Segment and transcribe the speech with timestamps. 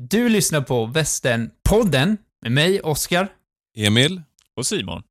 [0.00, 3.28] Du lyssnar på Västernpodden med mig, Oskar.
[3.76, 4.22] Emil?
[4.56, 5.02] Och Simon.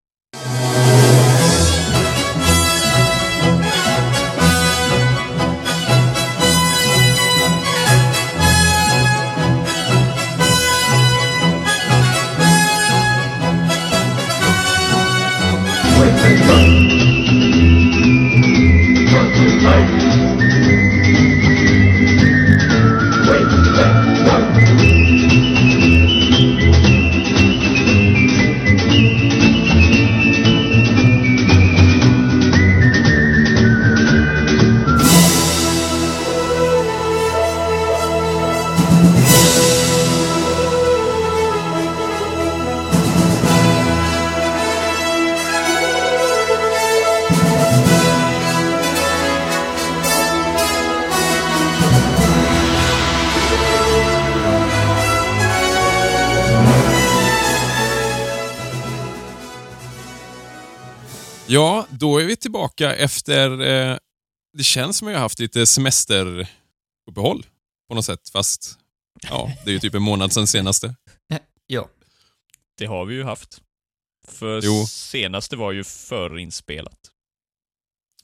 [62.77, 63.61] Tillbaka efter...
[63.61, 63.97] Eh,
[64.57, 67.45] det känns som att jag har haft lite semesteruppehåll
[67.89, 68.77] på något sätt, fast
[69.29, 70.95] ja, det är ju typ en månad sedan senaste.
[71.69, 71.89] Ja.
[72.77, 73.61] Det har vi ju haft.
[74.27, 74.85] För Jo.
[74.87, 76.99] senaste var ju förinspelat.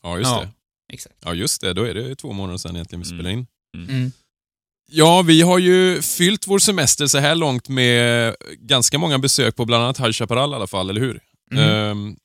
[0.01, 0.41] Ja, just Ja.
[0.41, 0.49] det.
[0.93, 1.15] Exakt.
[1.25, 1.73] Ja, just det.
[1.73, 3.17] Då är det två månader sedan egentligen vi Mm.
[3.19, 3.47] spelade in.
[3.89, 4.11] Mm.
[4.91, 9.65] Ja, vi har ju fyllt vår semester så här långt med ganska många besök på
[9.65, 11.21] bland annat High Chaparral i alla fall, eller hur?
[11.51, 11.69] Mm.
[11.69, 12.15] Ehm,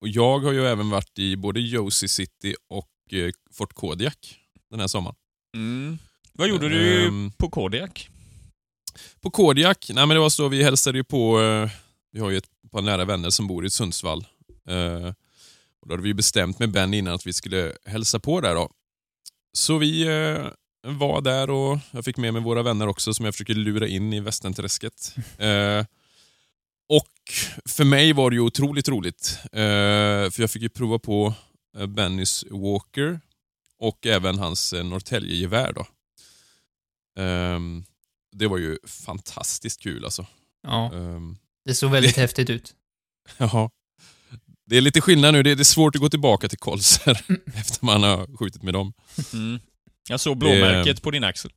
[0.00, 4.36] och jag har ju även varit i både Josie City och eh, Fort Kodiak
[4.70, 5.16] den här sommaren.
[5.54, 5.98] Mm.
[6.32, 8.08] Vad gjorde du Ehm, på Kodiak?
[9.20, 11.70] På Kodiak, nej men det var så, vi hälsade ju på, eh,
[12.12, 14.26] vi har ju ett par nära vänner som bor i Sundsvall.
[14.68, 15.06] Eh,
[15.80, 18.70] och då hade vi bestämt med Ben innan att vi skulle hälsa på där då.
[19.52, 20.04] Så vi
[20.82, 24.12] var där och jag fick med mig våra vänner också som jag försöker lura in
[24.12, 25.14] i västenträsket.
[26.88, 27.14] Och
[27.66, 29.38] för mig var det ju otroligt roligt.
[29.44, 31.34] Eh, för jag fick ju prova på
[31.78, 33.20] eh, Bennys Walker
[33.78, 35.86] och även hans eh, Norrtäljegevär då.
[37.22, 37.84] Ehm,
[38.32, 40.26] det var ju fantastiskt kul alltså.
[40.62, 42.74] Ja, Ehm, det såg väldigt häftigt ut.
[43.38, 43.70] ja.
[44.66, 47.20] Det är lite skillnad nu, det är, det är svårt att gå tillbaka till kolser
[47.54, 48.92] efter man har skjutit med dem.
[49.32, 49.60] Mm.
[50.08, 51.52] Jag såg blåmärket på din axel.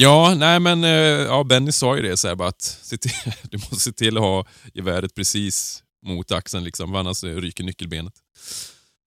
[0.00, 3.10] Ja, nej men eh, ja, Benny sa ju det så här, bara att till,
[3.50, 8.14] du måste se till att ha geväret precis mot axeln liksom, annars ryker nyckelbenet.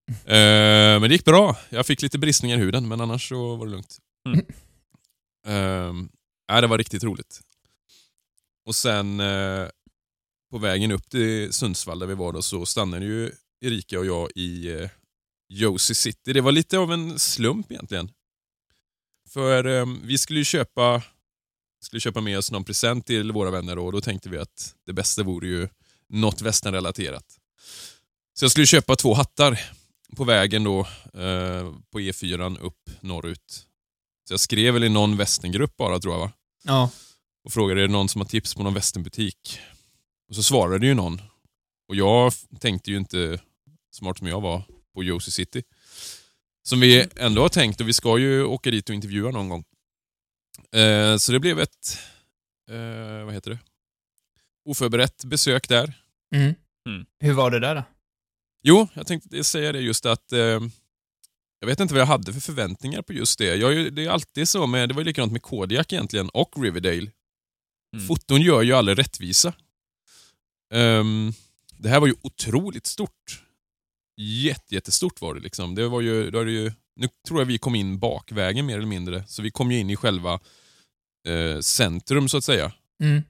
[0.10, 1.58] Eh, men det gick bra.
[1.70, 3.98] Jag fick lite bristningar i huden, men annars så var det lugnt.
[4.26, 4.46] Mm.
[5.48, 6.10] Eh,
[6.48, 7.42] ja, det var riktigt roligt.
[8.66, 9.68] Och sen eh,
[10.52, 13.32] på vägen upp till Sundsvall där vi var då, så stannade ju
[13.66, 14.70] Erika och jag i
[15.50, 16.34] Josie City.
[16.34, 18.10] Det var lite av en slump egentligen.
[19.34, 21.02] För eh, vi skulle ju köpa,
[21.82, 24.94] skulle köpa med oss någon present till våra vänner och då tänkte vi att det
[24.94, 25.70] bästa vore ju
[26.10, 27.26] något västernrelaterat.
[28.34, 29.62] Så jag skulle köpa två hattar
[30.16, 30.80] på vägen då
[31.14, 33.68] eh, på E4 upp norrut.
[34.28, 36.32] Så jag skrev väl i någon västerngrupp bara tror jag va?
[36.64, 36.90] Ja,
[37.44, 39.60] och frågade är det någon som har tips på någon västernbutik.
[40.30, 41.22] Och så svarade ju någon.
[41.88, 43.40] Och jag tänkte ju inte,
[43.92, 44.64] smart som jag var,
[44.94, 45.64] på Josie City.
[46.64, 49.64] Som vi ändå har tänkt och vi ska ju åka dit och intervjua någon gång.
[50.72, 52.00] Eh, så det blev ett,
[52.72, 53.60] eh, vad heter det?
[54.70, 55.94] Oförberett besök där.
[56.36, 56.54] mm.
[56.90, 57.06] Mm.
[57.20, 57.84] Hur var det där då?
[58.64, 60.60] Jo, jag tänkte säga det just att eh,
[61.60, 63.56] jag vet inte vad jag hade för förväntningar på just det.
[63.56, 67.12] Jag, det är alltid så med, det var ju likadant med Kodiak egentligen och Riverdale.
[67.96, 68.08] Mm.
[68.08, 69.54] Foton gör ju aldrig rättvisa.
[70.74, 71.34] Ehm,
[71.78, 73.44] det här var ju otroligt stort.
[74.18, 75.76] Jätte, jättestort var det liksom.
[75.76, 78.88] Det var ju, då det ju, nu tror jag vi kom in bakvägen mer eller
[78.88, 80.40] mindre, så vi kom ju in i själva
[81.28, 82.72] eh, centrum så att säga.
[83.04, 83.24] Mm.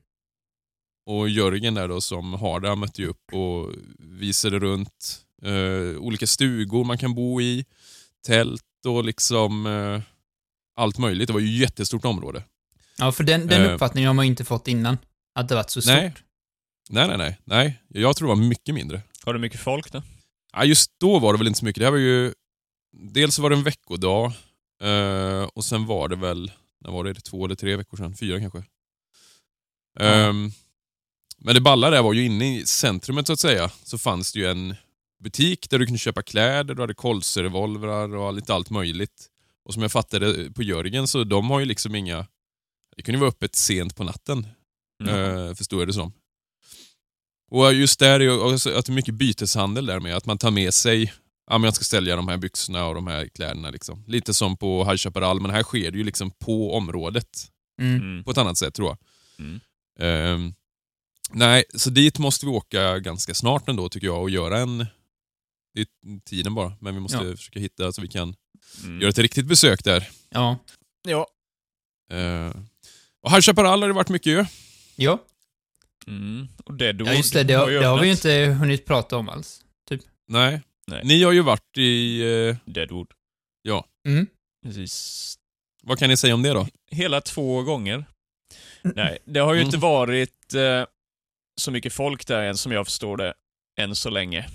[1.06, 3.69] Och Jörgen där då som har det, han mötte ju upp och
[4.00, 7.66] visade runt eh, olika stugor man kan bo i,
[8.28, 10.02] tält och liksom eh,
[10.75, 11.28] allt möjligt.
[11.28, 12.44] Det var ju ett jättestort område.
[12.98, 13.74] Ja, för den, den Eh.
[13.74, 14.98] uppfattningen har man inte fått innan.
[15.36, 15.94] Att det varit så stort.
[15.94, 16.13] Nej.
[16.89, 17.81] Nej, nej, nej, nej.
[17.88, 19.01] Jag tror det var mycket mindre.
[19.24, 20.04] Har du mycket folk då?
[20.51, 21.80] Ja, just då var det väl inte så mycket.
[21.81, 22.33] Det här var ju...
[22.94, 24.31] Dels var det en veckodag
[24.83, 26.51] eh, och sen var det väl,
[26.81, 27.13] när var det?
[27.13, 28.15] Två eller tre veckor sedan?
[28.15, 28.63] Fyra kanske.
[30.00, 30.51] Ehm,
[31.38, 34.39] men det balla där var ju inne i centrumet så att säga, så fanns det
[34.39, 34.75] ju en
[35.24, 39.27] butik där du kunde köpa kläder, du hade kolsrevolvrar och lite allt möjligt.
[39.65, 42.27] Och som jag fattade på Jörgen så de har ju liksom inga...
[42.95, 44.48] Det kunde vara öppet sent på natten,
[45.03, 45.15] Mm.
[45.48, 46.13] eh, förstår jag det som.
[47.51, 50.74] Och just där är att det är mycket byteshandel där med, att man tar med
[50.74, 51.13] sig
[51.50, 53.69] Ja, men jag ska sälja de här byxorna och de här kläderna.
[53.69, 54.03] Liksom.
[54.07, 57.48] Lite som på High Chaparral, men här sker det ju liksom på området.
[57.81, 57.95] Mm.
[57.95, 58.24] Mm.
[58.24, 58.98] på ett annat sätt tror jag.
[59.45, 59.59] Mm.
[60.00, 60.53] Ehm,
[61.31, 64.77] nej, så dit måste vi åka ganska snart ändå tycker jag och göra en...
[65.74, 65.88] Det är
[66.25, 67.36] tiden bara, men vi måste Ja.
[67.36, 68.36] försöka hitta så vi kan
[68.83, 69.01] Mm.
[69.01, 70.09] göra ett riktigt besök där.
[70.30, 70.57] Ja.
[71.07, 71.27] Ja.
[72.13, 72.51] Uh,
[73.21, 74.45] och High Chaparral har det varit mycket ju.
[74.95, 75.19] Ja.
[76.07, 76.48] Mm.
[76.65, 77.44] Och Deadwood ja, just det.
[77.44, 79.62] Det, har- ju det har vi ju inte hunnit prata om alls.
[80.27, 80.62] Nej.
[80.88, 81.01] Nej.
[81.03, 82.21] Ni har ju varit i...
[82.21, 83.07] eh, Deadwood.
[84.07, 84.27] Mm.
[84.65, 85.36] Precis.
[85.83, 86.68] vad kan ni säga om det då?
[86.92, 88.06] Hela två gånger.
[88.81, 89.65] Nej, det har ju Mm.
[89.68, 90.86] inte varit eh,
[91.62, 93.33] så mycket folk där än som jag förstår det,
[93.80, 94.48] än så länge.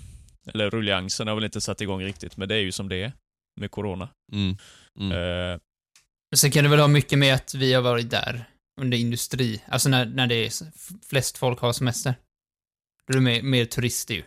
[0.53, 3.11] Eller rulliansen har väl inte satt igång riktigt, men det är ju som det är
[3.59, 4.09] med corona.
[4.33, 4.57] Mm.
[4.99, 5.11] Mm.
[5.53, 5.59] Eh,
[6.35, 8.45] Sen kan det väl ha mycket med att vi har varit där
[8.81, 10.51] under industri, alltså när, när det är
[11.09, 12.15] flest folk har semester.
[13.07, 14.23] Då är det mer, mer turister ju.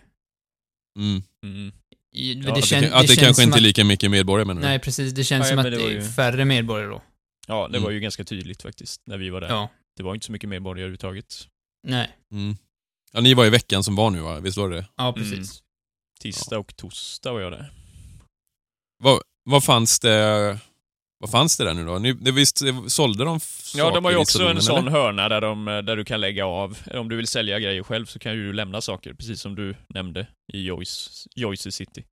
[0.99, 1.23] Mm.
[1.45, 1.73] mm.
[2.13, 4.47] I- Ja, det Att kän- det, att det, känns kanske inte är lika mycket medborgare
[4.47, 4.67] menar du?
[4.69, 5.13] Nej, precis.
[5.13, 7.03] Det känns Nej, som att det, det är ju- färre medborgare då.
[7.47, 7.83] Ja, det Mm.
[7.83, 9.49] var ju ganska tydligt faktiskt, när vi var där.
[9.49, 9.69] Ja.
[9.97, 11.49] Det var inte så mycket medborgare överhuvudtaget.
[11.89, 12.17] Nej.
[12.33, 12.57] Mm.
[13.13, 14.41] Ja, ni var i veckan som var nu va?
[14.41, 14.87] Visst var det det?
[14.97, 15.63] Ja, precis.
[16.21, 17.73] Tisdag och torsdag var jag där.
[19.03, 20.59] Vad, vad fanns det...
[21.21, 21.99] Vad fanns det där nu då?
[21.99, 24.91] Ni, det visst sålde de f- Ja, de har ju saker också en sån eller?
[24.91, 26.79] hörna där, de, där du kan lägga av.
[26.95, 29.75] Om du vill sälja grejer själv så kan ju du lämna saker, precis som du
[29.89, 32.05] nämnde i Joyce, Joyce City.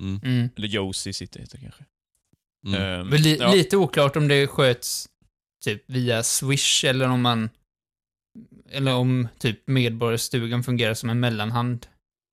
[0.00, 0.20] Mm.
[0.24, 0.48] Mm.
[0.56, 1.84] Eller Josie City heter det kanske.
[2.66, 3.08] Mm.
[3.08, 3.52] Men li- ja.
[3.52, 5.08] Lite oklart om det sköts
[5.64, 7.50] typ via Swish eller om man...
[8.70, 11.86] Eller om typ medborgarstugan fungerar som en mellanhand.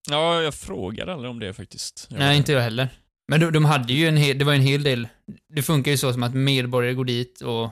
[0.09, 2.07] Ja, jag frågade aldrig om det faktiskt.
[2.09, 2.89] Jag Nej, inte jag heller.
[3.31, 5.07] Men de, de hade ju en hel, det var en hel del,
[5.53, 7.69] det funkar ju så som att medborgare går dit och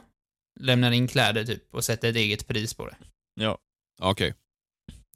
[0.60, 2.96] lämnar in kläder typ och sätter ett eget pris på det.
[3.42, 3.58] Ja.
[4.02, 4.34] Okej.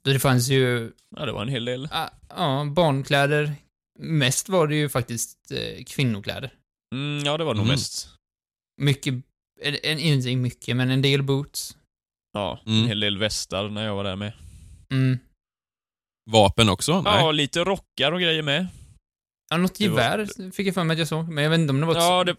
[0.04, 1.88] Så det fanns ju, ja, det var en hel del.
[1.92, 3.52] ah, ja, barnkläder.
[3.98, 6.52] Mest var det ju faktiskt eh, kvinnokläder.
[6.94, 7.72] Mm, ja, det var nog Mhm.
[7.72, 8.08] mest.
[8.80, 9.14] Mycket,
[9.60, 11.76] en, en, inte mycket, men en del boots.
[12.32, 12.82] Ja, Mm.
[12.82, 14.32] en hel del västar när jag var där med.
[14.92, 15.18] Mm.
[16.30, 17.02] Vapen också?
[17.02, 17.20] Nej.
[17.20, 18.66] Ja, lite rockar och grejer med.
[19.50, 21.60] Ja, något Det var- gevär fick jag för mig att jag såg, men jag vet
[21.60, 21.98] inte om det var ett...
[22.02, 22.36] Ja, det...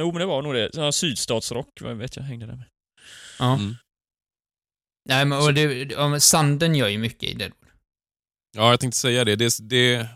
[0.00, 0.70] Jo, men det var nog det.
[0.72, 2.66] Ja, sydstatsrock, vad vet jag, hängde där med.
[3.38, 3.54] Ja.
[3.54, 3.74] Mm.
[5.08, 7.70] Nej, men och det, sanden gör ju mycket i Deadwood.
[8.56, 9.36] Ja, jag tänkte säga det.
[9.36, 10.06] Det, det,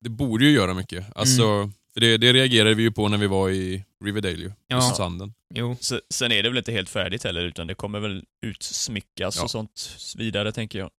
[0.00, 1.16] det borde ju göra mycket.
[1.16, 4.52] Alltså, för det, det reagerade vi ju på när vi var i Riverdale ju.
[4.66, 4.76] Ja.
[4.76, 5.34] Just sanden.
[5.54, 5.76] Jo.
[5.80, 9.42] Se- Sen är det väl inte helt färdigt heller, utan det kommer väl utsmyckas Ja.
[9.44, 10.90] och sånt vidare, tänker jag.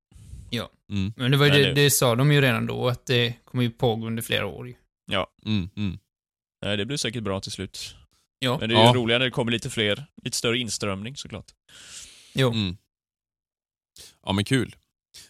[0.90, 1.14] Mm.
[1.18, 3.70] Men det var ju det, det- sa de ju redan då, att det kommer ju
[3.72, 4.74] pågå under flera år ju.
[5.46, 5.70] Mm.
[5.78, 6.00] Mm.
[6.66, 7.96] Nej, det blir säkert bra till slut.
[8.40, 8.58] Ja.
[8.60, 8.94] Men det är ju Ja.
[8.96, 11.46] roligare när det kommer lite fler, lite större inströmning såklart.
[12.34, 12.52] Jo.
[12.52, 12.78] Mm.
[14.26, 14.76] Ja, men kul.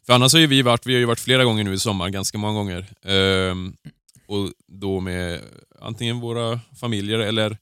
[0.05, 2.09] För annars har ju vi varit, vi har ju varit flera gånger nu i sommar,
[2.09, 2.85] ganska många gånger.
[3.03, 3.75] Ehm,
[4.27, 5.41] och då med
[5.81, 7.57] antingen våra familjer eller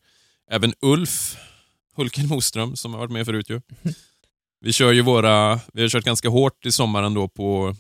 [0.52, 1.36] även Ulf
[1.96, 3.62] Hulken Moström som har varit med förut ju.
[4.66, 7.76] Vi kör ju våra, vi har kört ganska hårt i sommaren då på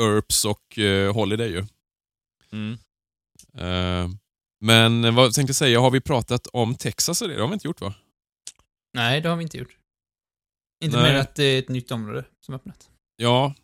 [0.00, 1.64] Earps och eh, Holiday ju.
[2.52, 2.78] Mm.
[3.58, 4.18] Ehm,
[4.60, 7.34] men vad tänkte jag säga, har vi pratat om Texas och det?
[7.34, 7.94] Det har vi inte gjort va?
[8.94, 9.76] Nej, det har vi inte gjort.
[10.84, 12.88] Inte mer att det är ett nytt område som öppnat.
[13.16, 13.54] Ja,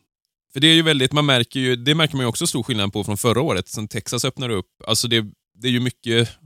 [0.52, 2.92] för det är ju väldigt, man märker ju, det märker man ju också stor skillnad
[2.92, 4.82] på från förra året, sen Texas öppnade upp.
[4.86, 5.26] Alltså det,
[5.58, 6.38] det är ju mycket,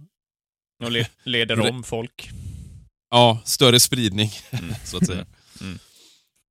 [0.88, 2.31] le leder om folk.
[3.10, 4.75] ja, större spridning, Mm.
[4.84, 5.26] så att säga.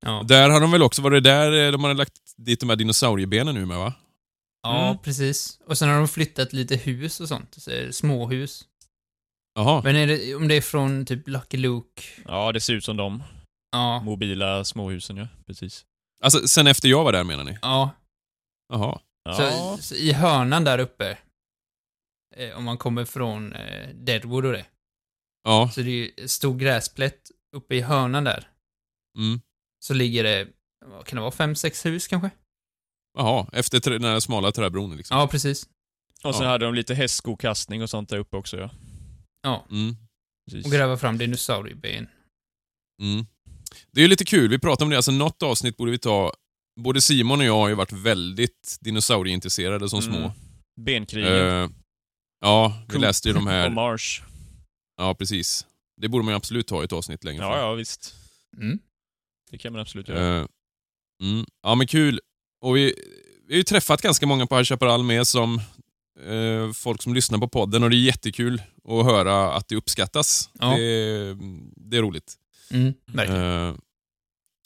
[0.06, 2.68] Ja, Där har de väl också, var det där eh, de hade lagt dit de
[2.68, 3.92] här dinosauriebenen nu med va?
[4.62, 5.02] ja Mm.
[5.02, 5.58] precis.
[5.66, 7.54] Och sen har de flyttat lite hus och sånt.
[7.58, 8.64] Så småhus.
[9.54, 9.80] Jaha.
[9.84, 12.02] Men är det, om det är från typ Lucky Luke?
[12.24, 13.22] Ja, det ser ut som de
[13.72, 14.00] Ja.
[14.00, 15.28] mobila småhusen, ja.
[15.46, 15.84] Precis.
[16.24, 17.58] Alltså sen efter jag var där menar ni?
[17.62, 17.90] Ja.
[18.72, 19.00] Jaha.
[19.24, 21.18] Ja, Så, så i hörnan där uppe,
[22.36, 24.66] eh, om man kommer från eh, Deadwood och det,
[25.44, 25.70] Ja.
[25.74, 28.48] så det är ju stor gräsplätt uppe i hörnan där.
[29.18, 29.40] Mm.
[29.84, 30.48] Så ligger det,
[30.86, 32.30] vad kan det vara, fem, sex hus kanske?
[33.18, 35.16] Jaha, efter den här smala träbron liksom.
[35.18, 35.68] Ja, precis.
[36.24, 36.50] och sen ja.
[36.50, 38.70] hade de lite hästskokastning och sånt där uppe också, ja.
[39.42, 39.66] Ja.
[39.70, 39.96] Mm.
[40.50, 40.66] Precis.
[40.66, 42.08] Och gräva fram dinosaurieben.
[43.02, 43.26] Mm.
[43.92, 46.32] Det är ju lite kul, vi pratade om det, alltså något avsnitt borde vi ta.
[46.80, 50.16] Både Simon och jag har ju varit väldigt dinosaurieintresserade som små.
[50.16, 50.30] Mm.
[50.80, 51.32] Benkrigen.
[51.32, 51.70] Eh,
[52.40, 53.00] ja, vi Cool.
[53.00, 53.70] läste ju de Och här.
[53.70, 54.22] Mars.
[54.96, 55.66] Ja, precis.
[56.00, 57.60] Det borde man ju absolut ta i ett avsnitt längre Ja, fram.
[57.60, 58.14] ja, visst.
[58.56, 58.78] Mm.
[59.50, 60.38] Det kan man absolut göra.
[60.40, 60.46] Eh,
[61.22, 61.46] mm.
[61.62, 62.20] Ja, men kul.
[62.60, 62.94] Och vi,
[63.46, 65.60] vi har ju träffat ganska många på High Chaparral med som
[66.20, 70.50] eh, folk som lyssnar på podden och det är jättekul att höra att det uppskattas.
[70.52, 70.76] Ja.
[70.76, 71.36] Det,
[71.76, 72.34] det är roligt.
[72.70, 72.88] Mm.
[73.18, 73.74] Eh,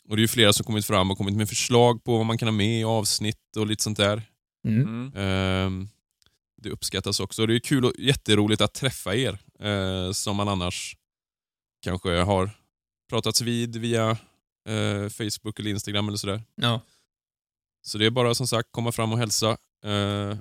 [0.08, 2.38] och det är ju flera som kommit fram och kommit med förslag på vad man
[2.38, 4.22] kan ha med i avsnitt och lite sånt där.
[4.68, 4.82] Mm.
[4.82, 5.12] Mm.
[5.16, 5.88] Ehm,
[6.62, 7.46] det uppskattas också.
[7.46, 9.38] Det är kul och jätteroligt att träffa er
[10.12, 10.96] som man annars
[11.82, 12.50] kanske har
[13.10, 14.16] pratats vid via
[14.68, 16.42] eh, Facebook eller Instagram eller sådär.
[16.54, 16.80] Ja.
[17.82, 19.56] Så det är bara som sagt komma fram och hälsa.
[19.84, 20.36] Eh,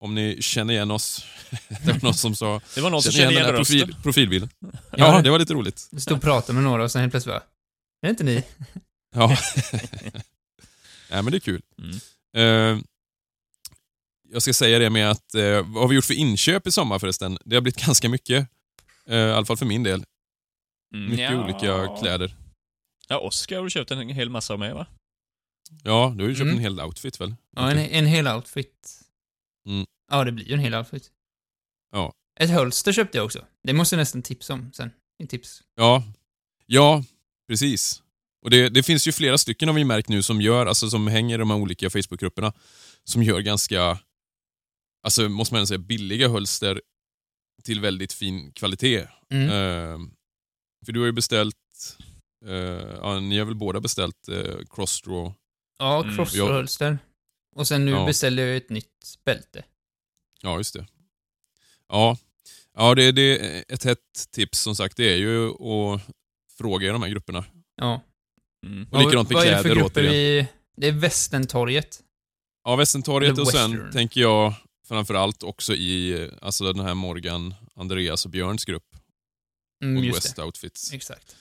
[0.00, 1.24] om ni känner igen oss.
[1.68, 3.60] det var någon som sa Det var någon som känner kände igen igen den här
[3.60, 3.78] rösten.
[3.78, 4.50] profil, profilbilden.
[4.96, 5.88] Ja, det- var lite roligt.
[5.92, 8.42] Jag stod och pratade med några och sen helt plötsligt bara, är det inte ni?
[9.16, 9.36] Ja.
[11.10, 11.62] Nej, men det är kul.
[11.78, 11.96] Mm.
[12.36, 12.82] Eh,
[14.28, 16.98] jag ska säga det med att, eh, vad har vi gjort för inköp i sommar
[16.98, 17.38] förresten?
[17.44, 18.48] Det har blivit ganska mycket.
[19.06, 20.04] Eh, I alla fall för min del.
[20.94, 21.44] Mm, Mycket ja.
[21.44, 22.34] olika kläder.
[23.08, 24.86] Ja, Oskar har du köpt en hel massa med va?
[25.82, 26.56] Ja, du har ju köpt Mm.
[26.56, 27.34] en hel outfit väl?
[27.56, 29.00] Ja, en, en hel outfit.
[29.68, 29.86] Mm.
[30.10, 31.10] Ja, det blir ju en hel outfit.
[31.92, 32.12] Ja.
[32.40, 33.44] Ett hölster köpte jag också.
[33.62, 34.90] Det måste jag nästan tipsa om sen.
[35.18, 35.62] En tips.
[35.74, 36.02] Ja,
[36.66, 37.04] ja
[37.48, 38.02] precis.
[38.42, 41.06] Och det, det finns ju flera stycken har vi märkt nu som gör, alltså som
[41.06, 42.52] hänger i de här olika Facebookgrupperna,
[43.04, 43.98] som gör ganska,
[45.02, 46.82] alltså måste man säga, billiga hölster
[47.62, 49.06] till väldigt fin kvalitet.
[49.30, 49.48] Mm.
[49.48, 49.98] Eh,
[50.86, 51.56] för du har ju beställt,
[53.02, 55.34] ja, ni har väl båda beställt eh, crossdraw?
[55.78, 56.16] Ja, Mm.
[56.16, 56.98] crossrow-hölster.
[57.56, 58.06] Och sen nu Ja.
[58.06, 59.64] beställde jag ett nytt bälte.
[60.42, 60.86] Ja, just det.
[61.88, 62.16] Ja,
[62.74, 63.36] ja det, det,
[63.72, 63.98] ett hett
[64.30, 66.00] tips som sagt det är ju att
[66.58, 67.44] fråga i de här grupperna.
[67.76, 68.00] Ja.
[68.66, 68.88] Mm.
[68.90, 70.12] Och likadant med Vad är det för kläder grupper återigen.
[70.12, 70.46] vi...
[70.76, 72.00] Det är Västerntorget.
[72.64, 73.92] Ja, Västerntorget The och sen Western.
[73.92, 74.54] tänker jag
[74.88, 78.96] framförallt också i alltså den här Morgan, Andreas och Björns grupp.
[79.82, 80.42] Mm, och just West det.
[80.44, 80.92] Outfits.
[80.92, 81.36] Exakt.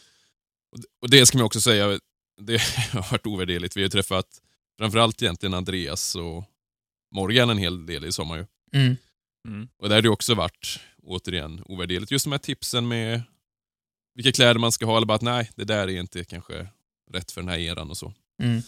[1.02, 2.00] Och det- ska man också säga,
[2.42, 2.62] det
[2.92, 3.78] har varit ovärderligt.
[3.78, 4.42] Vi har ju träffat
[4.80, 6.44] framförallt egentligen Andreas och
[7.16, 8.46] Morgan en hel del i sommar ju.
[8.82, 8.98] Mm.
[9.48, 9.68] Mm.
[9.78, 12.12] Och där har det också varit, återigen, ovärderligt.
[12.12, 13.22] Just de här tipsen med
[14.16, 16.68] vilka kläder man ska ha, eller bara att nej, det där är inte kanske
[17.12, 18.14] rätt för den här eran och så.
[18.44, 18.62] Mm.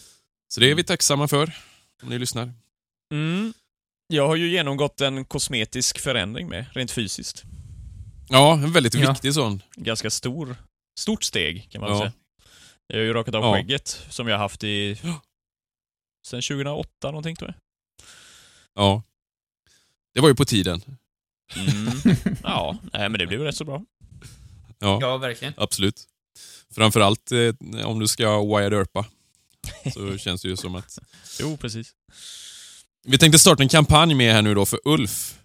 [0.48, 1.52] Så det är vi tacksamma för,
[2.02, 2.52] om ni lyssnar.
[3.12, 3.52] Mm.
[4.08, 7.42] Jag har ju genomgått en kosmetisk förändring med, rent fysiskt.
[8.28, 9.10] Ja, en väldigt Ja.
[9.12, 9.62] viktig sån.
[9.76, 10.56] Ganska stor,
[10.98, 11.98] stort steg kan man Ja.
[11.98, 12.12] säga.
[12.86, 13.54] Jag har ju rakat av Ja.
[13.54, 15.00] skägget som jag har haft i...
[16.26, 17.60] Sen 2008 någonting tror jag.
[18.84, 19.02] Ja.
[20.14, 20.82] Det var ju på tiden.
[21.56, 22.16] Mm.
[22.42, 23.82] Ja, nej men det blev rätt så bra.
[24.78, 25.54] Ja, Ja, verkligen.
[25.56, 26.04] absolut.
[26.74, 29.06] Framförallt eh, om du ska wide earpa.
[29.94, 30.98] Så känns det ju som att...
[31.40, 31.92] Jo, precis.
[33.08, 35.38] Vi tänkte starta en kampanj med här nu då för Ulf.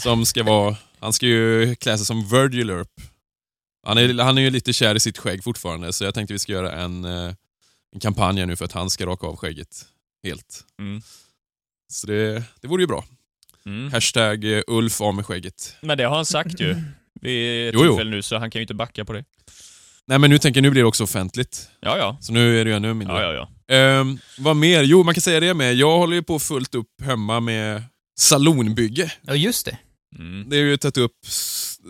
[0.00, 0.76] Som ska vara...
[0.98, 2.88] Han ska ju klä sig som Virgil Earp.
[3.86, 6.38] Han är, han är ju lite kär i sitt skägg fortfarande, så jag tänkte vi
[6.38, 7.34] ska göra en, eh,
[7.94, 9.84] en kampanj här nu för att han ska raka av skägget
[10.24, 10.64] helt.
[10.78, 11.02] Mm.
[11.92, 13.04] Så det, det vore ju bra.
[13.66, 13.92] Mm.
[13.92, 15.76] Hashtag eh, Ulf av med skägget.
[15.80, 16.74] Men det har han sagt ju
[17.20, 17.90] vid ett Jo, jo.
[17.90, 19.24] tillfälle nu, så han kan ju inte backa på det.
[20.06, 21.68] Nej men nu tänker jag, nu blir det också offentligt.
[21.80, 22.18] Ja, ja.
[22.20, 23.22] Så nu är det ju ännu mindre.
[23.22, 23.74] Ja, ja, ja.
[23.76, 24.82] Ehm, vad mer?
[24.82, 25.74] Jo, man kan säga det med.
[25.74, 27.82] Jag håller ju på fullt upp hemma med
[28.18, 29.12] salonbygge.
[29.22, 29.78] Ja, just det.
[30.18, 30.48] Mm.
[30.48, 31.16] Det har ju tagit upp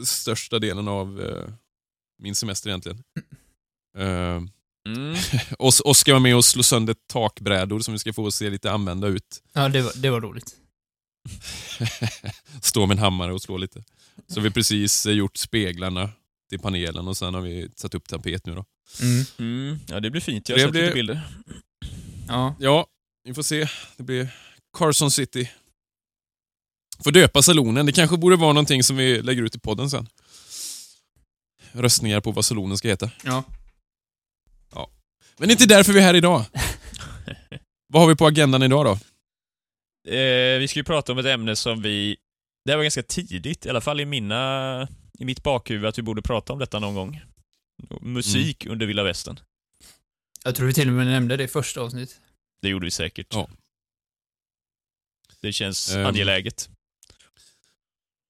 [0.04, 1.54] största delen av eh,
[2.23, 3.02] min semester egentligen.
[3.99, 4.50] Ehm,
[4.88, 5.17] Mm.
[5.59, 8.73] och, och ska vara med och slå sönder takbrädor som vi ska få se lite
[8.73, 9.43] använda ut.
[9.52, 10.57] Ja, det var, det var roligt.
[12.62, 13.85] Stå med en hammare och slå lite.
[14.29, 16.11] Så vi har precis eh, gjort speglarna
[16.50, 18.64] till panelen och sen har vi satt upp tapet nu då.
[19.02, 19.25] Mm.
[19.38, 19.79] Mm.
[19.88, 20.49] Ja, det blir fint.
[20.49, 21.21] Jag Det har sett blir- lite bilder.
[22.29, 22.55] Ja.
[22.61, 22.87] Ja,
[23.25, 23.69] vi får se.
[23.97, 24.35] Det blir
[24.79, 25.50] Carson City.
[27.05, 27.87] Får döpa salonen.
[27.87, 30.09] Det kanske borde vara någonting som vi lägger ut i podden sen.
[31.73, 33.11] Röstningar på vad salonen ska heta.
[33.25, 33.45] Ja.
[35.38, 36.45] Men det är inte därför vi är här idag.
[37.87, 38.93] vad har vi på agendan idag då?
[40.12, 42.17] Eh, vi ska ju prata om ett ämne som vi...
[42.64, 44.88] Det här var ganska tidigt, i alla fall i mina...
[45.19, 47.21] I mitt bakhuvud, att vi borde prata om detta någon gång.
[48.00, 49.41] Musik under vilda västern.
[50.45, 52.21] Jag tror vi till och med nämnde det i första avsnitt.
[52.62, 53.26] Det gjorde vi säkert.
[53.31, 53.49] Ja.
[55.41, 56.07] Det känns Ehm.
[56.07, 56.69] angeläget.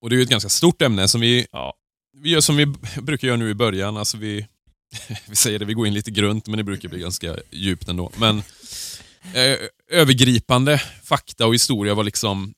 [0.00, 1.74] Och det är ju ett ganska stort ämne som vi, Ja.
[2.16, 2.66] Vi gör som vi
[3.02, 3.96] brukar göra nu i början.
[3.96, 4.46] Alltså vi,
[5.28, 8.12] vi säger det, vi går in lite grunt men det brukar bli ganska djupt ändå.
[8.16, 8.38] Men
[9.34, 9.58] eh,
[9.90, 12.54] övergripande fakta och historia var liksom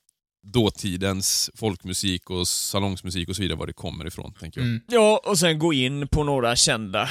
[0.46, 4.68] dåtidens folkmusik och salongsmusik och så vidare, var det kommer ifrån, tänker jag.
[4.68, 4.82] Mm.
[4.88, 7.10] Ja, och sen gå in på några kända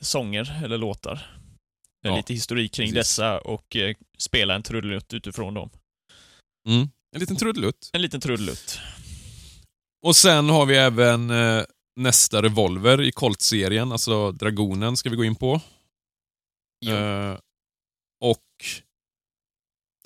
[0.00, 1.32] sånger eller låtar.
[2.02, 3.16] Med Ja, lite historik kring precis.
[3.16, 5.70] dessa och eh, spela en trudelutt utifrån dem.
[6.68, 6.88] Mm.
[7.14, 7.90] En liten trudelutt.
[7.92, 8.78] En liten trudelutt.
[10.02, 11.62] Och sen har vi även eh,
[11.96, 15.60] nästa revolver i Colt-serien, alltså Dragonen ska vi gå in på.
[16.86, 17.38] Eh,
[18.20, 18.42] och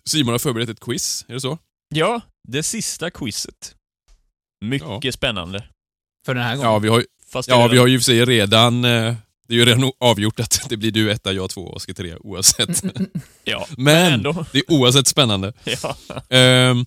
[0.05, 1.59] Simon har förberett ett quiz, är det så?
[1.95, 3.75] Ja, det sista quizet.
[4.65, 5.65] Mycket spännande.
[6.27, 6.71] För den här gången.
[6.73, 8.85] Ja, vi har, Fast ja, är vi har ju för sig redan...
[8.85, 9.15] eh,
[9.49, 12.17] Det är ju redan avgjort att det blir du etta, jag två och Oskar tre
[12.17, 12.83] oavsett.
[13.45, 14.45] Ja, Men ändå.
[14.53, 15.53] det är oavsett spännande.
[15.83, 15.97] Ja.
[16.37, 16.85] Ehm,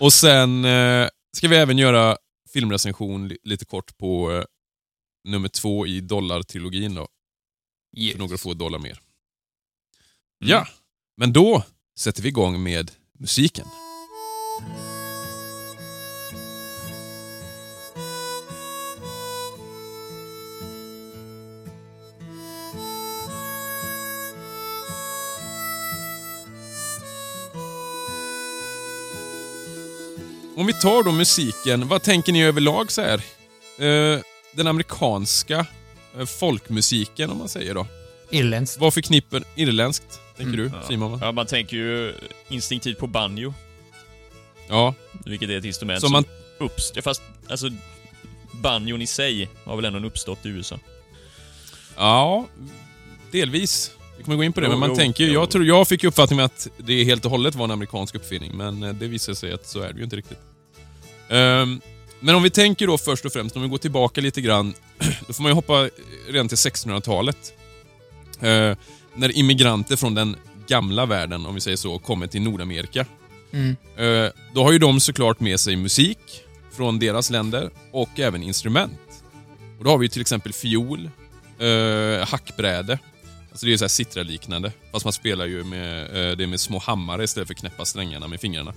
[0.00, 2.16] och sen eh, ska vi även göra
[2.52, 4.44] filmrecension li- lite kort på eh,
[5.24, 7.08] nummer två i dollartrilogin då.
[7.96, 8.12] Yes.
[8.12, 8.90] För några få dollar mer.
[10.44, 10.50] Mm.
[10.50, 10.68] Ja,
[11.16, 11.64] men då
[11.98, 13.66] sätter vi igång med musiken.
[30.58, 33.22] Om vi tar då musiken, vad tänker ni överlag så här?
[33.78, 34.20] Eh,
[34.52, 35.66] den amerikanska
[36.18, 37.86] eh, folkmusiken om man säger då.
[38.30, 38.80] Irländskt.
[38.80, 40.82] Vad förknippar irländskt, tänker Mm, du ja.
[40.88, 41.18] Simon?
[41.22, 42.14] Ja, man tänker ju
[42.48, 43.54] instinktivt på banjo,
[44.68, 46.24] Ja, vilket är ett instrument som man...
[46.24, 47.00] som uppstår...
[47.00, 47.70] Fast, alltså,
[48.52, 50.78] banjon i sig har väl ändå uppstått i USA?
[51.96, 52.46] Ja,
[53.32, 53.90] delvis.
[54.18, 55.32] Vi kommer gå in på det, Jo, men man jo, tänker ju...
[55.32, 58.82] Jag, tror, jag fick uppfattningen att det helt och hållet var en amerikansk uppfinning, men
[58.82, 60.38] eh, det visar sig att så är det ju inte riktigt.
[61.30, 61.80] Ehm,
[62.20, 64.74] men om vi tänker då först och främst, om vi går tillbaka lite grann,
[65.26, 65.88] då får man ju hoppa
[66.28, 67.52] redan till 1600-talet.
[68.40, 68.76] Eh,
[69.14, 73.06] när immigranter från den gamla världen, om vi säger så, kommer till Nordamerika.
[73.52, 73.76] Mm.
[73.96, 76.18] Eh, Då har ju de såklart med sig musik
[76.76, 79.00] från deras länder och även instrument.
[79.78, 81.10] Och då har vi ju till exempel fiol,
[82.28, 82.98] hackbräde,
[83.50, 86.60] alltså det är ju så här citra-liknande, fast man spelar ju med, eh, det med
[86.60, 88.74] små hammare istället för knäppa strängarna med fingrarna.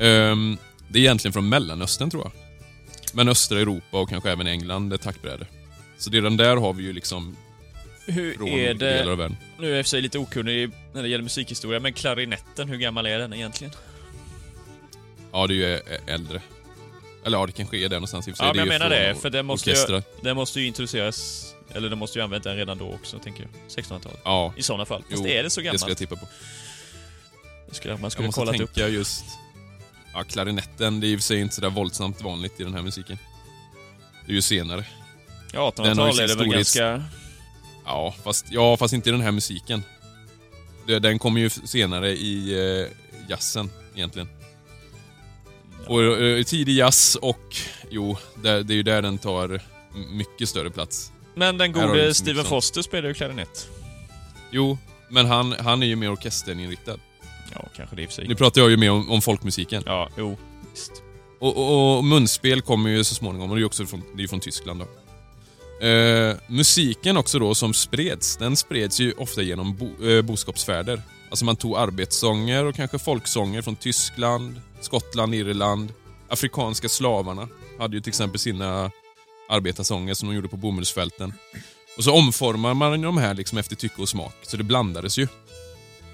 [0.00, 0.58] Ehm,
[0.92, 2.32] det är egentligen från Mellanöstern tror jag.
[3.14, 5.46] Men östra Europa och kanske även England ett hackbräde.
[5.98, 7.36] Så redan där har vi ju liksom
[8.06, 9.12] Hur från är olika delar det...
[9.12, 9.36] av världen.
[9.58, 12.68] Nu är jag i och för sig lite okunnig när det gäller musikhistoria, men klarinetten,
[12.68, 13.72] hur gammal är den egentligen?
[15.32, 16.42] Ja, det är ju äldre.
[17.24, 18.46] Eller ja, det kanske är där någonstans i och för sig.
[18.46, 20.02] Ja, Det är men jag menar det, för det måste ju-.
[20.22, 23.84] Den måste ju introduceras, eller de måste ju använt den redan då också, tänker jag.
[23.84, 24.20] 1600-talet.
[24.24, 25.02] Ja, I sådana fall.
[25.10, 25.80] Fast Jo, är det så det gammalt?
[25.80, 26.26] skulle jag tippa på.
[27.68, 28.74] Det skulle, man Jag skulle måste kollat upp.
[28.74, 29.24] tänka just...
[30.14, 32.82] Ja, klarinetten, det är i och för sig inte sådär våldsamt vanligt i den här
[32.82, 33.18] musiken.
[34.26, 34.84] Det är ju senare.
[35.52, 37.04] Ja, Den har ju 1800-tal sin är det väl ganska...
[37.84, 39.82] Ja, fast, ja, fast inte i den här musiken.
[40.86, 42.86] Den kommer ju senare i eh,
[43.28, 44.28] jazzen, egentligen.
[45.86, 47.56] Och eh, tidig jazz och...
[47.90, 49.60] Jo, det, det är ju där den tar
[50.12, 51.12] mycket större plats.
[51.34, 53.68] Men den gode Steven Foster spelar ju klarinett.
[54.50, 56.96] Jo, men han, han är ju mer orkesterinriktad.
[57.54, 58.28] Ja, kanske det i och för sig.
[58.28, 59.82] Nu pratar jag ju mer om, om folkmusiken.
[59.86, 60.36] Ja, jo.
[60.70, 60.92] Visst.
[61.38, 64.22] Och, och, och munspel kommer ju så småningom och det är ju också från, det
[64.22, 64.86] är från Tyskland då.
[65.86, 71.02] Eh, musiken också då som spreds, den spreds ju ofta genom bo, eh, boskapsfärder.
[71.30, 75.92] Alltså man tog arbetssånger och kanske folksånger från Tyskland, Skottland, Irland.
[76.28, 78.90] Afrikanska slavarna hade ju till exempel sina
[79.48, 81.32] arbetarsånger som de gjorde på bomullsfälten.
[81.96, 85.28] Och så omformar man de här liksom efter tycke och smak, så det blandades ju.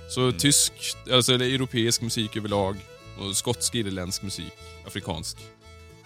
[0.08, 0.38] Så Mm.
[0.38, 0.72] tysk,
[1.12, 2.76] alltså eller europeisk musik överlag,
[3.18, 4.52] och skotsk, irländsk musik,
[4.86, 5.36] afrikansk.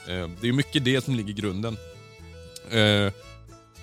[0.09, 1.77] Eh, det är mycket det som ligger i grunden.
[2.71, 3.13] Eh,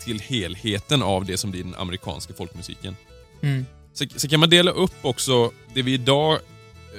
[0.04, 2.96] till helheten av det som blir den amerikanska folkmusiken.
[3.42, 3.66] Mm.
[3.94, 6.34] Så, så kan man dela upp också det vi idag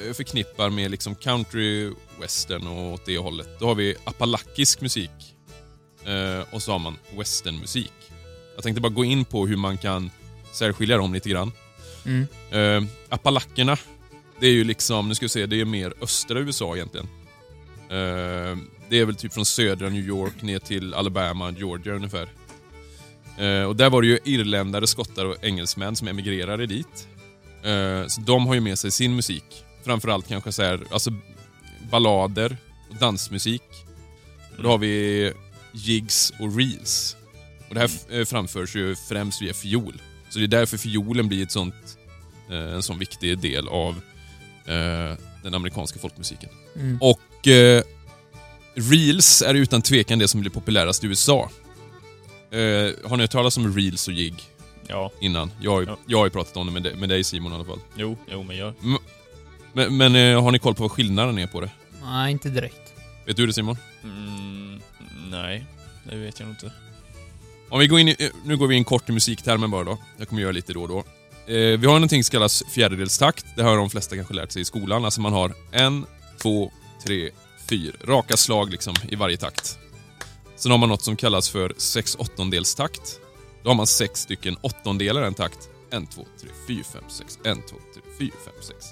[0.06, 3.48] eh, förknippar med liksom country, western och åt det hållet.
[3.60, 5.10] Då har vi apalakisk musik
[6.04, 7.92] eh, och så har man westernmusik.
[8.54, 10.10] Jag tänkte bara gå in på hur man kan
[10.52, 11.52] särskilja dem lite grann.
[12.06, 12.26] Mm.
[12.50, 13.76] Ehm, uh, Appalackerna,
[14.40, 17.08] det är ju liksom, nu ska vi se, det är mer östra USA egentligen.
[17.90, 18.56] Eh,
[18.88, 22.28] det är väl typ från södra New York ner till Alabama, Georgia ungefär.
[23.38, 27.08] Eh, och där var det ju irländare, skottar och engelsmän som emigrerade dit.
[27.64, 29.64] Ehm, så de har ju med sig sin musik.
[29.84, 31.10] Framförallt kanske så här, alltså
[31.90, 32.56] ballader
[32.90, 33.62] och dansmusik.
[34.56, 35.32] Och då har vi
[35.72, 37.16] jigs och reels.
[37.68, 40.02] Och det här eh, framförs ju främst via fiol.
[40.30, 41.74] Så det är därför fiolen blir ett sånt,
[42.50, 44.00] eh, en sån viktig del av
[44.66, 46.48] eh, den amerikanska folkmusiken.
[46.76, 46.98] Mm.
[47.00, 47.82] Och eh,
[48.74, 51.50] reels är utan tvekan det som blir populärast i USA.
[52.50, 52.58] Eh,
[53.10, 54.34] har ni hört talas om reels och jig
[54.86, 55.50] Ja, innan?
[55.60, 55.96] Jag, har ju- Ja.
[56.06, 57.78] jag har ju pratat om det med, dig- med dig Simon i alla fall.
[57.96, 58.74] jo, jo, men jag...
[59.72, 61.70] Men, men eh, har ni koll på vad skillnaden är på det?
[62.02, 62.92] Nej, inte direkt.
[63.26, 63.76] Vet du det Simon?
[64.04, 64.80] Mm,
[65.30, 65.66] nej,
[66.10, 66.72] det vet jag nog inte.
[67.70, 69.98] Om vi går in i, eh, nu går vi in kort i musiktermen bara då.
[70.16, 70.98] Jag kommer göra lite då och då.
[70.98, 73.46] Eh, vi har någonting som kallas fjärdedelstakt.
[73.56, 75.04] Det har de flesta kanske lärt sig i skolan.
[75.04, 76.06] Alltså man har en,
[76.42, 76.72] två,
[77.04, 77.30] tre,
[77.68, 77.92] fyra.
[78.04, 79.78] Raka slag liksom i varje takt.
[80.56, 83.20] Sen har man något som kallas för sex åttondelstakt.
[83.62, 85.68] Då har man sex stycken åttondelar i en takt.
[85.90, 87.38] En, två, tre, fyra, fem, sex.
[87.44, 88.86] En, två, tre, fyra, fem, sex.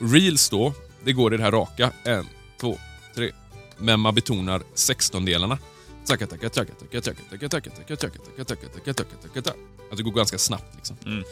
[0.00, 0.72] Reels då,
[1.04, 1.92] det går i det här raka.
[2.04, 2.26] En,
[2.60, 2.78] två,
[3.14, 3.30] tre.
[3.78, 5.58] Men man betonar sextondelarna.
[9.90, 10.96] Att det går ganska snabbt liksom.
[11.06, 11.24] Mm.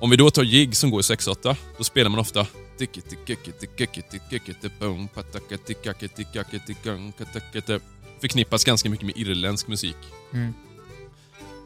[0.00, 2.46] Om vi då tar jig som går i 6-8, då spelar man ofta
[8.20, 9.96] förknippas ganska mycket med irländsk musik.
[10.32, 10.54] Mm.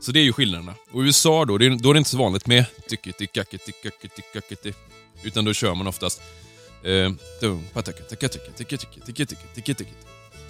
[0.01, 0.75] Så det är ju skillnaderna.
[0.91, 2.65] Och i USA då, då är det inte så vanligt med.
[5.23, 6.23] Utan då kör man oftast...
[6.85, 7.13] eh,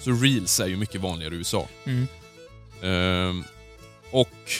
[0.03, 1.67] Så reels är ju mycket vanligare i USA.
[1.85, 2.07] Mm.
[2.81, 3.43] Ehm,
[4.11, 4.51] och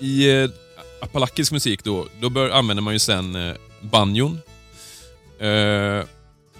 [0.00, 0.50] i eh,
[1.00, 4.40] apalakisk musik då, då bör, använder man ju sen eh, banjon.
[5.38, 6.04] Eh,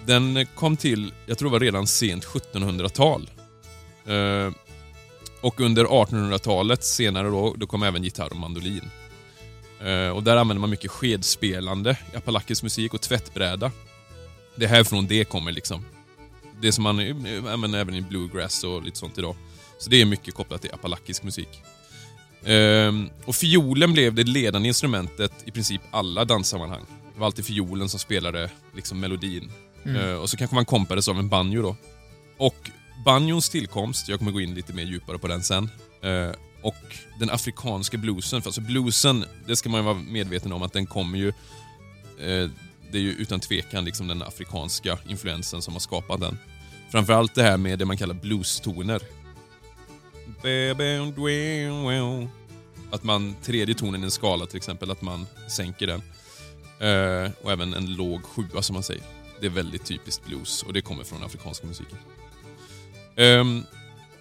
[0.05, 3.29] den kom till, jag tror det var redan sent 1700-tal.
[4.05, 4.51] Eh,
[5.41, 8.89] och under 1800-talet senare då, då kom även gitarr och mandolin.
[9.83, 13.71] Eh, och där använder man mycket skedspelande i apalakisk musik och tvättbräda.
[14.55, 15.85] Det är härifrån det kommer liksom.
[16.61, 16.99] Det som man
[17.47, 19.35] använder även i bluegrass och lite sånt idag.
[19.79, 21.61] Så det är mycket kopplat till apalakisk musik.
[22.45, 26.85] Ehm, och fiolen blev det ledande instrumentet i princip alla danssammanhang.
[27.13, 29.51] Det var alltid fiolen som spelade liksom melodin.
[29.85, 29.95] Mm.
[29.95, 31.75] Ehm, och så kanske man kompades av en banjo då.
[32.37, 32.69] Och
[33.05, 35.69] banjons tillkomst, jag kommer gå in lite mer djupare på den sen.
[36.03, 40.63] Ehm, och den afrikanska bluesen, för alltså bluesen, det ska man ju vara medveten om
[40.63, 41.27] att den kommer ju...
[42.19, 42.49] eh,
[42.91, 46.37] det är ju utan tvekan liksom den afrikanska influensen som har skapat den.
[46.91, 49.01] Framförallt det här med det man kallar bluestoner.
[52.91, 56.01] Att man, tredje tonen i en skala till exempel, att man sänker den.
[56.79, 59.03] Eh, och även en låg sjua som man säger.
[59.39, 61.97] Det är väldigt typiskt blues och det kommer från afrikanska musiken.
[63.15, 63.63] Ehm,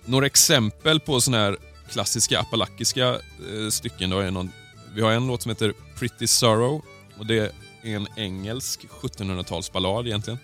[0.05, 1.57] några exempel på såna här
[1.91, 4.51] klassiska apalakiska eh, stycken då är någon,
[4.95, 6.83] Vi har en låt som heter Pretty Sorrow
[7.19, 7.53] och det är
[7.83, 10.39] en engelsk 1700-talsballad egentligen.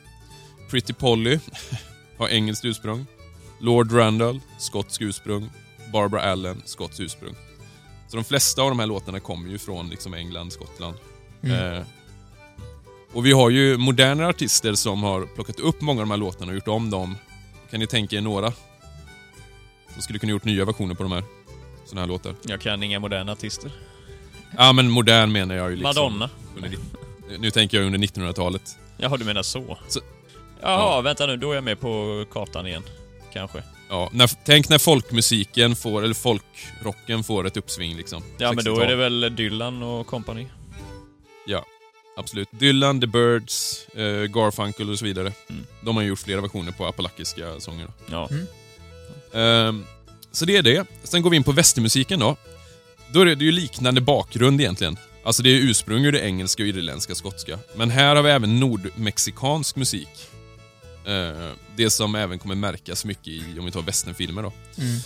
[0.71, 1.39] Pretty Polly
[2.19, 3.07] har engelskt ursprung.
[3.61, 5.51] Lord Randall, skotsk ursprung.
[5.93, 7.35] Barbara Allen, skotsk ursprung.
[8.09, 10.97] Så de flesta av de här låtarna kommer ju från liksom England, Skottland.
[11.43, 11.75] Mm.
[11.75, 11.83] Eh,
[13.13, 16.49] och vi har ju moderna artister som har plockat upp många av de här låtarna
[16.51, 17.17] och gjort om dem.
[17.71, 18.53] Kan ni tänka er några?
[19.93, 21.25] Som skulle kunna gjort nya versioner på de här
[21.87, 22.35] såna här låtar.
[22.43, 23.71] Jag kan inga moderna artister.
[24.57, 25.89] Ja men modern menar jag ju liksom.
[25.89, 26.31] Madonna.
[26.57, 26.79] Under,
[27.39, 28.79] nu tänker jag under 1900-talet.
[28.97, 29.79] Jaha, du menar så?
[29.89, 30.01] Så-
[30.61, 31.01] Jaha, Ja.
[31.01, 31.37] vänta nu.
[31.37, 32.83] Då är jag med på kartan igen.
[33.33, 33.63] Kanske.
[33.89, 38.23] Ja, när, tänk när folkmusiken får, eller folkrocken får ett uppsving liksom.
[38.39, 38.83] Ja, men då 60-tal.
[38.85, 40.47] är det väl Dylan och company.
[41.47, 41.65] Ja,
[42.17, 42.49] absolut.
[42.51, 45.33] Dylan, The Birds, eh, Garfunkel och så vidare.
[45.51, 45.67] Mm.
[45.81, 47.87] De har ju gjort flera versioner på apalakiska sånger.
[47.87, 47.93] då.
[48.11, 48.29] Ja.
[48.31, 48.47] Mm.
[49.35, 49.85] Ehm,
[50.33, 50.87] så det är det.
[51.03, 52.37] Sen går vi in på västermusiken då.
[53.13, 54.99] Då är det, ju liknande bakgrund egentligen.
[55.25, 57.59] Alltså det är ursprung ur det engelska, och irländska, skotska.
[57.77, 60.09] Men här har vi även nordmexikansk musik.
[61.07, 64.53] Eh, det som även kommer märkas mycket i, om vi tar västernfilmer då.
[64.79, 65.01] Mm.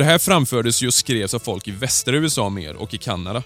[0.00, 3.42] Det här framfördes ju och skrevs av folk i västra USA mer och i Kanada.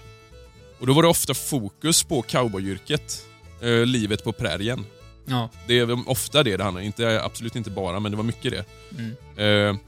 [0.79, 3.25] Och då var det ofta fokus på cowboyyrket.
[3.61, 4.85] Eh, livet på prärien.
[5.25, 5.49] Ja.
[5.67, 6.85] Det är ofta det det handlar om.
[6.85, 8.65] inte Absolut inte bara, men det var mycket det.
[8.97, 9.69] Mm.
[9.69, 9.81] Eh,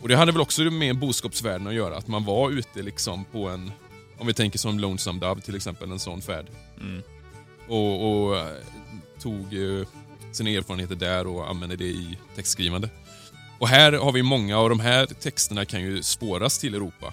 [0.00, 3.48] och det hade väl också med boskapsvärlden att göra, att man var ute liksom på
[3.48, 3.72] en,
[4.18, 6.46] om vi tänker som Lonesome Dove till exempel, en sån färd.
[6.80, 7.02] Mm.
[7.68, 8.46] Och, och eh,
[9.20, 9.86] tog eh,
[10.32, 12.88] sina erfarenheter där och använde det i textskrivande.
[13.58, 17.12] Och här har vi många av de här texterna kan ju spåras till Europa.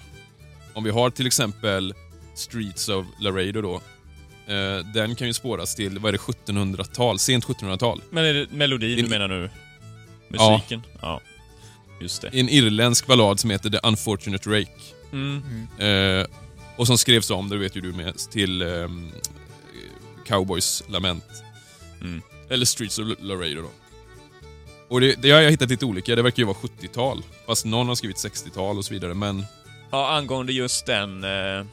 [0.74, 1.94] Om vi har till exempel
[2.34, 3.74] Streets of Laredo då.
[4.54, 7.18] Eh, den kan ju spåras till, vad är det, 1700-tal?
[7.18, 8.02] Sent 1700-tal.
[8.10, 9.50] Men är det melodin du In- menar nu?
[10.28, 10.82] Musiken?
[11.00, 11.20] Ja.
[12.00, 12.28] Just det.
[12.28, 14.70] En irländsk ballad som heter The Unfortunate Rake.
[15.12, 15.42] Mm.
[15.78, 16.26] Eh,
[16.76, 19.10] och som skrevs om, det vet ju du med, till ehm,
[20.26, 21.24] Cowboys lament.
[22.00, 22.22] Mm.
[22.50, 23.70] Eller Streets of Laredo då.
[24.88, 27.22] Och det, det har jag hittat lite olika, det verkar ju vara 70-tal.
[27.46, 29.44] Fast någon har skrivit 60-tal och så vidare, men...
[29.90, 31.64] Ja, angående just den eh,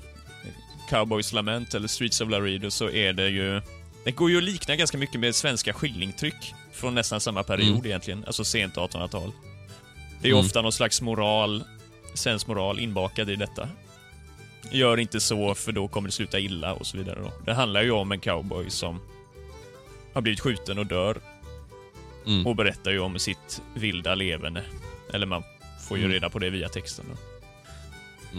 [0.89, 3.61] Cowboys Lament eller Streets of Laredo så är det ju...
[4.03, 7.85] Det går ju att likna ganska mycket med svenska skillingtryck från nästan samma period Mm.
[7.85, 9.31] egentligen, alltså sent 1800-tal.
[10.21, 10.45] Det är Mm.
[10.45, 11.63] ofta någon slags moral,
[12.13, 13.69] svensk moral inbakad i detta.
[14.71, 17.31] Gör inte så för då kommer det sluta illa och så vidare då.
[17.45, 18.99] Det handlar ju om en cowboy som
[20.13, 21.17] har blivit skjuten och dör
[22.27, 22.47] Mm.
[22.47, 24.63] och berättar ju om sitt vilda leverne.
[25.13, 25.43] Eller man
[25.87, 26.13] får ju Mm.
[26.13, 27.05] reda på det via texten.
[27.09, 27.17] Då.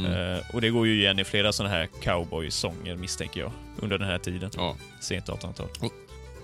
[0.00, 0.12] Mm.
[0.12, 4.08] Eh, och det går ju igen i flera sådana här cowboy-sånger misstänker jag, under den
[4.08, 4.50] här tiden.
[4.56, 4.76] Ja.
[5.00, 5.90] Sent 1800-tal.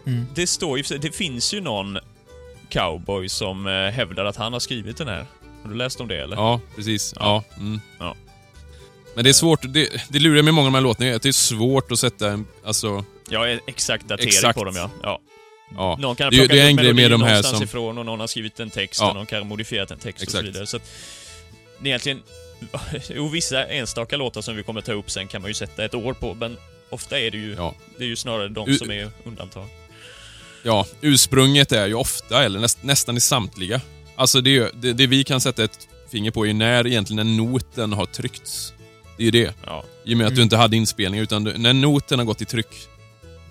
[0.07, 0.27] Mm.
[0.35, 1.99] Det står ju, det finns ju någon
[2.71, 5.27] cowboy som eh, hävdar att han har skrivit den här.
[5.63, 6.37] Har du läst om det eller?
[6.37, 7.15] ja, precis.
[7.19, 7.45] Ja.
[7.57, 7.81] Mm.
[7.99, 8.15] Ja.
[9.15, 11.23] Men det är svårt, det, det lurar med många av de här låtarna, är att
[11.23, 14.59] det är svårt att sätta en, alltså, Ja, eh, exakt datering Exakt.
[14.59, 14.91] på dem ja.
[15.03, 15.21] ja.
[15.77, 15.97] Ja.
[16.01, 18.07] Någon kan ha Det plockat det är en upp melodin de någonstans som- ifrån och
[18.07, 19.09] någon har skrivit en text Ja.
[19.09, 20.49] och någon kan ha modifierat en text och så Exakt.
[20.55, 20.67] vidare.
[20.67, 20.91] Så att,
[21.81, 22.23] det egentligen,
[23.11, 25.95] jo vissa enstaka låtar som vi kommer ta upp sen kan man ju sätta ett
[25.95, 26.57] år på, men
[26.91, 27.75] ofta är det ju, Ja.
[27.99, 29.67] det är ju snarare de U- som är undantag.
[30.63, 33.81] Ja, ursprunget är ju ofta, eller näst, nästan i samtliga.
[34.17, 37.93] Alltså det, det, det vi kan sätta ett finger på är när egentligen en noten
[37.93, 38.73] har tryckts.
[39.17, 39.55] Det är ju det.
[39.67, 39.85] Ja.
[40.05, 40.43] I och med att du Mm.
[40.43, 42.89] inte hade inspelning, utan du, när noten har gått i tryck.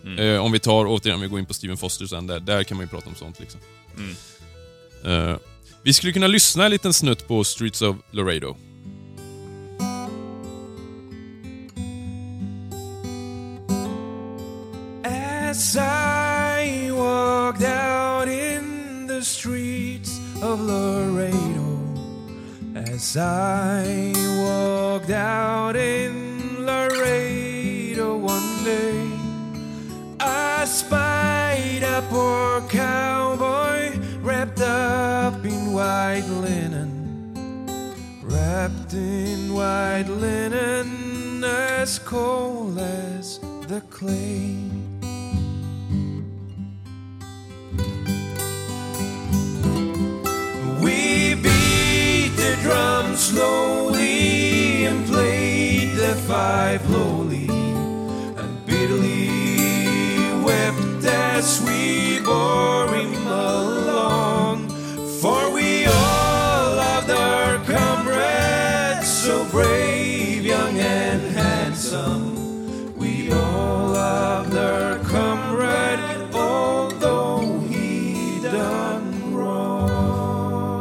[0.08, 0.20] Mm.
[0.20, 2.64] Eh, om vi tar, återigen, om vi går in på Steven Foster sen, där, där
[2.64, 3.60] kan man ju prata om sånt liksom.
[3.98, 4.16] Mm.
[5.32, 5.38] Eh,
[5.84, 8.58] vi skulle kunna lyssna en liten snutt på Streets of Laredo.
[15.04, 21.80] As I walked out in the streets of Laredo,
[22.76, 28.97] as I walked out in Laredo one day,
[30.68, 36.92] spied a poor cowboy wrapped up in white linen,
[38.22, 44.58] wrapped in white linen, as cold as the clay.
[50.82, 57.27] We beat the drum slowly and played the five lowly
[61.08, 64.70] as we bore him along.
[65.22, 72.36] For we all loved our comrades, so brave, young, and handsome.
[72.98, 76.00] We all loved our comrade,
[76.34, 80.78] although he done wrong.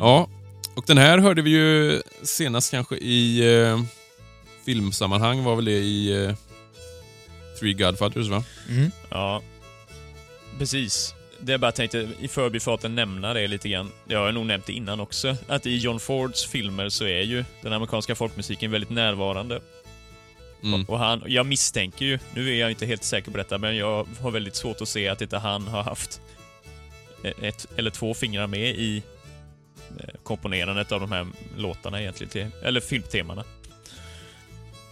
[0.00, 0.28] Ja,
[0.74, 3.80] och den här hörde vi ju senast kanske i eh,
[4.64, 6.34] filmsammanhang, var väl det i eh,
[7.58, 8.44] Three Godfathers va?
[8.68, 8.90] Mm.
[9.10, 9.42] Ja,
[10.58, 11.14] precis.
[11.40, 13.90] Det jag bara tänkte i förbifarten nämna det lite grann.
[14.04, 15.36] Jag har nog nämnt det innan också.
[15.48, 19.60] Att i John Fords filmer så är ju den amerikanska folkmusiken väldigt närvarande.
[20.62, 20.84] Mm.
[20.84, 24.06] Och han, jag misstänker ju, nu är jag inte helt säker på detta, men jag
[24.20, 26.20] har väldigt svårt att se att inte han har haft
[27.42, 29.02] ett eller två fingrar med i
[30.00, 33.44] eh, komponerandet av de här låtarna egentligen, till, eller filmtemana.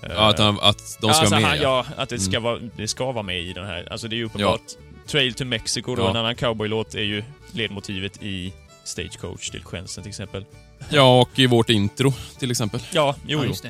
[0.00, 1.44] Ja, att, han, att de ska alltså, med.
[1.44, 1.84] han, ja.
[1.88, 2.42] ja, att det ska, Mm.
[2.42, 3.88] vara, det ska vara med i den här.
[3.90, 4.60] Alltså det är ju uppenbart.
[5.06, 6.10] Trail to Mexico, då, Ja.
[6.10, 8.52] en annan cowboylåt, är ju ledmotivet i
[8.84, 10.44] Stagecoach till Skensen till exempel.
[10.90, 12.80] ja, och i vårt intro till exempel.
[12.92, 13.62] Ja, jo, Ja, just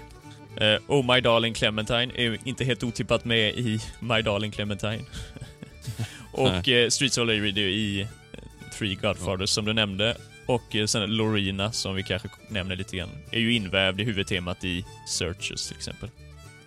[0.57, 0.75] det.
[0.75, 5.05] Eh, oh My Darling Clementine är inte helt otippat med i My Darling Clementine.
[6.33, 8.07] och eh, Streets of Laredo i
[8.79, 10.17] Three Godfathers som du nämnde.
[10.47, 14.65] Och eh, sen Lorena, som vi kanske nämner lite grann, är ju invävd i huvudtemat
[14.65, 16.09] i Searchers till exempel.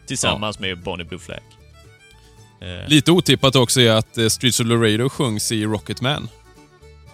[0.05, 1.39] Tillsammans med Bonnie Blue Flag.
[2.61, 6.29] Eh, Lite otippat också är att eh, Streets of Laredo sjungs i Rocketman.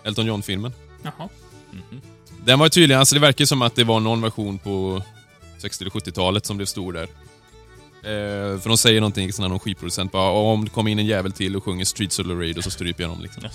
[0.04, 0.73] Elton John-filmen.
[1.04, 1.30] Jaha.
[1.71, 2.01] mhm.
[2.45, 5.04] Den var tydligen, alltså det verkar som att det var någon version på
[5.58, 7.04] 60 eller 70-talet som blev stor där.
[8.04, 11.06] Eh, för de säger någonting, sån här, någon skivproducent bara om det kommer in en
[11.06, 13.43] jävel till och sjunger Streets of Laredo så stryper jag dem liksom.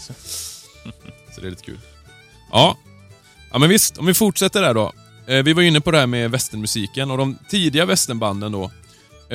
[1.35, 1.79] Så det är lite kul.
[2.53, 2.77] Ja.
[3.53, 4.93] Ja men visst, om vi fortsätter där då.
[5.27, 8.71] Eh, vi var inne på det här med västernmusiken och de tidiga västernbanden då.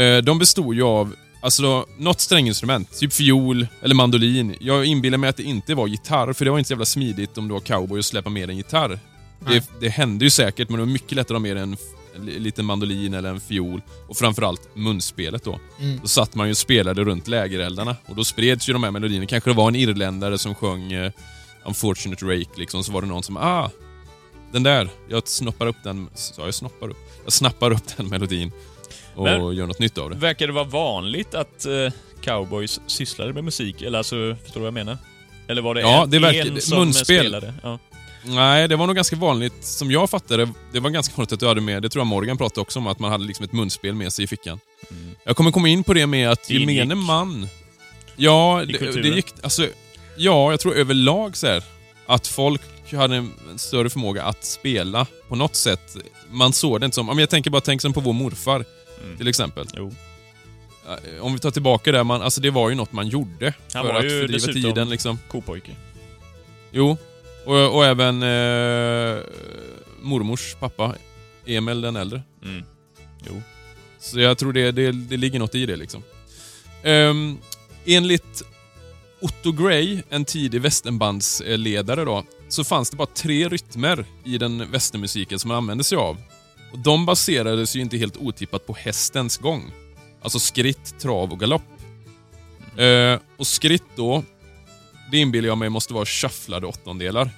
[0.01, 2.99] Eh, de bestod ju av, alltså något stränginstrument.
[2.99, 4.56] Typ fiol eller mandolin.
[4.60, 7.38] Jag inbillar mig att det inte var gitarr, för det var inte så jävla smidigt
[7.38, 8.99] om du var cowboy och släppa med en gitarr.
[9.39, 9.60] Nej.
[9.60, 11.78] Det, det hände ju säkert, men det var mycket lättare att ha med en,
[12.15, 13.82] en li- liten mandolin eller en fiol.
[14.08, 15.60] Och framförallt munspelet då.
[15.80, 15.99] Mm.
[16.01, 19.25] Då satt man ju och spelade runt lägereldarna och då spreds ju de här melodierna.
[19.25, 21.12] Kanske det var en irländare som sjöng eh,
[21.65, 23.69] Unfortunate Rake liksom, så var det någon som ah,
[24.56, 26.98] den där, jag snoppar upp den, sa jag snoppar upp?
[27.24, 28.52] Jag snappar upp den melodin
[29.15, 30.15] och Men- gör något nytt av det.
[30.15, 31.91] Verkar det vara vanligt att eh,
[32.22, 33.82] cowboys sysslade med musik?
[33.82, 34.98] Eller alltså, förstår du vad jag menar?
[35.48, 37.20] Eller var det Ja, en, det verkar- en som munspel.
[37.20, 37.54] spelade?
[37.63, 37.80] Ja.
[38.24, 41.48] Nej, det var nog ganska vanligt, som jag fattade, det var ganska vanligt att du
[41.48, 43.94] hade med, det tror jag Morgan pratade också om, att man hade liksom ett munspel
[43.96, 44.60] med sig i fickan.
[44.91, 45.15] Mm.
[45.24, 47.48] Jag kommer komma in på det med att gemene man...
[48.15, 49.26] Ja, det, det gick...
[49.44, 49.68] Alltså,
[50.18, 51.63] ja, jag tror överlag så här,
[52.08, 52.62] att folk
[52.93, 55.98] hade en större förmåga att spela på något sätt.
[56.32, 57.10] Man såg det inte som...
[57.10, 58.65] om Jag tänker bara tänk som på vår morfar,
[59.04, 59.17] Mm.
[59.17, 59.67] till exempel.
[59.78, 59.95] Jo.
[60.88, 63.86] Eh, Om vi tar tillbaka det, man, alltså det var ju något man gjorde Han
[63.86, 65.19] för var att ju fördriva tiden liksom.
[65.28, 65.71] Kopojke.
[66.71, 66.98] Jo.
[67.45, 69.19] Och, och även eh,
[70.02, 70.95] mormors pappa,
[71.45, 72.21] Emil den äldre.
[72.43, 72.63] Mm.
[73.30, 73.41] Jo.
[74.00, 76.04] Så jag tror det, det, det ligger något i det liksom.
[76.84, 77.39] Um,
[77.86, 78.43] enligt
[79.21, 85.39] Otto Gray, en tidig västernbandsledare då, så fanns det bara tre rytmer i den västernmusiken
[85.39, 86.17] som man använde sig av.
[86.71, 89.71] Och de baserades ju inte helt otippat på hästens gång.
[90.21, 91.62] Alltså skritt, trav och galopp.
[92.77, 94.23] Eh, och skritt då,
[95.12, 97.29] det inbillar jag mig måste vara shufflade åttondelar.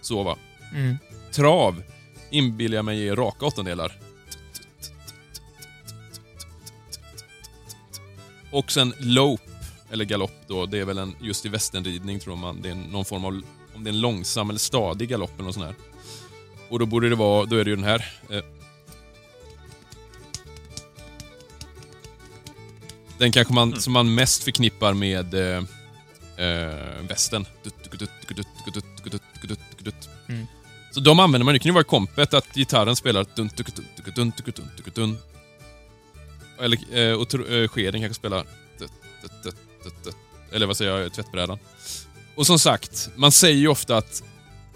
[0.00, 0.36] Så va.
[0.74, 0.96] Mm.
[1.32, 1.82] Trav
[2.30, 3.92] inbillar jag mig är raka åttondelar.
[8.50, 9.55] Och sen lope,
[9.90, 13.04] eller galopp då, det är väl en, just i västernridning tror man, det är någon
[13.04, 13.42] form av,
[13.74, 15.74] om det är en långsam eller stadig galopp eller något sånt här.
[16.68, 18.12] Och då borde det vara, då är det ju den här.
[23.18, 23.80] Den kanske man, mm.
[23.80, 25.64] som man mest förknippar med eh,
[26.36, 26.98] eh.
[30.28, 30.46] Mm.
[30.90, 33.26] Så de använder man, det kan ju vara kompet att gitarren spelar
[36.58, 37.30] Eller, och
[37.70, 38.44] skeden kanske spelar
[40.52, 41.58] eller vad säger jag, tvättbrädan.
[42.34, 44.22] Och som sagt, man säger ju ofta att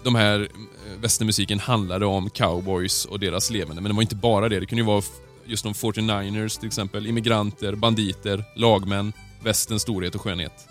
[0.03, 0.47] de här eh,
[1.01, 4.59] västernmusiken handlade om cowboys och deras levande, men det var inte bara det.
[4.59, 5.03] Det kunde ju vara
[5.45, 10.67] just de 49ers till exempel, immigranter, banditer, lagmän, västerns storhet och skönhet.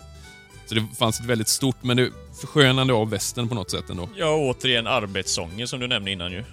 [0.65, 2.09] Så det fanns ett väldigt stort, men det
[2.41, 4.09] förskönande av västern på något sätt ändå.
[4.15, 6.43] Ja, återigen arbetssånger som du nämnde innan ju.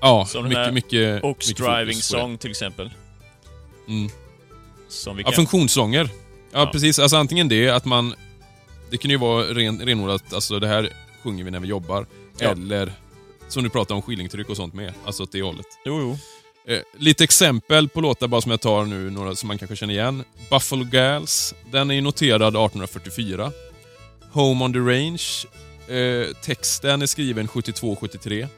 [0.00, 1.24] Ja, Som den här mycket.
[1.24, 2.02] Ox mycket Driving på det.
[2.02, 2.90] Song till exempel.
[3.88, 4.10] Mm.
[4.88, 5.36] Som vi Ja, kan...
[5.36, 6.08] funktionssånger.
[6.52, 6.98] Ja, precis.
[6.98, 8.14] Alltså antingen det, att man...
[8.90, 12.06] Det kan ju vara ren, renodlat, alltså det här sjunger vi när vi jobbar.
[12.38, 12.50] Ja.
[12.50, 12.92] Eller,
[13.48, 14.92] som du pratar om, skillingtryck och sånt med.
[15.04, 15.66] Alltså åt det hållet.
[15.84, 16.18] Jo, jo.
[16.74, 19.94] Eh, lite exempel på låtar bara som jag tar nu, några som man kanske känner
[19.94, 20.24] igen.
[20.50, 23.52] Buffalo Gals, den är ju noterad 1844.
[24.32, 25.22] Home on the Range,
[25.88, 28.48] eh, texten är skriven 72-73.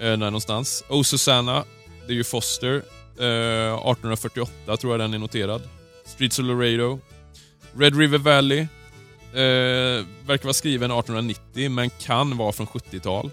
[0.00, 0.84] Eh, någonstans.
[0.88, 1.64] Oh Susanna,
[2.06, 2.74] det är ju Foster.
[3.18, 5.62] Eh, 1848 tror jag den är noterad.
[6.06, 6.98] Streets of Laredo.
[7.78, 8.58] Red River Valley.
[9.32, 13.30] Eh, verkar vara skriven 1890, men kan vara från 70-tal.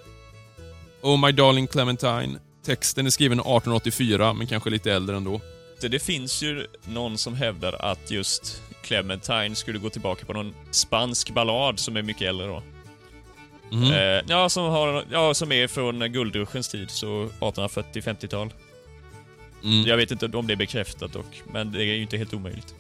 [1.01, 2.39] Oh My Darling Clementine.
[2.65, 5.41] Texten är skriven 1884, men kanske lite äldre ändå.
[5.81, 10.53] Det, det finns ju någon som hävdar att just Clementine skulle gå tillbaka på någon
[10.71, 12.63] spansk ballad som är mycket äldre då.
[13.71, 13.91] Mhm.
[13.91, 18.53] Eh, ja, som har, ja, som är från guldruschens tid, så 1840-50-tal.
[19.63, 19.88] Mm.
[19.88, 22.76] Jag vet inte om det är bekräftat dock, men det är ju inte helt omöjligt.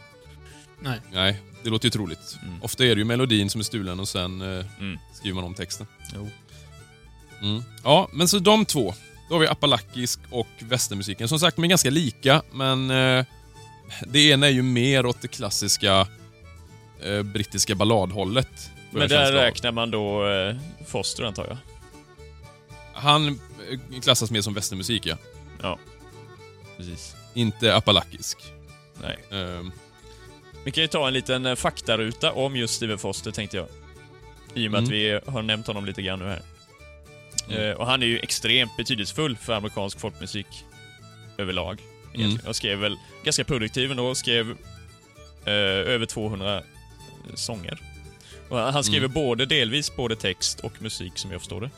[0.79, 0.99] Nej.
[1.11, 2.37] Nej, det låter ju troligt.
[2.43, 2.63] Mm.
[2.63, 4.99] Ofta är det ju melodin som är stulen och sen eh, Mm.
[5.13, 5.87] skriver man om texten.
[6.15, 6.29] Jo.
[7.41, 7.63] Mm.
[7.83, 8.93] Ja, men så de två.
[9.29, 11.27] Då har vi apalakisk och västermusiken.
[11.27, 13.25] Som sagt, de är ganska lika, men eh,
[14.07, 16.07] det ena är ju mer åt det klassiska
[17.03, 18.69] eh, brittiska balladhållet.
[18.91, 20.55] Men där räknar man då eh,
[20.87, 21.57] Foster antar jag?
[22.93, 25.17] Han eh, klassas mer som västermusik, ja.
[25.61, 25.79] Ja.
[26.89, 27.15] Precis.
[27.33, 28.37] Inte apalakisk.
[29.01, 29.17] Nej.
[29.31, 29.71] Ehm,
[30.65, 33.67] Vi kan ju ta en liten eh, faktaruta om just Steven Foster tänkte jag.
[34.53, 34.83] I och med Mm.
[34.83, 36.41] att vi har nämnt honom lite grann nu här.
[37.49, 37.61] Mm.
[37.69, 40.47] Eh, och han är ju extremt betydelsefull för amerikansk folkmusik
[41.37, 41.81] överlag.
[42.15, 42.39] Mm.
[42.45, 44.51] Jag skrev väl ganska produktiv ändå, skrev
[45.45, 45.53] eh,
[45.93, 46.63] över 200
[47.35, 47.81] sånger.
[48.49, 49.13] Och han han skriver Mm.
[49.13, 51.69] både delvis både text och musik som jag förstår det.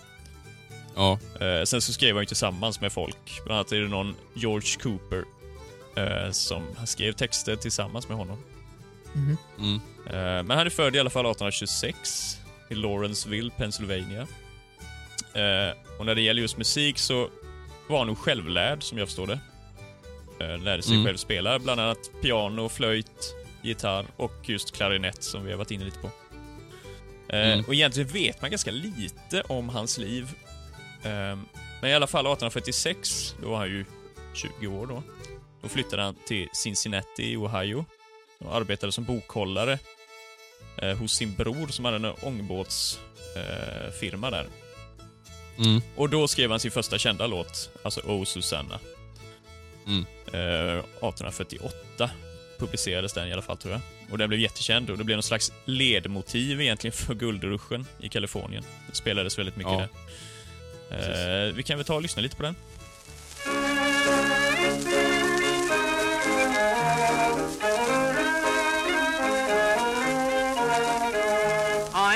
[0.95, 1.19] Ja.
[1.41, 3.41] Eh, sen så skrev han ju tillsammans med folk.
[3.45, 5.23] Bland annat är det någon George Cooper
[5.95, 8.37] eh, som han skrev texter tillsammans med honom.
[9.13, 9.37] Mhm.
[9.59, 9.75] Mm.
[10.07, 12.37] Eh, men han är född i alla fall 1826
[12.69, 14.27] i Lawrenceville, Pennsylvania.
[15.33, 17.29] Eh, och när det gäller just musik så
[17.89, 19.39] var han nog självlärd, som jag förstår det.
[20.39, 21.05] Eh, lärde sig Mm.
[21.05, 25.85] själv spela bland annat piano, flöjt, gitarr och just klarinett som vi har varit inne
[25.85, 26.07] lite på.
[27.29, 27.65] Eh, Mm.
[27.67, 30.29] Och egentligen vet man ganska lite om hans liv.
[31.05, 31.37] Eh,
[31.81, 33.85] men i alla fall 1846, då var han ju
[34.33, 35.03] 20 år då.
[35.61, 37.85] Då flyttade han till Cincinnati i Ohio
[38.39, 39.79] och arbetade som bokhållare
[40.77, 44.47] eh, hos sin bror som hade en ångbåtsfirma eh, där.
[45.57, 45.81] Mm.
[45.95, 48.79] Och då skrev han sin första kända låt, alltså Oh Susanna.
[49.87, 50.05] Mm.
[50.33, 52.09] Eh, 1848
[52.59, 53.81] publicerades den i alla fall tror jag.
[54.11, 58.63] Och den blev jättekänd och det blev någon slags ledmotiv egentligen för guldruschen i Kalifornien.
[58.89, 59.79] Det spelades väldigt mycket Ja.
[59.79, 59.89] där.
[60.91, 62.55] Eh, vi kan väl ta och lyssna lite på den.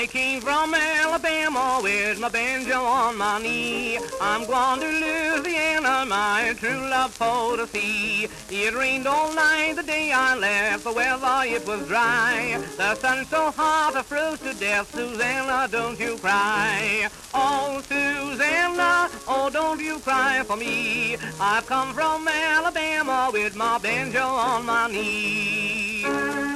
[0.00, 3.98] I came from Alabama with my banjo on my knee.
[4.18, 8.26] I'm going to Louisiana, my true love for to see.
[8.48, 12.58] It rained all night the day I left, the weather it was dry.
[12.78, 14.90] The sun so hot I froze to death.
[14.94, 17.10] Susanna, don't you cry.
[17.34, 21.18] Oh, Susanna, oh, don't you cry for me.
[21.38, 26.49] I've come from Alabama with my banjo on my knee.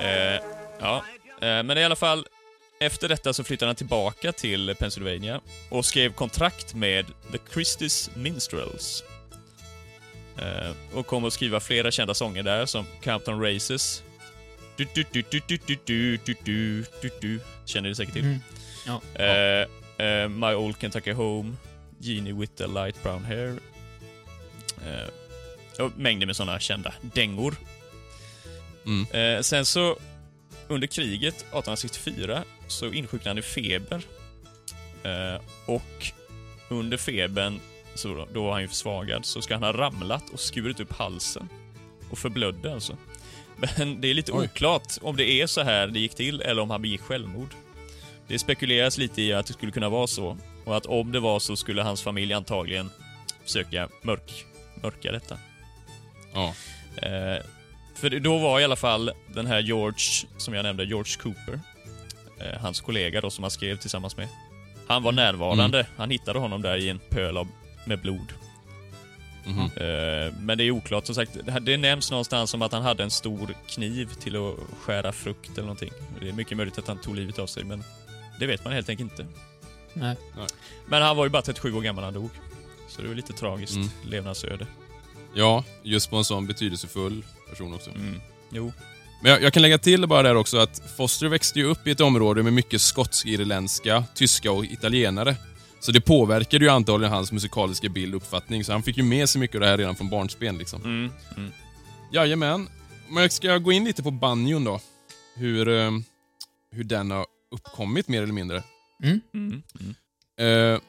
[0.00, 0.40] Eh,
[0.80, 1.04] ja,
[1.40, 2.26] eh, men i alla fall,
[2.80, 9.04] efter detta så flyttade han tillbaka till Pennsylvania och skrev kontrakt med The Christie's Minstrels.
[10.38, 14.02] Eh, och kom att skriva flera kända sånger där, som Compton Races.
[14.76, 17.40] Du, du, du, du, du, du, du, du, du, du, du.
[17.64, 18.24] Känner ni säkert till.
[18.24, 18.38] Mm.
[18.86, 19.00] Ja.
[19.24, 19.66] Eh,
[20.06, 21.56] eh, My Old Kentucky Home,
[21.98, 23.58] Genie with the Light Brown Hair.
[25.78, 27.54] Och mängder med sådana kända dängor.
[28.86, 29.06] Mm.
[29.10, 29.98] Eh, sen så,
[30.68, 34.02] under kriget 1864, så insjuknade han i feber.
[35.02, 36.12] Eh, och
[36.68, 37.60] under febern,
[37.94, 40.92] så då, då var han ju försvagad, så ska han ha ramlat och skurit upp
[40.92, 41.48] halsen.
[42.10, 42.96] Och förblödde alltså.
[43.56, 44.44] Men det är lite Oj.
[44.44, 47.54] oklart om det är så här det gick till, eller om han begick självmord.
[48.26, 50.36] Det spekuleras lite i att det skulle kunna vara så.
[50.64, 52.90] Och att om det var så skulle hans familj antagligen
[53.44, 54.44] försöka mörk,
[54.82, 55.38] mörka detta.
[56.34, 56.54] Ja.
[56.96, 57.42] Eh,
[57.94, 61.60] för då var i alla fall den här George, som jag nämnde, George Cooper,
[62.40, 64.28] eh, hans kollega då som han skrev tillsammans med.
[64.86, 65.86] Han var närvarande.
[65.96, 67.48] Han hittade honom där i en pöl av,
[67.84, 68.32] med blod.
[69.44, 69.60] Mhm.
[69.60, 71.32] Eh, men det är oklart, som sagt.
[71.44, 75.50] Det, det nämns någonstans om att han hade en stor kniv till att skära frukt
[75.50, 75.90] eller någonting.
[76.20, 77.84] Det är mycket möjligt att han tog livet av sig, men
[78.38, 79.26] det vet man helt enkelt inte.
[79.94, 80.16] Nej.
[80.86, 82.30] Men han var ju bara 37 år gammal när han dog.
[82.88, 83.88] Så det var lite tragiskt Mm.
[84.04, 84.66] levnadsöde.
[85.34, 87.90] Ja, just på en sån betydelsefull person också.
[87.90, 88.20] Mm.
[88.50, 88.72] Jo.
[89.22, 91.90] Men jag, jag kan lägga till bara där också att Foster växte ju upp i
[91.90, 95.36] ett område med mycket skotsk-irländska, tyska och italienare.
[95.80, 99.28] Så det påverkade ju antagligen hans musikaliska bild och uppfattning, så han fick ju med
[99.28, 100.58] sig mycket av det här redan från barnsben.
[100.58, 100.84] Liksom.
[100.84, 101.12] Mm.
[101.36, 101.52] Mm.
[102.12, 102.68] Jajamän.
[103.08, 104.80] Men jag ska gå in lite på banjon då.
[105.36, 105.90] Hur, eh,
[106.72, 108.62] hur den har uppkommit mer eller mindre.
[109.02, 109.20] Mm.
[109.34, 109.62] Mm.
[109.80, 110.80] Mm.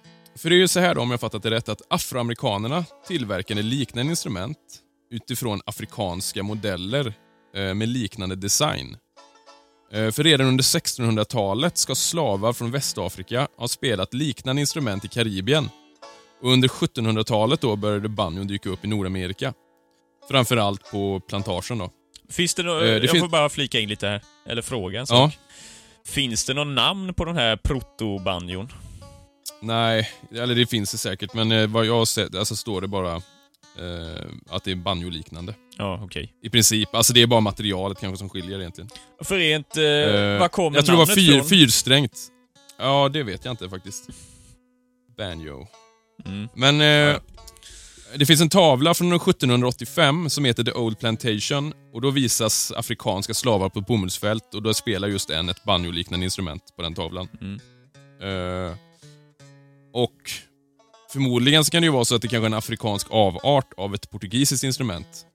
[0.41, 3.61] För det är ju så här då, om jag fattat det rätt, att afroamerikanerna tillverkade
[3.61, 4.57] liknande instrument
[5.11, 7.13] utifrån afrikanska modeller
[7.55, 8.97] eh, med liknande design.
[9.91, 15.69] Eh, för redan under 1600-talet ska slavar från Västafrika ha spelat liknande instrument i Karibien.
[16.41, 19.53] Och under 1700-talet då började banjon dyka upp i Nordamerika.
[20.29, 21.89] Framförallt på plantagen då.
[22.29, 25.15] Finns det något, Eh, jag får bara flika in lite här, eller fråga en Ja.
[25.29, 25.37] sak.
[26.05, 28.69] Finns det någon namn på den här proto-banjon?
[29.61, 32.87] Nej, eller det finns det säkert, men eh, vad jag har sett, alltså står det
[32.87, 35.55] bara eh, att det är banjo-liknande.
[35.77, 36.33] Ja, okej.
[36.43, 36.95] I princip.
[36.95, 38.89] Alltså det är bara materialet kanske som skiljer egentligen.
[39.23, 41.49] För rent, eh, Eh, var kommer jag tror det var fyr, från?
[41.49, 42.17] fyrsträngt.
[42.79, 44.09] Ja, det vet jag inte faktiskt.
[45.17, 45.67] Banjo.
[46.25, 46.47] Mm.
[46.55, 47.19] Men eh, Ja.
[48.17, 53.33] det finns en tavla från 1785 som heter The Old Plantation och då visas afrikanska
[53.33, 57.27] slavar på ett bomullsfält och då spelar just en ett banjo-liknande instrument på den tavlan.
[57.41, 57.59] Mm.
[59.93, 60.31] Och
[61.11, 63.95] förmodligen så kan det ju vara så att det kanske är en afrikansk avart av
[63.95, 65.25] ett portugisiskt instrument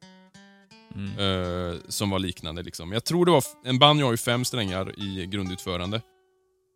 [0.95, 1.19] Mm.
[1.19, 2.63] eh, som var liknande.
[2.63, 2.93] Liksom.
[2.93, 6.03] Jag tror det var, en banjo har ju fem strängar i grundutförande.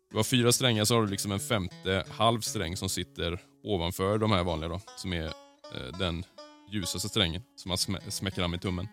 [0.09, 4.17] Det var fyra strängar så har du liksom en femte halv sträng som sitter ovanför
[4.17, 6.23] de här vanliga då, som är eh, den
[6.71, 8.87] ljusaste strängen som man smä smäcker an med tummen.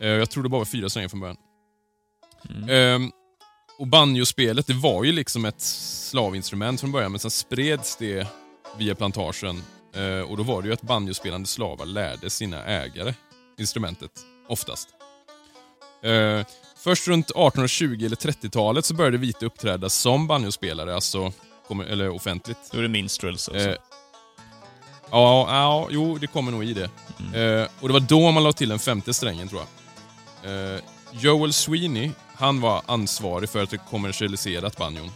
[0.00, 1.36] Eh, jag tror det bara var fyra strängar från början.
[2.50, 3.10] Mm.
[3.80, 8.26] Och banjospelet, det var ju liksom ett slavinstrument från början, men sen spreds det
[8.78, 9.62] via plantagen.
[9.94, 13.14] Eh, och då var det ju att banjospelande slavar lärde sina ägare
[13.58, 14.10] instrumentet,
[14.48, 14.88] oftast.
[16.02, 21.32] Eh, först runt 1820 eller 30-talet så började vita uppträda som banjospelare, alltså,
[21.88, 22.70] eller offentligt.
[22.72, 23.68] Då är det minstrels alltså.
[23.68, 23.76] Eh,
[25.10, 26.90] ja, ja, jo, det kommer nog i det.
[27.40, 29.62] Eh, och det var då man la till den femte strängen, tror
[30.42, 30.74] jag.
[30.74, 30.80] Eh,
[31.12, 32.10] Joel Sweeney,
[32.40, 35.10] han var ansvarig för att det kommersialiserat banjon.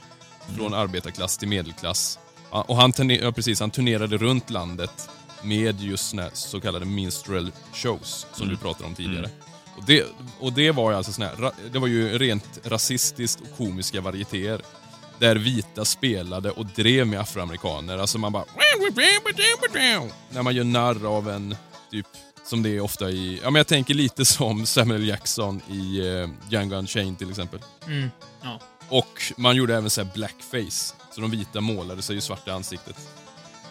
[0.57, 2.18] Från arbetarklass till medelklass.
[2.51, 5.09] Och han, turne- ja, precis, han turnerade runt landet
[5.43, 9.31] med just såna så kallade minstrel shows, som du pratade om tidigare.
[9.77, 10.05] Och det,
[10.41, 14.61] och det var ju alltså såna här, det var ju rent rasistiskt och komiska varietéer.
[15.18, 17.99] Där vita spelade och drev med afroamerikaner.
[17.99, 18.45] Alltså man bara...
[20.31, 21.57] När man gör narr av en,
[21.91, 22.07] typ,
[22.45, 23.40] som det är ofta i...
[23.42, 27.61] Ja men jag tänker lite som Samuel Jackson i uh, Django Unchained till exempel.
[27.86, 28.11] Mm.
[28.42, 28.61] Ja.
[28.88, 30.95] Och man gjorde även så här blackface.
[31.14, 32.97] Så de vita målade sig ju svart i ansiktet.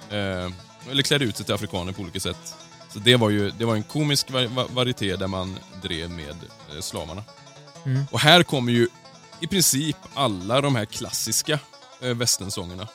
[0.09, 0.51] Eh,
[0.91, 2.55] eller klädde ut sig till afrikaner på olika sätt.
[2.93, 6.35] Så det var ju det var en komisk va- va- varieté där man drev med
[6.75, 7.23] eh, slavarna.
[7.85, 8.03] Mm.
[8.11, 8.87] Och här kommer ju
[9.41, 11.59] i princip alla de här klassiska
[12.01, 12.87] eh, västernsångerna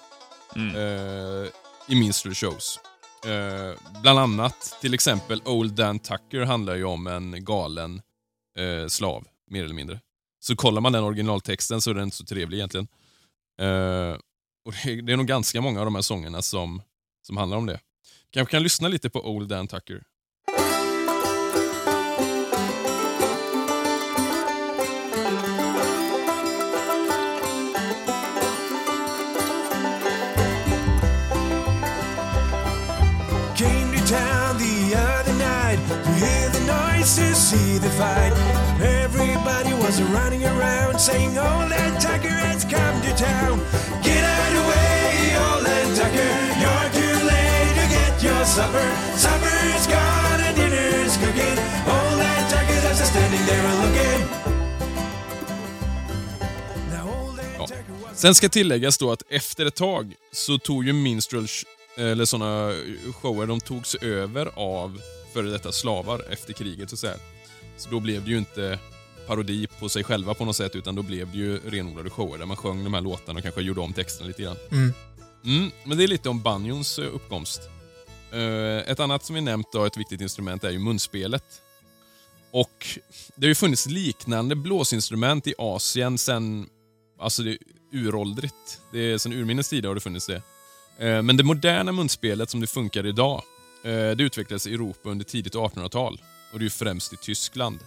[0.57, 0.77] Mm.
[0.77, 1.49] eh,
[1.89, 2.81] i minstrel shows.
[3.27, 8.03] Eh, bland annat, till exempel Old Dan Tucker handlar ju om en galen
[8.59, 10.01] eh, slav, mer eller mindre.
[10.41, 12.89] Så kollar man den originaltexten så är den inte så trevlig egentligen.
[13.61, 14.17] Eh,
[14.65, 16.83] och det, det är nog ganska många av de här sångerna som,
[17.27, 17.81] som handlar om det.
[18.31, 20.03] Kanske kan lyssna lite på Old Dan Tucker.
[37.49, 38.33] See the fight.
[39.05, 43.57] Everybody was running around saying, Old and Tucker has come to town.
[44.05, 45.03] Get out of the way,
[45.45, 46.33] Old and Tucker.
[46.63, 48.89] You're too late to get your supper.
[49.25, 51.57] Supper's gone and dinner's cooking.
[51.95, 54.23] Old and Tucker's just standing there looking.
[58.15, 61.47] Sen ska tilläggas då att efter ett tag så tog ju minstrel,
[61.97, 62.73] eller såna
[63.13, 65.01] shower, de togs över av
[65.33, 67.17] före detta slavar efter kriget så att säga.
[67.79, 68.79] Så då blev det ju inte
[69.27, 72.47] parodi på sig själva på något sätt utan då blev det ju renodlade shower där
[72.47, 74.57] man sjöng de här låtarna och kanske gjorde om texten lite grann.
[74.73, 74.93] Mm.
[75.45, 77.61] Mm, men det är lite om banjons eh, uppkomst.
[78.33, 81.45] Eh, ett annat som vi nämnt då, ett viktigt instrument, är ju munspelet.
[82.51, 82.99] Och
[83.35, 86.69] det har ju funnits liknande blåsinstrument i Asien sen,
[87.19, 87.59] alltså det är
[87.93, 88.81] uråldrigt.
[88.93, 90.43] Det är sen urminnes tider har det funnits det.
[90.99, 93.43] Eh, men det moderna munspelet som det funkar idag,
[93.83, 96.21] det utvecklades i Europa under tidigt 1800-tal.
[96.53, 97.79] Och det är ju främst i Tyskland.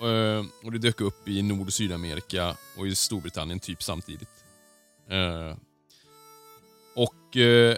[0.00, 4.44] Eh, och det dök upp i Nord och Sydamerika och i Storbritannien typ samtidigt.
[5.10, 5.56] Eh,
[6.94, 7.76] och eh,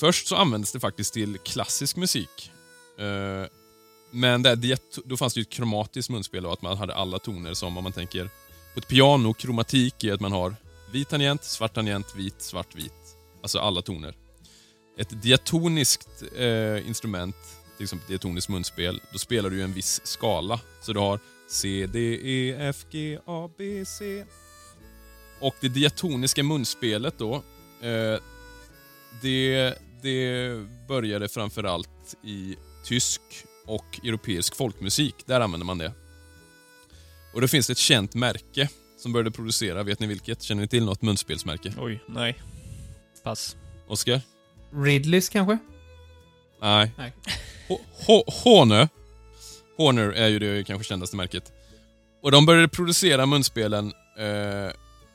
[0.00, 2.52] först så användes det faktiskt till klassisk musik.
[4.10, 4.78] Men där,
[5.08, 7.84] då fanns det ju ett kromatiskt munspel och att man hade alla toner som om
[7.84, 8.30] man tänker
[8.74, 10.56] på ett piano, kromatik är att man har
[10.92, 13.16] vit tangent, svart tangent, vit, svart, vit.
[13.42, 14.14] Alltså alla toner.
[14.98, 17.36] Ett diatoniskt eh, instrument,
[17.80, 20.60] till exempel diatoniskt munspel, då spelar du ju en viss skala.
[20.80, 24.24] Så du har C, D, E, F, G, A, B, C.
[25.40, 27.34] Och det diatoniska munspelet då,
[27.80, 28.20] eh,
[29.22, 30.56] det, det
[30.88, 33.20] började framförallt i tysk
[33.66, 35.14] och europeisk folkmusik.
[35.26, 35.92] Där använder man det.
[37.34, 38.68] Och då finns det ett känt märke
[38.98, 39.82] som började producera.
[39.82, 40.42] Vet ni vilket?
[40.42, 41.72] Känner ni till något munspelsmärke?
[41.78, 42.38] Oj, nej.
[43.22, 43.56] Pass.
[43.88, 44.20] Oskar?
[44.72, 45.58] Ridleys kanske?
[46.60, 46.90] Nej.
[46.98, 47.12] Nej.
[47.68, 48.88] H- H- Horner.
[49.76, 51.52] Horner är ju det kanske kändaste märket.
[52.22, 53.92] Och de började producera munspelen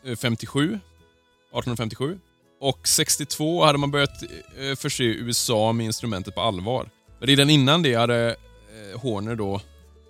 [0.05, 2.19] eh, 57, 1857.
[2.59, 4.23] Och 62 hade man börjat
[4.57, 6.89] eh, förse USA med instrumentet på allvar.
[7.19, 9.55] Men redan innan det hade eh, Horner då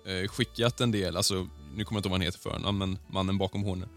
[0.06, 1.34] eh, skickat en del, alltså
[1.74, 3.88] nu kommer jag inte ihåg vad han heter för förnamn, men mannen bakom Horner.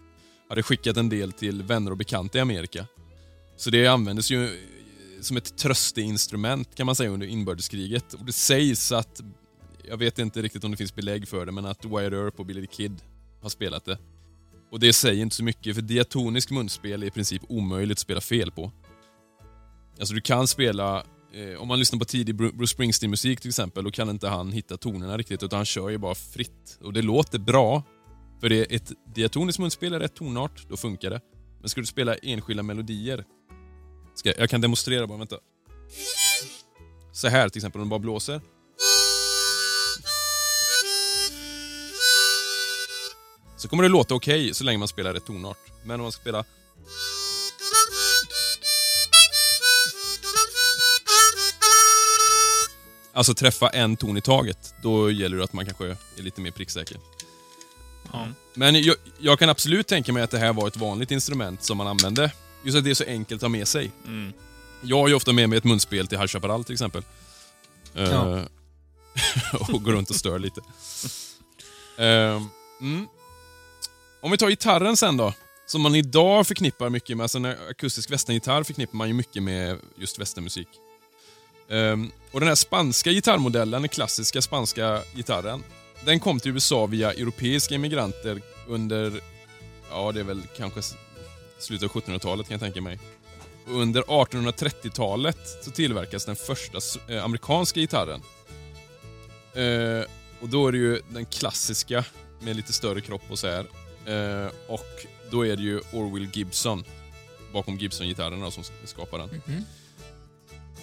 [0.49, 2.85] Hade skickat en del till vänner och bekanta i Amerika.
[3.57, 4.59] Så det användes ju
[5.21, 8.13] som ett trösteinstrument kan man säga under inbördeskriget.
[8.13, 9.21] Och det sägs att,
[9.83, 12.45] jag vet inte riktigt om det finns belägg för det, men att Wyatt Earp och
[12.45, 13.01] Billy the Kid
[13.41, 13.97] har spelat det.
[14.71, 18.21] Och det säger inte så mycket, för diatonisk munspel är i princip omöjligt att spela
[18.21, 18.71] fel på.
[19.99, 21.03] Alltså du kan spela,
[21.33, 24.77] eh, om man lyssnar på tidig Bruce Springsteen-musik till exempel, då kan inte han hitta
[24.77, 26.77] tonerna riktigt, utan han kör ju bara fritt.
[26.81, 27.83] Och det låter bra,
[28.41, 31.21] för det är ett diatoniskt munspel är rätt tonart, då funkar det.
[31.59, 33.25] Men ska du spela enskilda melodier,
[34.19, 35.37] ska, jag kan demonstrera bara, vänta.
[37.13, 38.41] Så här till exempel, om du bara blåser.
[43.57, 45.57] Så kommer det låta okej så länge man spelar rätt tonart.
[45.83, 46.45] Men om man ska spela...
[53.13, 54.73] Alltså träffa en ton i taget.
[54.83, 56.97] Då gäller det att man kanske är lite mer pricksäker.
[58.11, 58.27] Ja.
[58.53, 61.77] Men jag, jag kan absolut tänka mig att det här var ett vanligt instrument som
[61.77, 62.31] man använde.
[62.63, 63.91] Just att det är så enkelt att ha med sig.
[64.05, 64.33] Mm.
[64.81, 67.03] Jag har ju ofta med mig ett munspel till High Chaparral till exempel.
[67.95, 68.41] Eh, Ja.
[69.73, 70.61] och går runt och stör lite.
[71.97, 72.43] Eh,
[72.81, 73.07] mm.
[74.21, 75.33] Om vi tar gitarren sen då.
[75.65, 79.77] Som man idag förknippar mycket med, alltså en akustisk västerngitarr förknippar man ju mycket med
[79.97, 80.67] just västernmusik.
[81.69, 85.63] Ehm, och den här spanska gitarrmodellen, den klassiska spanska gitarren,
[86.05, 89.21] den kom till USA via europeiska immigranter under,
[89.91, 90.81] ja det är väl kanske
[91.59, 92.99] slutet av 1700-talet kan jag tänka mig.
[93.65, 98.21] Och under 1830-talet så tillverkas den första eh, amerikanska gitarren.
[99.53, 100.05] Eh,
[100.41, 102.05] och då är det ju den klassiska
[102.39, 103.65] med lite större kropp och så här.
[104.05, 106.83] Eh, och då är det ju Orville Gibson
[107.53, 109.41] bakom Gibson-gitarrerna som skapar den.
[109.45, 109.65] Mhm.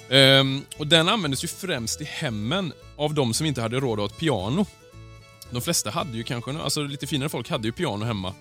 [0.08, 3.98] Ehm, och den användes ju främst i hemmen av de som inte hade råd att
[3.98, 4.66] ha ett piano.
[5.50, 8.34] De flesta hade ju kanske, alltså lite finare folk hade ju piano hemma.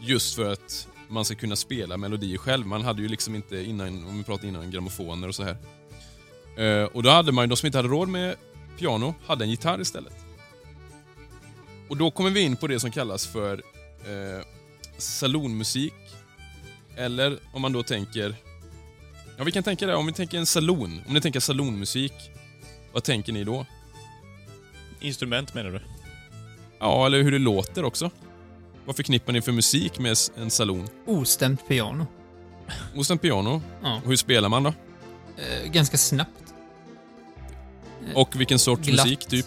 [0.00, 2.66] Just för att man ska kunna spela melodier själv.
[2.66, 5.56] Man hade ju liksom inte innan, om vi pratar innan, grammofoner och så här.
[6.56, 8.36] Eh, och då hade man ju, de som inte hade råd med
[8.78, 10.12] piano, hade en gitarr istället.
[11.88, 13.62] Och då kommer vi in på det som kallas för
[13.98, 14.46] eh,
[14.98, 15.94] salonmusik.
[16.96, 18.34] Eller om man då tänker...
[19.38, 19.94] Ja, vi kan tänka det.
[19.94, 21.00] Om vi tänker en salon.
[21.06, 22.14] Om ni tänker salonmusik,
[22.92, 23.66] vad tänker ni då?
[25.00, 25.80] Instrument menar du?
[26.78, 28.10] Ja, eller hur det låter också.
[28.84, 30.88] Vad förknippar ni för musik med en salon?
[31.06, 32.06] Ostämt piano.
[32.94, 33.62] Ostämt piano.
[33.82, 34.00] Ja.
[34.04, 34.68] Och hur spelar man då?
[35.36, 36.54] Eh, ganska snabbt.
[38.14, 39.06] Och vilken sorts Glatt.
[39.06, 39.46] musik, typ?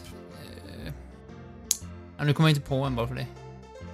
[0.85, 0.93] Eh,
[2.17, 3.27] ja, nu kommer jag inte på en bara för det.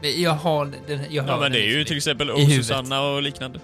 [0.01, 0.99] Men jag har den.
[1.09, 2.65] Jag Ja, men det är ju liksom till exempel huvudet.
[2.65, 3.59] Susanna och liknande.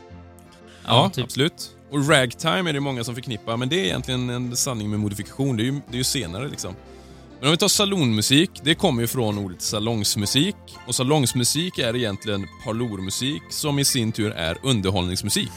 [0.85, 1.23] Ja, typ.
[1.23, 1.75] absolut.
[1.91, 5.57] Och ragtime är det många som förknippar, men det är egentligen en sanning med modifikation.
[5.57, 6.75] Det är ju, det är ju senare liksom.
[7.39, 10.55] Men om vi tar salonmusik, det kommer ju från ordet salongsmusik.
[10.87, 15.51] Och salongsmusik är egentligen parlourmusik som i sin tur är underhållningsmusik.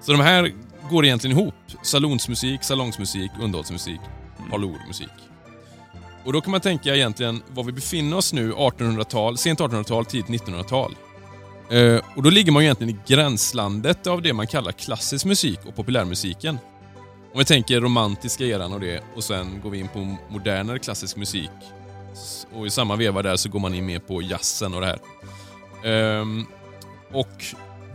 [0.00, 0.52] Så de här
[0.90, 1.54] går egentligen ihop.
[1.82, 4.00] Salonsmusik, salongsmusik, underhållsmusik,
[4.50, 5.08] parlourmusik.
[6.24, 10.26] Och då kan man tänka egentligen var vi befinner oss nu, 1800-tal, sent 1800-tal, tidigt
[10.26, 10.94] 1900-tal.
[11.70, 15.58] Eh, och då ligger man ju egentligen i gränslandet av det man kallar klassisk musik
[15.66, 16.58] och populärmusiken.
[17.38, 21.16] Om vi tänker romantiska eran och det och sen går vi in på modernare klassisk
[21.16, 21.50] musik.
[22.54, 24.98] Och i samma veva där så går man in mer på jazzen och det här.
[25.84, 26.46] Ehm,
[27.12, 27.44] och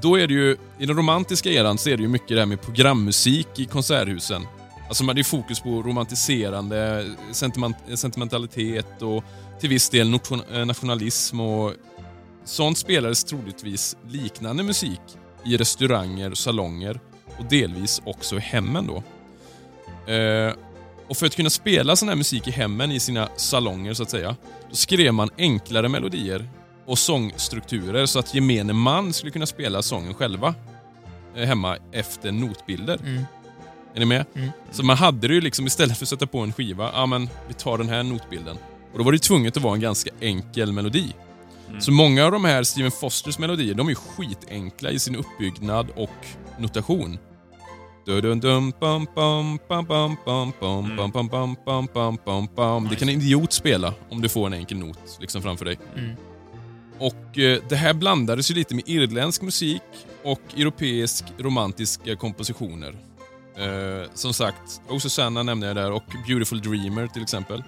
[0.02, 2.46] då är det ju, i den romantiska eran så är det ju mycket det här
[2.46, 4.48] med programmusik i konserthusen.
[4.88, 9.24] Alltså man- det är fokus på romantiserande, sentiment, sentimentalitet och
[9.60, 10.20] till viss del
[10.54, 11.74] eh, nationalism och
[12.46, 15.02] Sånt spelades troligtvis liknande musik
[15.46, 17.00] i restauranger, salonger
[17.40, 19.04] och delvis också i hemmen då.
[20.08, 20.54] Eh,
[21.08, 24.10] och för att kunna spela sån här musik i hemmen i sina salonger så att
[24.10, 24.36] säga,
[24.70, 26.50] då skrev man enklare melodier
[26.86, 30.56] och sångstrukturer så att gemene man skulle kunna spela sången själva
[31.36, 33.00] eh, hemma efter notbilder.
[33.06, 33.24] Mm.
[33.96, 34.26] Är ni med?
[34.36, 34.50] Mm.
[34.72, 37.30] Så man hade det ju liksom istället för att sätta på en skiva, ja men
[37.48, 38.58] vi tar den här notbilden.
[38.92, 41.14] Och då var det ju tvunget att vara en ganska enkel melodi.
[41.80, 45.88] Så många av de här Steven Fosters melodier, de är ju skitenkla i sin uppbyggnad
[45.96, 46.26] och
[46.58, 47.18] notation.
[52.90, 55.80] Det kan en idiot spela om du får en enkel not liksom framför dig.
[55.96, 56.16] Mm.
[57.00, 59.82] Och eh, det här blandades ju lite med irländsk musik
[60.24, 62.96] och europeisk romantiska kompositioner.
[63.58, 67.64] Eh, som sagt, Oh Susanna nämnde jag där och Beautiful Dreamer till exempel.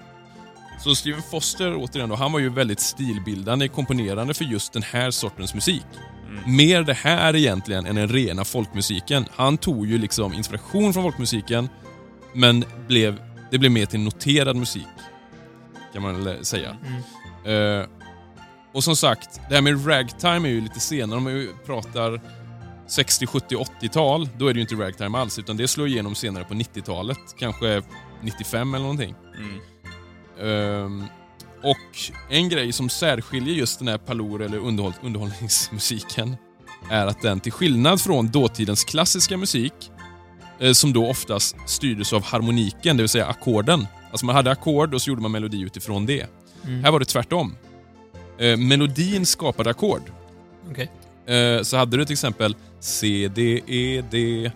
[0.78, 5.10] Så Steven Foster, återigen då, han var ju väldigt stilbildande, komponerande för just den här
[5.10, 5.86] sortens musik.
[6.46, 9.26] Mer det här egentligen än den rena folkmusiken.
[9.34, 11.68] Han tog ju liksom inspiration från folkmusiken,
[12.32, 14.86] men blev, det blev mer till noterad musik.
[15.92, 16.76] Kan man säga.
[17.44, 17.80] Mm.
[17.80, 17.86] Eh,
[18.72, 21.18] och som sagt, det här med ragtime är ju lite senare.
[21.18, 22.20] Om vi pratar
[22.86, 26.44] 60, 70, 80-tal, då är det ju inte ragtime alls, utan det slår igenom senare
[26.44, 27.18] på 90-talet.
[27.38, 27.82] Kanske
[28.22, 29.14] 95 eller någonting.
[29.38, 29.60] Mm.
[30.42, 31.04] Ehm,
[31.62, 36.36] och en grej som särskiljer just den här palor eller underhåll, underhållningsmusiken
[36.90, 39.72] är att den till skillnad från dåtidens klassiska musik,
[40.58, 43.86] eh, som då oftast styrdes av harmoniken, det vill säga ackorden.
[44.10, 46.26] Alltså man hade ackord och så gjorde man melodi utifrån det.
[46.64, 46.84] Mm.
[46.84, 47.56] Här var det tvärtom.
[48.38, 50.02] Eh, melodin skapade ackord.
[50.70, 50.90] Okej.
[51.36, 54.50] Eh, så hade du till exempel C, D, E, D.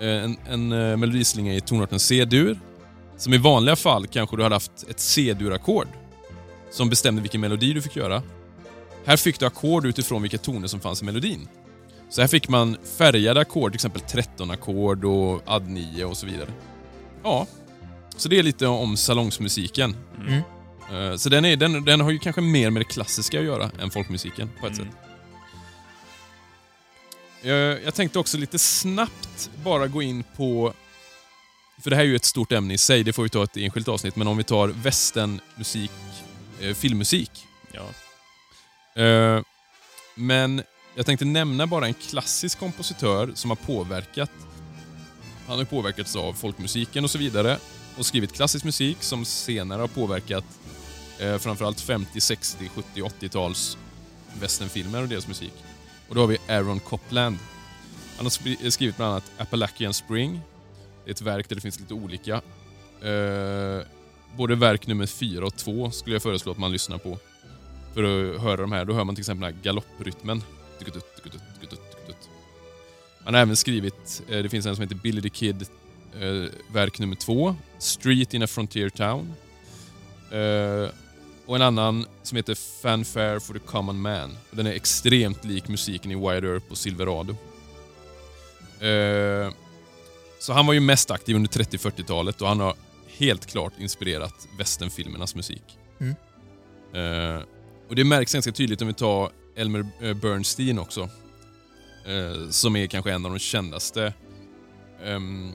[0.00, 0.68] En en
[1.00, 2.58] melodislinga i tonarten C-dur.
[3.16, 5.88] Som i vanliga fall kanske du hade haft ett C-dur-ackord.
[6.70, 8.22] Som bestämde vilken melodi du fick göra.
[9.04, 11.48] Här fick du ackord utifrån vilka toner som fanns i melodin.
[12.10, 16.48] Så här fick man färgade ackord, till exempel 13-ackord och add 9 och så vidare.
[17.22, 17.46] Ja,
[18.16, 19.96] så det är lite om salongsmusiken.
[20.18, 20.42] Mm.
[21.10, 23.70] Eh, Så den, är, den, den har ju kanske mer med det klassiska att göra
[23.80, 24.86] än folkmusiken på ett Mm.
[24.86, 24.96] sätt.
[27.42, 30.72] Jag, jag tänkte också lite snabbt bara gå in på,
[31.82, 33.56] för det här är ju ett stort ämne i sig, det får vi ta ett
[33.56, 35.90] enskilt avsnitt, men om vi tar västernmusik,
[36.60, 37.30] eh, filmmusik.
[37.72, 37.86] Ja.
[39.02, 39.42] Eh,
[40.14, 40.62] men
[40.94, 44.30] jag tänkte nämna bara en klassisk kompositör som har påverkat.
[45.46, 47.58] Han har påverkats av folkmusiken och så vidare
[47.98, 50.44] och skrivit klassisk musik som senare har påverkat
[51.18, 53.78] eh, framförallt 50, 60, 70, 80-tals
[54.40, 55.52] westernfilmer och deras musik.
[56.08, 57.38] Och då har vi Aaron Copland.
[58.16, 60.40] Han har skri- skrivit bland annat Appalachian Spring.
[61.04, 62.34] Det är ett verk där det finns lite olika.
[63.02, 63.86] Eh,
[64.36, 67.18] både verk nummer 4 och 2 skulle jag föreslå att man lyssnar på.
[67.94, 68.84] För att höra de här.
[68.84, 70.36] Då hör man till exempel den här galopprytmen.
[70.36, 70.42] Man.
[73.24, 75.66] Han har även skrivit, eh, det finns en som heter Billy the Kid,
[76.20, 79.34] eh, verk nummer två, Street in a Frontier Town.
[80.30, 80.90] Eh,
[81.46, 84.36] och en annan som heter Fanfare for the Common Man.
[84.50, 87.36] Den är extremt lik musiken i Wide Earp och Silverado.
[88.80, 89.52] Eh,
[90.44, 92.74] Eh, så han var ju mest aktiv under 30-40-talet och han har
[93.18, 95.78] helt klart inspirerat westernfilmernas musik.
[96.00, 96.14] Mm.
[96.94, 97.42] Eh,
[97.88, 101.08] och det märks ganska tydligt om vi tar Elmer eh, Bernstein också.
[102.06, 104.12] Eh, som är kanske en av de kändaste
[105.04, 105.52] ehm,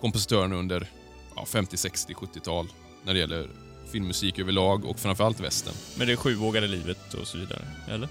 [0.00, 0.88] kompositörerna under
[1.36, 2.68] ja, 50, 60, 70-tal
[3.04, 3.48] när det gäller
[3.92, 5.74] filmmusik överlag och framförallt västern.
[5.98, 8.08] Men det sjuvågade livet och så vidare, eller?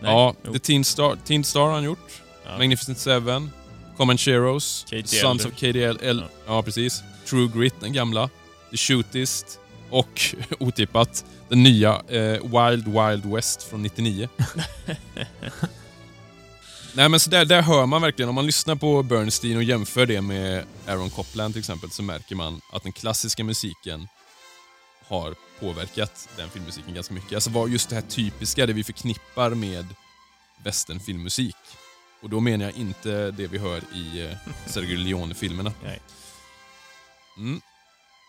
[0.00, 0.52] Ja, Jo.
[0.52, 2.22] The Teen Star, Teen Star har han gjort.
[2.44, 2.58] Ja.
[2.58, 3.50] Magnificent Seven,
[3.96, 5.54] Comancheros, Katie Sons Elder.
[5.54, 6.54] of KDL, L, Ja.
[6.54, 6.62] ja.
[6.62, 7.02] precis.
[7.26, 8.30] True Grit, den gamla.
[8.70, 10.20] The Shootist och
[10.60, 14.28] otippat, den nya eh, Wild Wild West från 99.
[16.96, 20.06] Nej men så där, där hör man verkligen, om man lyssnar på Bernstein och jämför
[20.06, 24.08] det med Aaron Copland till exempel, så märker man att den klassiska musiken
[25.08, 27.32] har påverkat den filmmusiken ganska mycket.
[27.34, 29.86] Alltså vad just det här typiska, det vi förknippar med
[30.64, 31.56] westernfilmmusik.
[32.24, 35.72] Och då menar jag inte det vi hör i eh, Sergio Leone-filmerna.
[37.38, 37.60] Mm.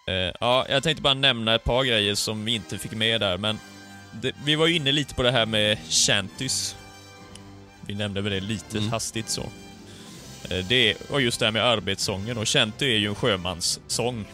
[0.07, 3.37] Eh, ja, jag tänkte bara nämna ett par grejer som vi inte fick med där,
[3.37, 3.59] men
[4.21, 6.75] det, vi var ju inne lite på det här med shanties.
[7.87, 8.89] Vi nämnde väl det lite Mm.
[8.89, 9.41] hastigt så.
[10.49, 14.25] Eh, det var just det här med arbetssången och shanty är ju en sjömanssång.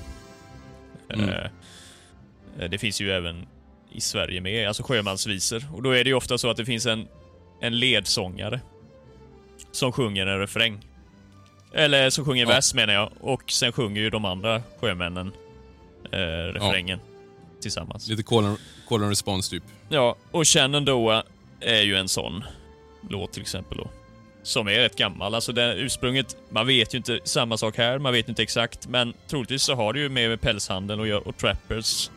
[1.14, 1.30] Mm.
[1.30, 1.45] Eh,
[2.59, 3.47] eh, det finns ju även
[3.91, 5.66] i Sverige med, alltså sjömansvisor.
[5.74, 7.07] Och då är det ju ofta så att det finns en,
[7.62, 8.59] en ledsångare
[9.72, 10.86] som sjunger en refräng.
[11.74, 12.50] Eller som sjunger Ja.
[12.50, 13.12] vers menar jag.
[13.20, 15.32] Och sen sjunger ju de andra sjömännen
[16.12, 16.18] eh,
[16.54, 17.00] refrängen
[17.62, 18.08] tillsammans.
[18.08, 18.58] Lite call and,
[18.90, 19.64] call and response typ.
[19.90, 21.24] Ja, och Shenandoah
[21.60, 22.44] är ju en sån
[23.10, 23.90] låt till exempel då.
[24.44, 25.36] Som är rätt gammal.
[25.36, 29.14] Alltså det ursprunget, man vet ju inte samma sak här, man vet inte exakt, men
[29.28, 32.10] troligtvis så har det ju med, med pälshandel och, och trappers.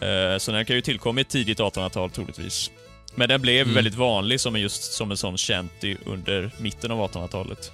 [0.00, 2.70] Eh, så den kan ju tillkommit tidigt 1800-tal troligtvis.
[3.16, 3.74] Men den blev Mm.
[3.74, 7.72] väldigt vanlig som just som en sån shanty under mitten av 1800-talet.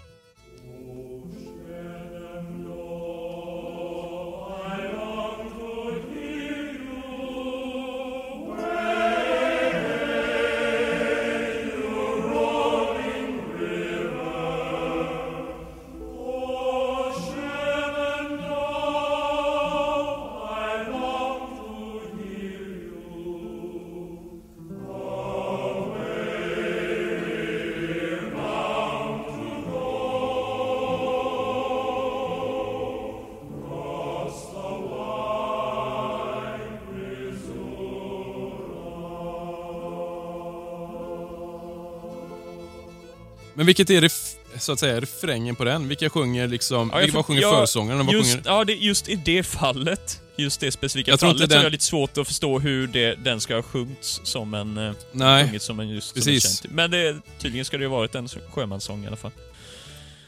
[43.72, 45.88] Vilket är det, f- så att säga, refrängen på den?
[45.88, 48.42] Vilka sjunger liksom, Ja, vilka, vad sjunger ja, försångaren Just, sjunger...
[48.46, 51.62] ja, det, just i det fallet, just det specifika Jag tror fallet, inte så är
[51.62, 54.78] den- det lite svårt att förstå hur det, den ska ha sjungits som en...
[54.78, 56.58] eh, Nej, som en just precis.
[56.58, 56.76] Som en.
[56.76, 59.32] Men det, tydligen ska det ju ha varit en sjömanssång i alla fall.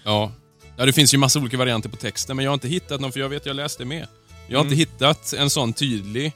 [0.05, 0.33] ja.
[0.77, 3.13] Ja, det finns ju massa olika varianter på texten, men jag har inte hittat någon,
[3.13, 4.07] för jag vet, jag läste med.
[4.49, 4.73] Jag har Mm.
[4.73, 6.33] inte hittat en sån tydlig...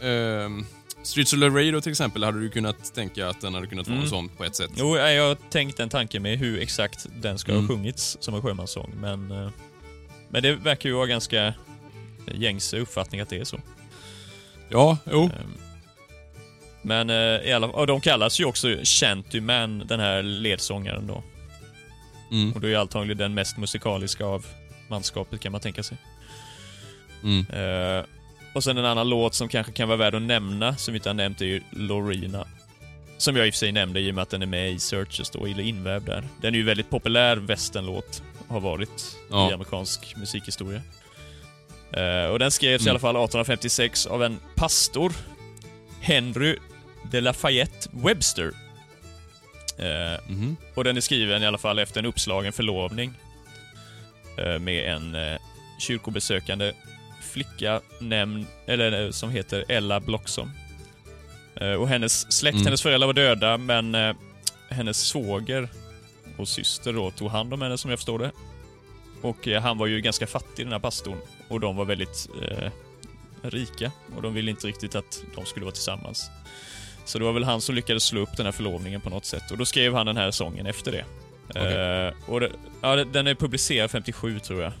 [0.00, 0.66] Um,
[1.02, 4.04] Streets of Laredo till exempel, hade du kunnat tänka att den hade kunnat vara Mm.
[4.04, 4.70] en sån på ett sätt.
[4.76, 7.64] Jo, jag har tänkt en tanke med hur exakt den ska Mm.
[7.66, 9.30] ha sjungits som en sjömanssång, men...
[9.30, 9.50] eh,
[10.28, 11.54] Men det verkar ju vara ganska
[12.34, 13.60] gängse uppfattning att det är så.
[14.68, 15.22] Ja, jo.
[15.24, 15.30] Ehm,
[16.82, 17.16] Men eh,
[17.48, 21.22] i alla och de kallas ju också Shantyman, den här ledsångaren då.
[22.30, 22.52] Mm.
[22.52, 24.46] Och då är antagligen den mest musikaliska av
[24.88, 25.96] manskapet kan man tänka sig.
[27.22, 27.46] Mm.
[28.54, 31.08] Och sen en annan låt som kanske kan vara värd att nämna, som vi inte
[31.08, 32.46] har nämnt, är ju Lorena.
[33.16, 34.78] Som jag i och för sig nämnde i och med att den är med i
[34.78, 36.24] Searches då, eller invävd där.
[36.40, 39.50] Den är ju väldigt populär westernlåt, har varit Ja.
[39.50, 40.82] i amerikansk musikhistoria.
[41.92, 42.90] Eh, och den skrevs i Mm.
[42.92, 45.12] alla fall 1856 av en pastor,
[46.00, 46.56] Henry
[47.10, 48.52] de Lafayette Webster.
[49.78, 50.56] Eh, Mhm.
[50.74, 53.12] och den är skriven i alla fall efter en uppslagen förlovning
[54.38, 55.16] eh, med en
[55.80, 56.72] kyrkobesökande
[57.32, 60.50] flicka nämnd, eller eh, som heter Ella Blocksom.
[61.56, 62.64] Eh, och hennes släkt, Mm.
[62.64, 64.14] hennes föräldrar var döda, men eh,
[64.70, 65.68] hennes svåger
[66.36, 68.30] och syster då tog hand om henne som jag förstår det.
[69.22, 71.16] Och eh, han var ju ganska fattig den här pastorn.
[71.48, 72.70] Och de var väldigt eh,
[73.42, 73.92] rika.
[74.16, 76.30] Och de ville inte riktigt att de skulle vara tillsammans.
[77.04, 79.50] Så det var väl han som lyckades slå upp den här förlovningen på något sätt.
[79.50, 81.04] Och då skrev han den här sången efter det.
[81.60, 84.72] Eh, och det, ja, den är publicerad 57 tror jag.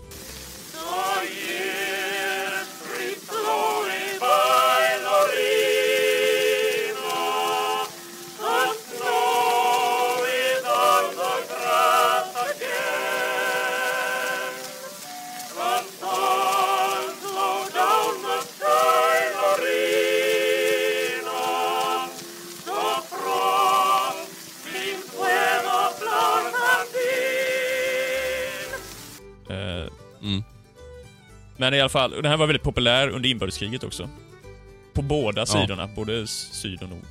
[31.62, 34.08] Men i alla fall, den här var väldigt populär under inbördeskriget också.
[34.92, 37.06] På båda sidorna, både syd och nord.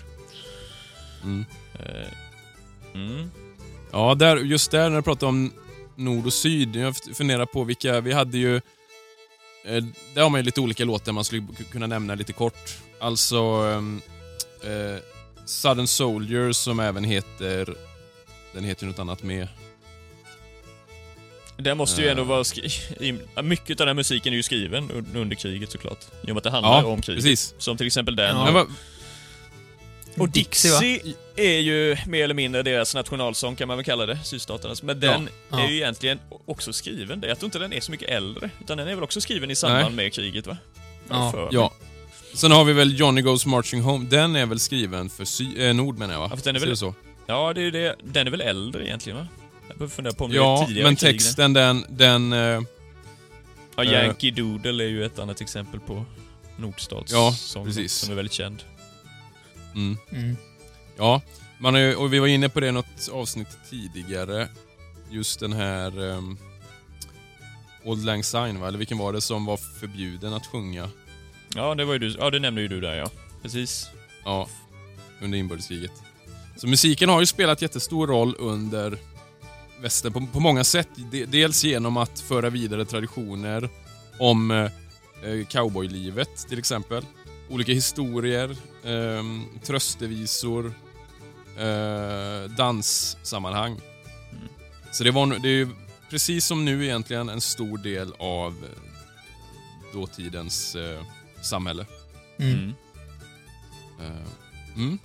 [1.23, 1.45] Mm.
[1.73, 2.07] Eh,
[2.93, 3.31] mm.
[3.91, 5.53] Ja, där, just där när du pratar om
[5.95, 6.75] nord och syd.
[6.75, 8.55] Jag funderar på vilka, vi hade ju...
[9.65, 9.83] Eh,
[10.13, 12.77] där har man ju lite olika låtar man skulle kunna nämna lite kort.
[12.99, 13.37] Alltså...
[13.37, 14.01] ehm,
[14.63, 15.01] eh,
[15.45, 17.75] Southern Soldier som även heter...
[18.53, 19.47] Den heter ju något annat med.
[21.57, 22.11] Den måste ju Eh.
[22.11, 25.99] ändå vara skri- Mycket av den här musiken är ju skriven un- under kriget såklart.
[26.21, 27.23] I och med att det handlar Ja, om kriget.
[27.23, 27.55] precis.
[27.57, 28.35] Som till exempel den.
[28.37, 28.51] Ja.
[28.51, 28.67] Vad,
[30.17, 30.79] Och Dixie?
[30.79, 34.83] Dixie är ju mer eller mindre deras nationalsång kan man väl kalla det, sydstaternas.
[34.83, 35.59] Men den Ja.
[35.59, 37.23] är ju egentligen också skriven.
[37.27, 38.49] Jag tror inte den är så mycket äldre.
[38.61, 40.57] Utan den är väl också skriven i samband med kriget va?
[41.09, 41.49] Ja.
[41.51, 41.73] ja.
[42.33, 44.05] Sen har vi väl Johnny Goes Marching Home.
[44.09, 46.27] Den är väl skriven för sy- eh, Nord menar jag va?
[46.33, 46.95] Ja, den är väl- så?
[47.27, 47.95] Ja, det är ju det.
[48.03, 49.27] Den är väl äldre egentligen va?
[49.81, 51.85] Jag behöver fundera på om det Ja, är tidigare men texten den...
[51.89, 52.61] den eh,
[53.75, 53.91] Ja, Eh.
[53.91, 56.05] Yankee Doodle är ju ett annat exempel på
[56.57, 57.93] Nordstats Ja, sång precis.
[57.93, 58.63] som är väldigt känd.
[59.75, 59.97] mm.
[60.11, 60.37] Mm.
[60.97, 61.21] Ja,
[61.59, 64.47] man har ju, och vi var inne på det i något avsnitt tidigare.
[65.11, 66.37] Just den här um,
[67.83, 68.67] Old Lang Syne, va?
[68.67, 70.89] eller vilken var det som var förbjuden att sjunga
[71.55, 72.15] Ja, det var ju du.
[72.19, 73.09] Ja, det nämnde ju du där ja.
[73.41, 73.87] Precis.
[74.25, 74.47] ja,
[75.21, 75.91] under inbördeskriget.
[76.57, 78.97] Så musiken har ju spelat jättestor roll under
[79.81, 80.89] västern på, på många sätt.
[80.95, 83.69] De, dels genom att föra vidare traditioner
[84.19, 84.71] om eh,
[85.23, 87.05] eh, cowboylivet till exempel.
[87.49, 88.49] Olika historier,
[88.83, 89.23] eh,
[89.63, 90.73] tröstevisor,
[91.57, 93.71] eh, danssammanhang.
[93.71, 94.47] Mm.
[94.91, 95.67] Så det, var, det är ju
[96.09, 98.91] precis som nu egentligen en stor del av eh,
[99.93, 101.03] dåtidens eh,
[101.41, 101.85] samhälle.
[102.39, 102.53] Mm.
[102.53, 102.73] Mm.
[103.99, 104.27] Eh,
[104.75, 104.99] mm.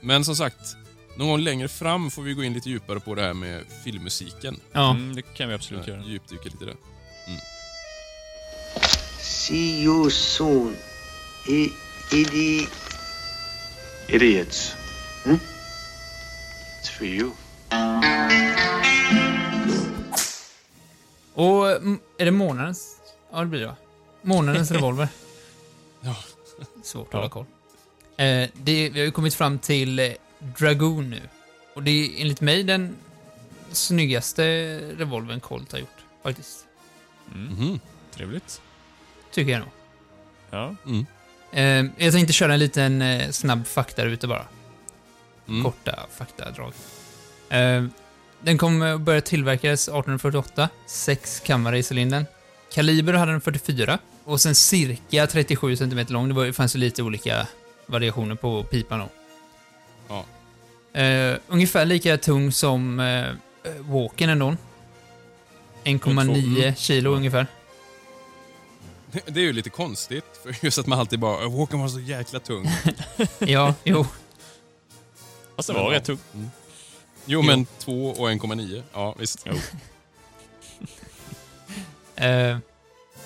[0.00, 0.76] Men som sagt,
[1.20, 4.60] någon gång längre fram får vi gå in lite djupare på det här med filmmusiken.
[4.72, 4.90] Ja.
[4.90, 6.02] Mm, det kan vi absolut Eh, göra.
[6.04, 6.74] Djupdyka lite där.
[9.20, 10.76] See you soon.
[11.48, 11.72] I,
[12.12, 12.66] idi,
[14.08, 14.74] Idiots.
[15.24, 15.38] Hmm?
[16.82, 17.30] It's for you.
[21.34, 22.96] Och mm, är det månadens?
[23.32, 23.76] Ja, det blir det va?
[24.22, 25.08] Månadens revolver.
[26.00, 26.16] Ja.
[26.82, 27.18] Svårt att Ja.
[27.18, 27.44] hålla koll.
[28.16, 30.06] Eh, det, vi har ju kommit fram till eh,
[30.58, 31.20] Dragoon nu.
[31.74, 32.96] Och det är enligt mig den
[33.72, 34.42] snyggaste
[34.96, 35.98] revolvern Colt har gjort.
[36.22, 36.66] Faktiskt.
[37.34, 37.46] Mm.
[37.54, 37.80] Mhm.
[38.14, 38.60] Trevligt.
[39.32, 39.68] Tycker jag nog.
[40.50, 40.74] Ja.
[40.86, 41.06] Mm.
[41.52, 44.44] Eh, jag tänkte köra en liten eh, snabb fakta ute bara.
[45.48, 45.64] Mm.
[45.64, 46.72] Korta faktadrag.
[47.48, 47.84] Eh,
[48.40, 50.68] den kom att börja tillverkas 1848.
[50.86, 52.26] Sex kammare i cylindern.
[52.72, 53.98] Kaliber hade den 44.
[54.24, 56.28] Och sen cirka 37 cm lång.
[56.28, 57.46] Det var, det fanns ju lite olika
[57.86, 59.08] variationer på pipan då.
[60.10, 60.24] Ja.
[61.00, 63.24] Eh, ungefär lika tung som eh,
[63.80, 64.56] Walken ändå.
[65.84, 66.74] 1,9 Mm.
[66.74, 67.46] kilo ungefär.
[69.12, 72.00] Det, det är ju lite konstigt, för just att man alltid bara Walken var så
[72.00, 72.66] jäkla tung.
[73.38, 74.06] Ja, jo.
[75.56, 76.20] Fast det Men var rätt tungt.
[77.24, 78.82] Jo, men 2 och 1,9.
[78.92, 79.42] Ja, visst.
[79.46, 79.54] Jo.
[82.16, 82.58] Eh,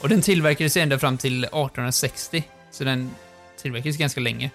[0.01, 3.11] och den tillverkades ända fram till 1860, så den
[3.57, 4.51] tillverkades ganska länge.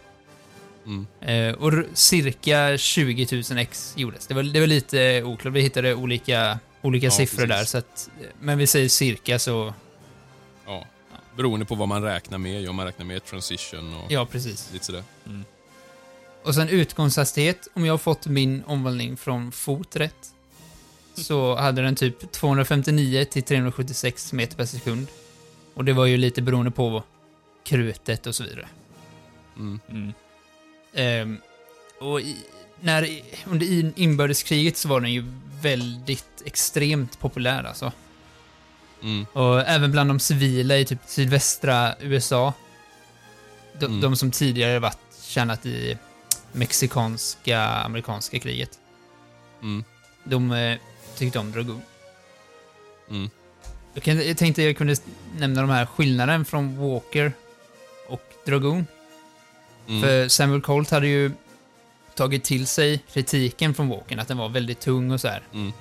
[0.90, 1.08] Mm.
[1.22, 4.28] Eh, och cirka 20 000 ex gjordes.
[4.28, 7.58] Det var, det var lite oklart, vi hittade olika, olika Ja, siffror precis.
[7.58, 8.10] där, så att,
[8.40, 9.74] men vi säger cirka så,
[10.66, 10.86] Ja.
[11.38, 12.70] Beroende på vad man räknar med.
[12.70, 14.70] Om man räknar med transition och ja precis.
[14.74, 15.04] lite sådär.
[16.44, 20.34] Och sen utgångshastighet, om jag har fått min omvandling från fot rätt,
[21.14, 25.08] så hade den typ 259 till 376 meter per sekund.
[25.74, 27.04] Och det var ju lite beroende på
[27.64, 28.68] krutet och så vidare.
[29.58, 29.80] Mm.
[29.90, 30.14] Mm.
[30.94, 31.38] Ehm,
[32.00, 32.38] och i,
[32.82, 33.10] när,
[33.48, 35.24] under in- inbördeskriget så var den ju
[35.62, 37.92] väldigt extremt populär alltså.
[39.04, 39.26] Mm.
[39.34, 42.54] Och även bland de civila i typ sydvästra USA.
[43.80, 44.02] De, Mm.
[44.02, 45.98] de som tidigare varit tjänat i
[46.52, 48.80] mexikanska, amerikanska kriget.
[49.62, 49.84] Mm.
[50.24, 50.78] De eh,
[51.18, 51.82] tyckte om Dragoon.
[53.10, 53.30] Mm.
[53.94, 54.96] Jag, kan, jag tänkte jag kunde
[55.38, 57.34] nämna de här skillnaden från Walker
[58.08, 58.86] och Dragoon.
[59.90, 60.02] Mm.
[60.02, 61.32] För Samuel Colt hade ju
[62.16, 65.42] tagit till sig kritiken från Walker, att den var väldigt tung och så här.
[65.54, 65.72] Mm.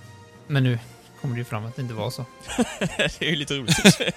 [0.47, 0.79] Men nu
[1.21, 2.25] kommer det ju fram att det inte var så.
[2.99, 4.01] det är ju lite roligt.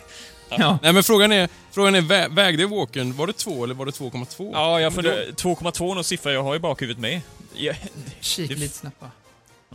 [0.57, 3.85] Ja, Nej, men frågan är, frågan är vä vägde Walken, var det 2 eller var
[3.85, 4.49] det 2,2?
[4.53, 5.15] ja, jag funderar...
[5.15, 7.21] 2,2 är någon siffra jag har i bakhuvudet med.
[7.53, 7.73] Ja,
[8.19, 9.03] kika lite snabbt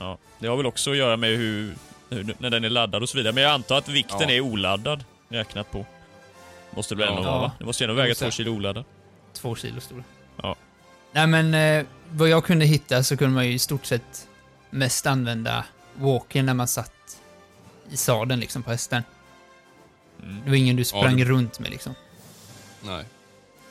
[0.00, 1.74] ja, det har väl också att göra med hur,
[2.10, 2.34] hur...
[2.38, 3.32] När den är laddad och så vidare.
[3.32, 4.30] Men jag antar att vikten Ja.
[4.30, 5.86] är oladdad, räknat på.
[6.70, 7.30] Måste det väl ändå Ja.
[7.30, 7.52] vara, va?
[7.58, 8.84] Det måste ju ändå väga Så- två kilo oladdad.
[9.36, 10.04] Två kilo stora.
[10.42, 10.56] Ja.
[11.12, 14.28] Nej men, eh, vad jag kunde hitta så kunde man ju i stort sett
[14.70, 15.64] mest använda
[15.94, 16.92] Walker när man satt
[17.90, 19.02] i sadeln liksom på hästen.
[20.44, 21.94] Det var ingen du sprang du- runt med liksom.
[22.82, 23.04] Nej.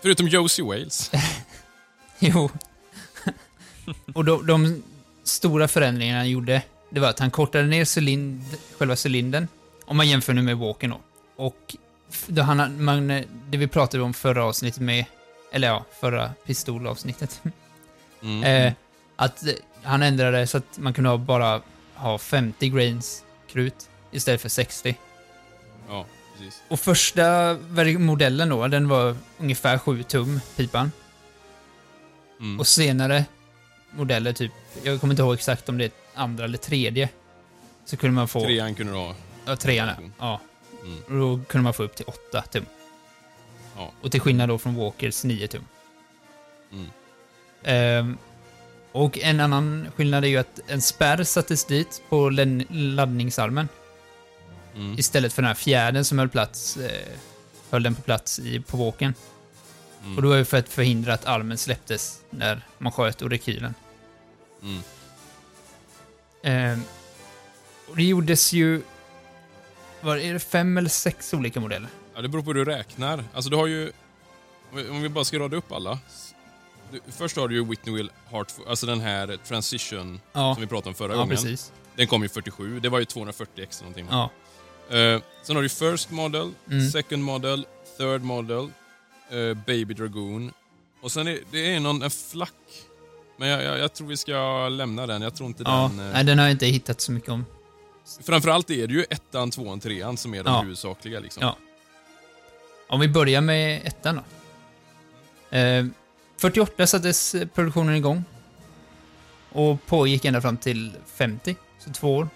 [0.02, 1.12] Förutom Josie Wales.
[2.20, 2.50] Jo.
[4.14, 4.84] Och de, de
[5.24, 8.44] stora förändringarna han gjorde, det var att han kortade ner cylind,
[8.78, 9.48] själva cylindern,
[9.86, 11.00] om man jämför nu med Walken då.
[11.36, 11.76] Och
[12.28, 13.08] då han, man,
[13.50, 15.06] det vi pratade om förra avsnittet med,
[15.56, 17.42] eller ja, förra pistolavsnittet,
[18.22, 18.44] Mm.
[18.68, 18.74] eh,
[19.16, 19.54] att eh,
[19.84, 21.62] han ändrade så att man kunde ha bara
[21.96, 24.96] ha 50 grains krut istället för 60.
[25.90, 26.62] Ja, precis.
[26.68, 27.58] Och första
[28.00, 30.92] modellen då, den var ungefär 7 tum, pipan.
[32.40, 32.60] Mm.
[32.60, 33.26] Och senare
[33.92, 34.52] modeller, typ,
[34.84, 37.10] jag kommer inte ihåg exakt om det är andra eller tredje,
[37.86, 38.42] så kunde man få...
[38.42, 39.16] Trean kunde du ha.
[39.46, 40.10] Ja, trean, ja.
[40.20, 40.42] ja.
[40.84, 41.00] Mm.
[41.04, 42.66] Och då kunde man få upp till 8 tum.
[43.76, 43.92] Ja.
[44.02, 45.66] Och till skillnad då från Walkers 9 tum.
[46.72, 46.86] Mm.
[47.64, 48.18] Ehm,
[48.92, 52.30] och en annan skillnad är ju att en spärr sattes dit på
[52.70, 53.68] laddningsarmen
[54.76, 55.00] Mm.
[55.00, 57.18] istället för den här fjädern som höll plats, eh,
[57.70, 59.14] höll den på plats i, på Walken.
[60.04, 60.16] Mm.
[60.16, 63.74] Och då var det för att förhindra att armen släpptes när man sköt ur rekylen.
[64.62, 64.82] Mm.
[66.44, 66.82] Ehm,
[67.90, 68.82] och det gjordes ju...
[70.02, 71.90] Var är det fem eller sex olika modeller?
[72.16, 73.24] Ja, det beror på hur du räknar.
[73.34, 73.92] Alltså du har ju...
[74.90, 76.00] om vi- bara ska rada upp alla.
[76.92, 80.68] Du, först har du ju Whitney Will Hartford, alltså den här Transition Ja, som vi
[80.68, 81.30] pratade om förra ja gången.
[81.30, 81.72] precis.
[81.96, 84.08] Den kom ju 47, det var ju 240 extra någonting.
[84.12, 84.30] Ja.
[84.98, 86.90] Eh, sen har du First Model, Mm.
[86.90, 87.66] Second Model,
[87.98, 88.64] Third Model,
[89.30, 90.52] eh, Baby Dragoon.
[91.02, 92.52] Och sen är det är någon en flack.
[93.38, 95.22] Men jag, jag, jag tror vi ska lämna den.
[95.22, 95.92] Jag tror inte ja.
[95.98, 96.08] den...
[96.08, 97.46] eh, Nej, den har jag inte hittat så mycket om.
[98.24, 100.62] Framförallt är det ju ettan, tvåan, trean som är de Ja.
[100.62, 101.20] huvudsakliga.
[101.20, 101.42] Liksom.
[101.44, 101.58] Ja.
[102.88, 104.16] Om vi börjar med ettan
[105.52, 105.58] då.
[105.58, 105.86] Eh,
[106.38, 108.24] 48 sattes produktionen igång.
[109.52, 112.30] Och pågick ända fram till 50, så två år.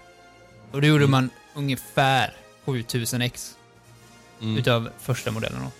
[0.71, 1.11] Och då gjorde Mm.
[1.11, 2.33] man ungefär
[2.65, 3.55] 7000 ex
[4.41, 4.57] Mm.
[4.57, 5.71] utav första modellen då.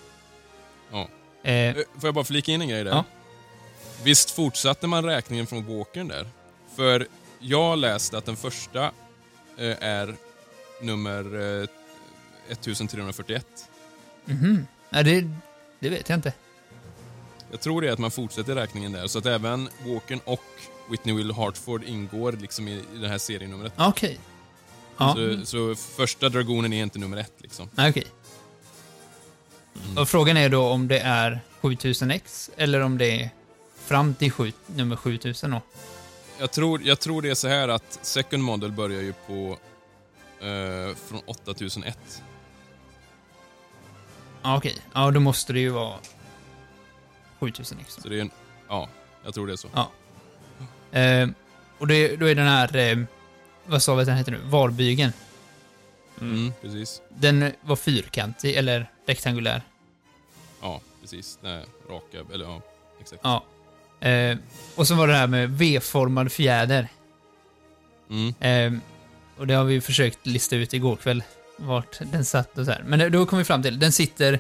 [0.91, 1.09] Ja.
[1.43, 2.91] Eh, Eh, Får jag bara flika in en grej där?
[2.91, 3.03] Ja.
[4.03, 6.28] Visst fortsatte man räkningen från Walkern där?
[6.76, 7.07] För
[7.39, 8.84] jag läste att den första
[9.57, 10.15] eh, är
[10.82, 11.24] nummer
[11.61, 11.67] eh,
[12.49, 13.68] 1341.
[14.30, 14.68] Mhm.
[14.90, 15.30] Nej, det,
[15.80, 16.34] det vet jag inte.
[17.52, 20.44] Jag tror det är att man fortsätter räkningen där, så att även Walkern och
[20.90, 23.74] Whitney Will Hartford ingår liksom i, i det här serienumret.
[23.78, 24.20] Okej.
[24.98, 27.70] Ja, Så, så första dragonen är inte nummer ett liksom.
[27.76, 28.08] nej, okej.
[29.86, 29.98] Mm.
[29.98, 33.30] Och frågan är då om det är 7000X eller om det är
[33.76, 35.62] fram till sju, nummer 7000 då.
[36.40, 39.58] Jag tror, jag tror det är så här att Second Model börjar ju på
[40.46, 42.24] eh, från 8001.
[44.42, 44.76] Ja, okej.
[44.94, 45.94] Ja, då måste det ju vara
[47.40, 47.96] 7000X.
[47.96, 48.02] då.
[48.02, 48.32] Så det är en,
[48.68, 48.90] ja,
[49.26, 49.68] jag tror det är så.
[50.98, 51.30] Eh,
[51.78, 52.98] och det, då är den här, eh,
[53.66, 54.40] vad sa vi att den heter nu?
[54.44, 55.14] Varbygeln.
[56.22, 57.02] Mm, precis.
[57.10, 59.62] Den var fyrkantig, eller rektangulär.
[60.62, 61.40] Ja, precis.
[61.42, 62.62] Nej, raka, eller ja,
[63.02, 63.22] exakt.
[63.24, 63.44] Ja.
[64.08, 64.38] Eh,
[64.76, 66.88] och så var det här med V-formad fjäder.
[68.10, 68.80] Mm, Eh,
[69.38, 71.24] och det har vi försökt lista ut igår kväll,
[71.62, 72.84] vart den satt och så här.
[72.86, 74.39] Men då kom vi fram till, den sitter,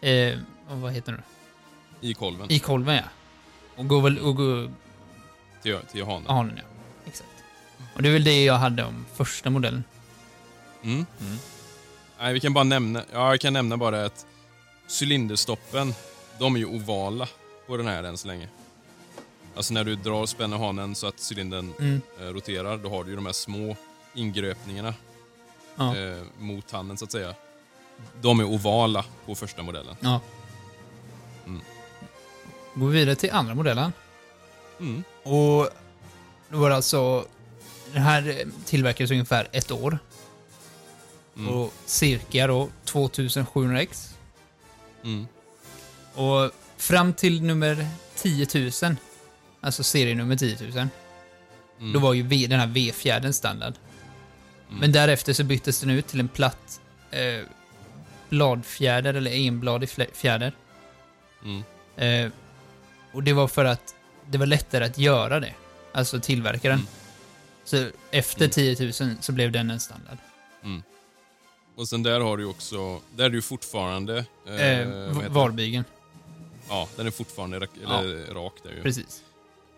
[0.00, 0.38] eh,
[0.70, 1.22] vad heter den?
[2.00, 2.52] I kolven.
[2.52, 3.02] I kolven ja.
[3.76, 4.70] Och går väl, och går,
[5.62, 6.26] Till, till hanen.
[6.26, 6.62] hanen ja.
[7.06, 7.30] Exakt.
[7.94, 9.84] Och det är väl det jag hade om första modellen.
[10.82, 11.06] Mm.
[11.20, 11.36] Mm.
[12.18, 14.26] Nej, vi kan bara nämna, ja, jag kan nämna bara att
[15.00, 15.94] cylinderstoppen,
[16.38, 17.28] de är ju ovala
[17.66, 18.48] på den här än så länge.
[19.56, 22.00] Alltså när du drar och spänner hanen så att cylindern Mm.
[22.20, 23.76] eh, roterar, då har du ju de här små
[24.14, 24.94] ingröpningarna
[25.76, 25.96] Ja.
[25.96, 27.34] eh, mot handen så att säga.
[28.20, 29.96] De är ovala på första modellen.
[30.00, 30.20] ja.
[31.46, 31.60] Mm.
[32.74, 33.92] Går vi vidare till andra modellen.
[34.80, 35.04] Mm.
[35.22, 35.68] Och
[36.48, 37.26] då var det alltså,
[37.92, 39.98] den här tillverkades ungefär ett år.
[41.36, 41.54] Mm.
[41.54, 44.08] Och cirka då 2700x.
[45.04, 45.26] Mm.
[46.14, 48.46] Och fram till nummer 10
[48.82, 48.96] 000,
[49.60, 50.88] alltså serienummer 10 000,
[51.80, 51.92] Mm.
[51.92, 53.74] då var ju v, den här V-fjädern standard.
[54.68, 54.80] Mm.
[54.80, 57.40] Men därefter så byttes den ut till en platt eh,
[58.28, 60.52] bladfjäder, eller enbladig fjäder.
[61.44, 61.62] Mm.
[61.96, 62.32] Eh,
[63.12, 63.94] och det var för att
[64.30, 65.54] det var lättare att göra det.
[65.92, 66.78] Alltså tillverka den.
[66.78, 66.88] Mm.
[67.64, 68.50] Så efter Mm.
[68.50, 70.18] 10 000 så blev den en standard.
[71.76, 74.24] Och sen där har du också, där är du fortfarande...
[74.46, 74.88] Eh, Eh?
[75.28, 75.84] Varbygeln,
[76.68, 78.82] Ja, den är fortfarande rak, eller, rak där ju.
[78.82, 79.22] precis.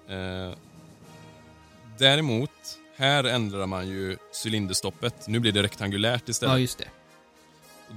[0.09, 0.59] Eh,
[1.99, 2.51] däremot,
[2.99, 5.26] här ändrar man ju cylinderstoppet.
[5.28, 6.53] Nu blir det rektangulärt istället.
[6.53, 6.88] Ja, just det.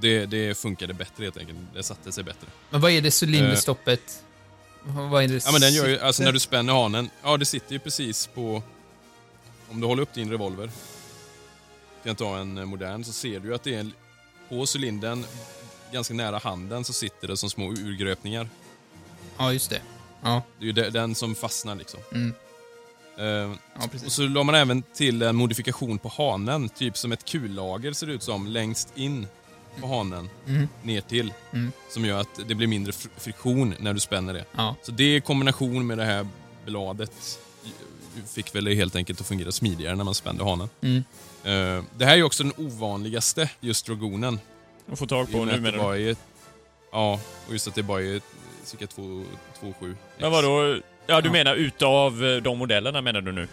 [0.00, 1.58] det, det funkade bättre helt enkelt.
[1.74, 2.46] Det satte sig bättre.
[2.70, 4.24] Men vad är det cylinderstoppet?
[4.84, 5.44] vad är det?
[5.46, 8.26] Ja, men den gör ju, alltså när du spänner hanen, ja det sitter ju precis
[8.26, 8.62] på...
[9.70, 10.72] Om du håller upp din revolver, kan
[12.10, 13.92] jag ta en eh, modern, så ser du att det är en,
[14.48, 15.24] på cylindern,
[15.92, 18.48] ganska nära handen, så sitter det som små urgröpningar.
[19.38, 19.80] Ja, just det.
[20.22, 22.00] Ja, Det är ju de- den som fastnar liksom.
[22.14, 22.34] Mm.
[23.18, 27.24] Eh, ja och så la man även till en modifikation på hanen, typ som ett
[27.24, 29.26] kullager ser det ut som, längst in
[29.80, 30.68] på hanen, Mm.
[30.82, 31.32] ner till.
[31.52, 31.72] Mm.
[31.90, 34.44] Som gör att det blir mindre fr- friktion när du spänner det.
[34.56, 34.74] Ja.
[34.82, 36.26] Så det i kombination med det här
[36.66, 37.38] bladet
[38.28, 40.68] fick väl det helt enkelt att fungera smidigare när man spände hanen.
[40.80, 40.96] Mm.
[41.44, 44.40] Eh, det här är också den ovanligaste, just dragonen.
[44.92, 46.10] Att få tag på nu menar du?
[46.10, 46.16] är,
[46.92, 48.20] Ja, och just att det bara är
[48.64, 49.94] cirka 2,7.
[50.18, 50.80] Men vadå?
[51.06, 53.48] Ja, du menar utav eh, de modellerna menar du nu?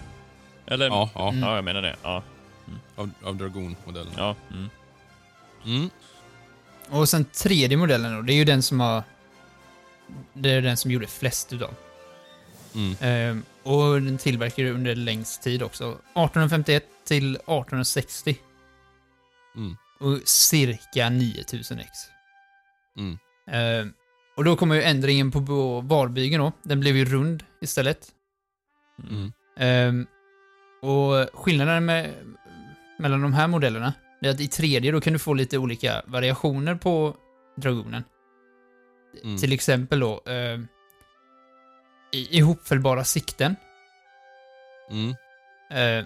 [0.66, 0.88] Eller?
[0.88, 1.34] Ja, ja.
[1.42, 1.96] Ja, jag menar det.
[2.04, 2.24] Ja.
[2.96, 4.14] Av, av Dragon-modellen.
[4.18, 4.36] Ja.
[4.52, 4.70] Mm.
[5.66, 5.90] Mm.
[6.90, 9.04] Och sen tredje modellen då, det är ju den som har...
[10.34, 11.74] Det är den som gjorde flest utav.
[12.76, 12.96] Mm.
[13.02, 15.84] Ehm, och den tillverkade under längst tid också.
[15.90, 18.38] 1851 till 1860.
[19.56, 19.78] Mm.
[20.00, 21.90] Och cirka 9000 ex.
[22.98, 23.18] Mm.
[23.52, 23.94] Ehm,
[24.40, 26.52] och då kommer ju ändringen på, valbygeln då.
[26.64, 28.08] Den blev ju rund istället.
[29.10, 29.32] Mm.
[29.58, 30.08] Ehm,
[30.82, 32.14] och skillnaden med,
[33.00, 36.76] mellan de här modellerna, är att i tredje då kan du få lite olika variationer
[36.76, 37.16] på
[37.58, 38.04] dragonen.
[39.24, 39.38] Mm.
[39.38, 40.24] Till exempel då
[42.12, 43.56] i, ihopfällbara sikten.
[44.92, 45.10] Mm.
[45.72, 46.06] Eh,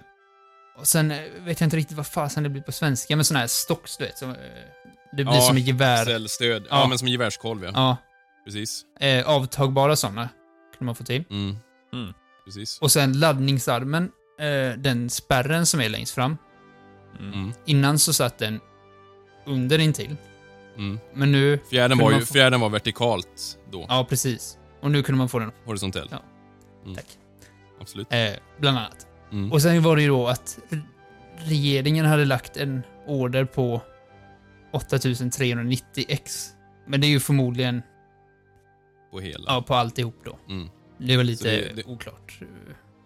[0.76, 3.36] och sen eh, vet jag inte riktigt vad fasen det blir på svenska, men sån
[3.36, 4.18] här stocks, du vet.
[4.18, 4.36] Som, eh,
[5.12, 6.04] det blir Ja, som ett gevär.
[6.04, 6.66] Cellstöd.
[6.70, 6.80] Ja.
[6.80, 6.88] Ja.
[6.88, 7.70] men som en gevärskolv ja.
[7.74, 7.96] Ja.
[8.44, 8.84] Precis.
[9.00, 10.28] Eh, avtagbara sådana
[10.78, 11.24] kan man få till.
[11.30, 11.56] Mm.
[11.92, 12.12] Mm.
[12.44, 12.78] Precis.
[12.80, 16.36] Och sen laddningsarmen, eh, den spärren som är längst fram.
[17.20, 17.52] Mm.
[17.64, 18.60] Innan så satt den
[19.46, 20.16] under intill.
[20.76, 20.98] Mm.
[21.14, 21.58] Men nu...
[21.70, 23.86] Fjärden, kunde var ju, få- fjärden var vertikalt då.
[23.88, 24.58] Ja, precis.
[24.80, 26.08] Och nu kunde man få den, Horisontell.
[26.10, 26.22] Ja.
[26.84, 26.94] Mm.
[26.94, 27.06] tack.
[27.80, 28.06] Absolut.
[28.12, 28.30] Eh,
[28.60, 29.06] bland annat.
[29.32, 29.52] Mm.
[29.52, 30.58] Och sen var det ju då att
[31.38, 33.80] regeringen hade lagt en order på
[34.72, 36.50] 8390 ex.
[36.86, 37.82] Men det är ju förmodligen
[39.14, 39.44] På hela.
[39.46, 40.38] ja, på alltihop då.
[40.48, 40.68] Mm.
[40.98, 42.38] Det var lite det- det- oklart.
[42.40, 42.46] eh,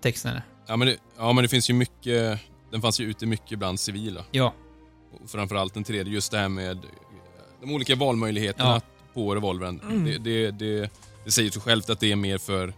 [0.02, 0.42] Texten är.
[0.66, 2.40] Ja, men det, ja, men det finns ju mycket...
[2.70, 4.24] Den fanns ju ute mycket bland civila.
[4.30, 4.54] Ja,
[5.22, 6.78] Och framförallt den tredje, just det här med
[7.62, 8.80] de olika valmöjligheterna Ja.
[9.14, 9.80] på revolvern.
[9.80, 10.04] Mm.
[10.04, 10.90] Det, det, det,
[11.24, 12.74] det säger sig självt att det är mer för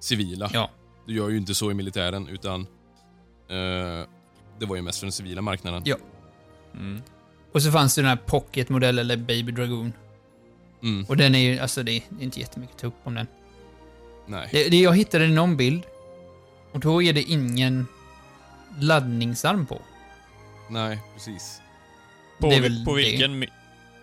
[0.00, 0.50] civila.
[0.52, 0.70] ja.
[1.06, 2.60] Du gör ju inte så i militären, utan
[3.48, 4.06] eh,
[4.58, 5.82] det var ju mest för den civila marknaden.
[5.86, 5.96] Ja.
[6.74, 7.02] Mm.
[7.52, 9.92] Och så fanns det den här Pocket-modell eller Baby Dragoon.
[10.82, 13.26] Mm, Och den är ju, alltså det är inte jättemycket att ta upp om den.
[14.26, 14.48] nej.
[14.52, 15.82] Det, det jag hittade någon bild.
[16.72, 17.86] Och då är det ingen
[18.80, 19.82] laddningsarm på.
[20.70, 21.60] Nej, precis.
[22.40, 23.44] På, väl på vilken?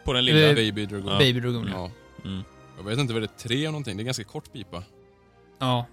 [0.04, 0.50] På den lilla?
[0.50, 1.08] Eh, Baby Dragon.
[1.12, 1.18] Ja.
[1.20, 1.92] Baby Dragoon, ja.
[2.24, 2.30] Ja.
[2.30, 2.44] Mm.
[2.78, 3.98] Jag vet inte vad det är, tre eller någonting.
[3.98, 4.84] Det är ganska kort pipa.
[5.60, 5.86] ja.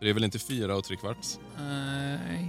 [0.00, 1.38] Det är väl inte fyra och tre kvarts?
[1.58, 2.48] Nej.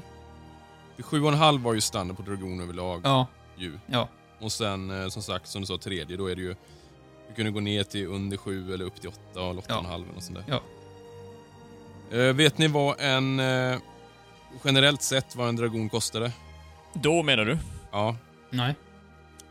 [1.00, 3.02] Sju och en halv var ju standard på Dragon överlag.
[3.04, 3.28] Ja.
[3.58, 3.80] Ju.
[3.88, 4.10] Ja.
[4.40, 6.56] Och sen eh, som sagt, som du sa, tredje, då är det ju...
[7.28, 9.90] Du kunde gå ner till under sju eller upp till åtta och åtta och en
[9.92, 10.62] halv eller något sånt där.
[12.12, 12.18] Ja.
[12.18, 13.40] Eh, vet ni vad en...
[13.40, 13.78] Eh,
[14.64, 16.32] generellt sett vad en Dragon kostade?
[16.94, 17.58] Då menar du?
[17.92, 18.16] Ja,
[18.50, 18.76] Nej.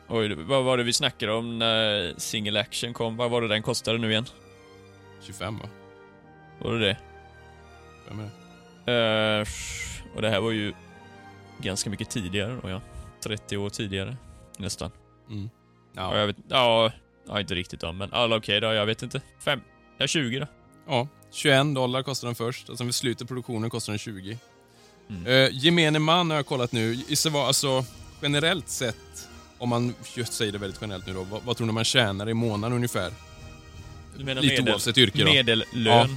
[0.08, 3.16] Oj, vad var det vi snackade om när single action kom?
[3.16, 4.26] Vad var det den kostade nu igen?
[5.22, 5.68] 25 va?
[6.58, 6.96] Var det det?
[8.08, 8.24] Vem är
[8.84, 9.40] det?
[9.40, 9.46] Eh,
[10.16, 10.72] och det här var ju
[11.58, 12.80] ganska mycket tidigare då ja.
[13.20, 14.16] 30 år tidigare.
[14.58, 14.90] Nästan.
[15.30, 15.50] Mm.
[15.92, 16.18] Ja, Ja.
[16.18, 16.92] jag vet, ja,
[17.28, 19.20] ja inte riktigt då, men alla okej då, jag vet inte.
[19.44, 19.60] Fem,
[19.98, 20.46] ja 20 då.
[20.88, 24.38] ja, 21 dollar kostade den först och sen vid slutet av produktionen kostade den 20.
[25.10, 25.26] Mm.
[25.26, 26.98] Eh, gemene man har jag kollat nu.
[27.34, 27.84] Alltså
[28.22, 29.28] generellt sett,
[29.58, 32.28] om man just säger det väldigt generellt nu då, vad, vad tror ni man tjänar
[32.28, 33.12] i månaden ungefär?
[34.18, 35.32] Du menar Lite medel, oavsett yrke då.
[35.32, 36.16] Medellön?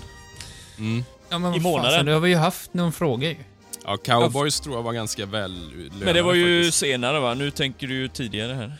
[0.77, 1.03] Mm.
[1.29, 2.05] Ja, men I månaden?
[2.05, 3.35] Det har vi ju haft någon fråga ju.
[3.83, 6.77] Ja, cowboys tror jag var ganska väl Men det var ju faktiskt.
[6.77, 7.33] senare va?
[7.33, 8.73] Nu tänker du ju tidigare här.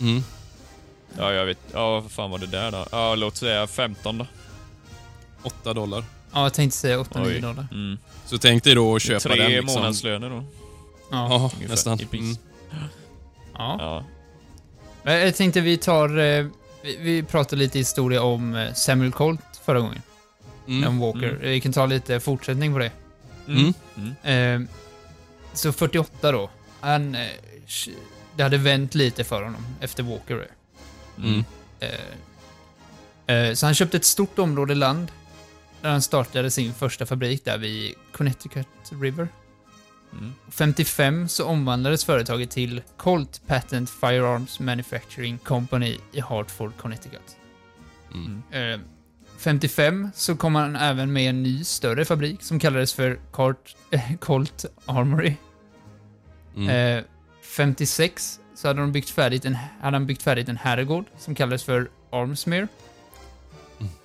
[0.00, 0.22] Mm.
[1.18, 1.58] Ja, jag vet.
[1.72, 2.86] Ja, vad fan var det där då?
[2.92, 4.26] Ja, låt säga 15 då.
[5.42, 6.04] 8 dollar.
[6.32, 7.40] Ja, jag tänkte säga 8-9 Oj.
[7.40, 7.66] dollar.
[7.72, 7.98] Mm.
[8.26, 9.80] Så tänk dig då att köpa Tre den liksom.
[9.80, 10.44] månadslöner då.
[11.10, 11.28] Ja.
[11.30, 11.98] Ja, ungefär, nästan.
[12.12, 12.36] Mm.
[13.54, 13.76] ja.
[13.78, 14.04] Ja.
[15.02, 16.18] Men Jag tänkte vi tar...
[16.18, 16.46] eh,
[16.82, 20.02] Vi, vi pratade lite historia om eh, Samuel Colt förra gången.
[20.68, 20.88] Mm.
[20.88, 21.28] Om Walker.
[21.28, 21.40] Mm.
[21.40, 22.90] Vi kan ta lite fortsättning på det.
[23.48, 23.74] Mm.
[23.96, 24.62] Mm.
[24.64, 24.68] Eh,
[25.54, 26.50] så 48 då.
[26.80, 27.16] Han...
[28.36, 30.46] Det hade vänt lite för honom efter Walker.
[31.22, 31.44] Mm.
[31.80, 35.12] Eh, eh, så han köpte ett stort område land.
[35.80, 38.66] Där han startade sin första fabrik där vid Connecticut
[39.00, 39.28] River.
[40.12, 40.32] Mm.
[40.50, 47.36] 55 så omvandlades företaget till Colt Patent Firearms Manufacturing Company i Hartford, Connecticut.
[48.14, 48.42] Mm.
[48.50, 48.80] Eh,
[49.38, 54.16] 55 så kom han även med en ny större fabrik som kallades för Cart, eh,
[54.20, 55.34] Colt Armory.
[56.56, 56.98] Mm.
[56.98, 57.04] Eh,
[57.42, 61.64] 56 så hade, de byggt färdigt en, hade han byggt färdigt en herrgård som kallades
[61.64, 62.68] för Armsmere.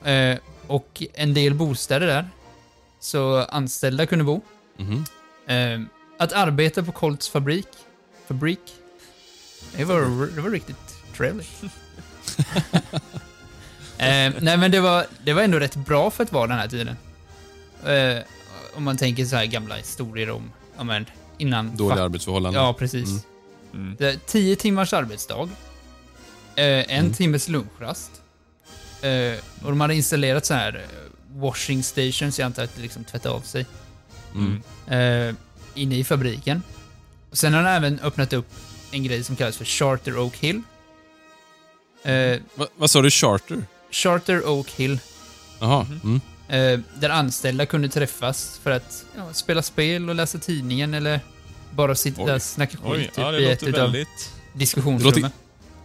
[0.03, 0.37] Eh,
[0.67, 2.29] och en del bostäder där,
[2.99, 4.41] så anställda kunde bo.
[4.77, 5.05] Mhm.
[5.47, 5.81] Eh,
[6.19, 7.67] att arbeta på Colts fabrik,
[8.27, 8.59] fabrik,
[9.75, 11.63] det var, det var riktigt trevligt.
[13.97, 16.67] eh, nej men det var, det var ändå rätt bra för att vara den här
[16.67, 16.97] tiden.
[17.85, 18.23] Eh,
[18.75, 20.51] om man tänker så här gamla historier om,
[20.83, 21.05] men,
[21.37, 21.77] innan...
[21.77, 22.63] Dåliga arbetsförhållanden.
[22.63, 23.09] Ja, precis.
[23.09, 23.21] Mm.
[23.77, 23.95] Mm.
[23.99, 25.49] Det är tio timmars arbetsdag.
[26.55, 27.13] Eh, en Mm.
[27.13, 28.11] timmes lunchrast.
[29.01, 33.03] Eh, och de hade installerat så här eh, washing stations, jag antar att det liksom
[33.03, 33.65] tvättar av sig,
[34.35, 34.61] Mm.
[35.29, 35.35] eh,
[35.75, 36.63] inne i fabriken.
[37.31, 38.47] Och sen har de även öppnat upp
[38.91, 40.61] en grej som kallas för Charter Oak Hill.
[42.03, 43.09] Eh, Va, vad sa du?
[43.09, 43.63] Charter?
[43.91, 44.99] Charter Oak Hill,
[45.59, 45.83] Jaha.
[45.83, 46.21] Mhm.
[46.49, 46.73] Mm.
[46.73, 51.19] eh, där anställda kunde träffas för att ja, spela spel och läsa tidningen eller
[51.77, 52.31] bara sitta Oj.
[52.31, 54.33] och snacka skit ja, typ, det i ett låter utav väldigt...
[54.53, 55.31] diskussionsrummen.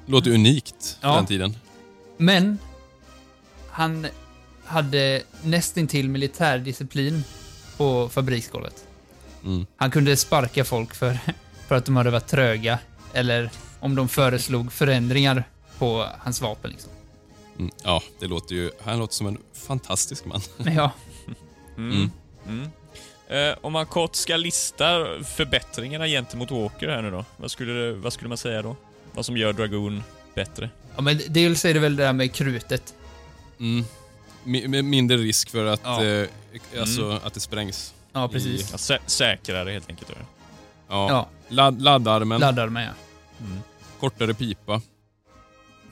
[0.06, 1.16] Låter unikt för Ja.
[1.16, 1.56] den tiden.
[2.16, 2.58] Men
[3.70, 4.06] han
[4.64, 7.24] hade nästintill militärdisciplin
[7.76, 8.84] på fabriksgolvet.
[9.44, 9.66] Mm.
[9.76, 11.18] Han kunde sparka folk för,
[11.68, 12.78] för att de hade varit tröga
[13.12, 13.50] eller
[13.80, 15.44] om de föreslog förändringar
[15.78, 16.70] på hans vapen.
[16.70, 16.90] Liksom.
[17.58, 17.70] Mm.
[17.84, 18.70] Ja, det låter ju...
[18.84, 20.40] Han låter som en fantastisk man.
[20.76, 20.90] Ja,
[21.76, 22.10] Mm.
[23.32, 23.42] Mm.
[23.44, 23.52] Mm.
[23.52, 27.24] Eh, om man kort ska lista förbättringarna gentemot Walker här nu då.
[27.36, 28.76] Vad skulle, vad skulle man säga då?
[29.12, 30.02] Vad som gör Dragoon
[30.34, 30.70] bättre?
[30.96, 32.94] ja men dels är det väl det där med krutet.
[33.60, 33.84] Mm.
[34.70, 36.04] Med mindre risk för att, Ja.
[36.04, 36.28] eh,
[36.80, 37.94] alltså, att det sprängs.
[38.12, 38.68] Ja, precis.
[38.72, 40.08] Ja, sä säkrare helt enkelt.
[40.08, 40.14] Då.
[40.88, 41.08] Ja.
[41.08, 43.44] Ja, Ladd, laddarmen, laddar med ja.
[43.46, 43.58] Mm.
[44.00, 44.80] kortare pipa,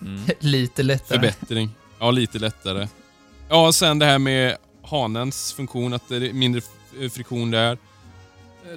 [0.00, 0.22] Mm.
[0.40, 1.18] Lite lättare.
[1.18, 1.70] förbättring.
[1.98, 2.88] Ja, lite lättare.
[3.48, 6.60] Ja, sen det här med hanens funktion, att det är mindre
[7.12, 7.78] friktion där.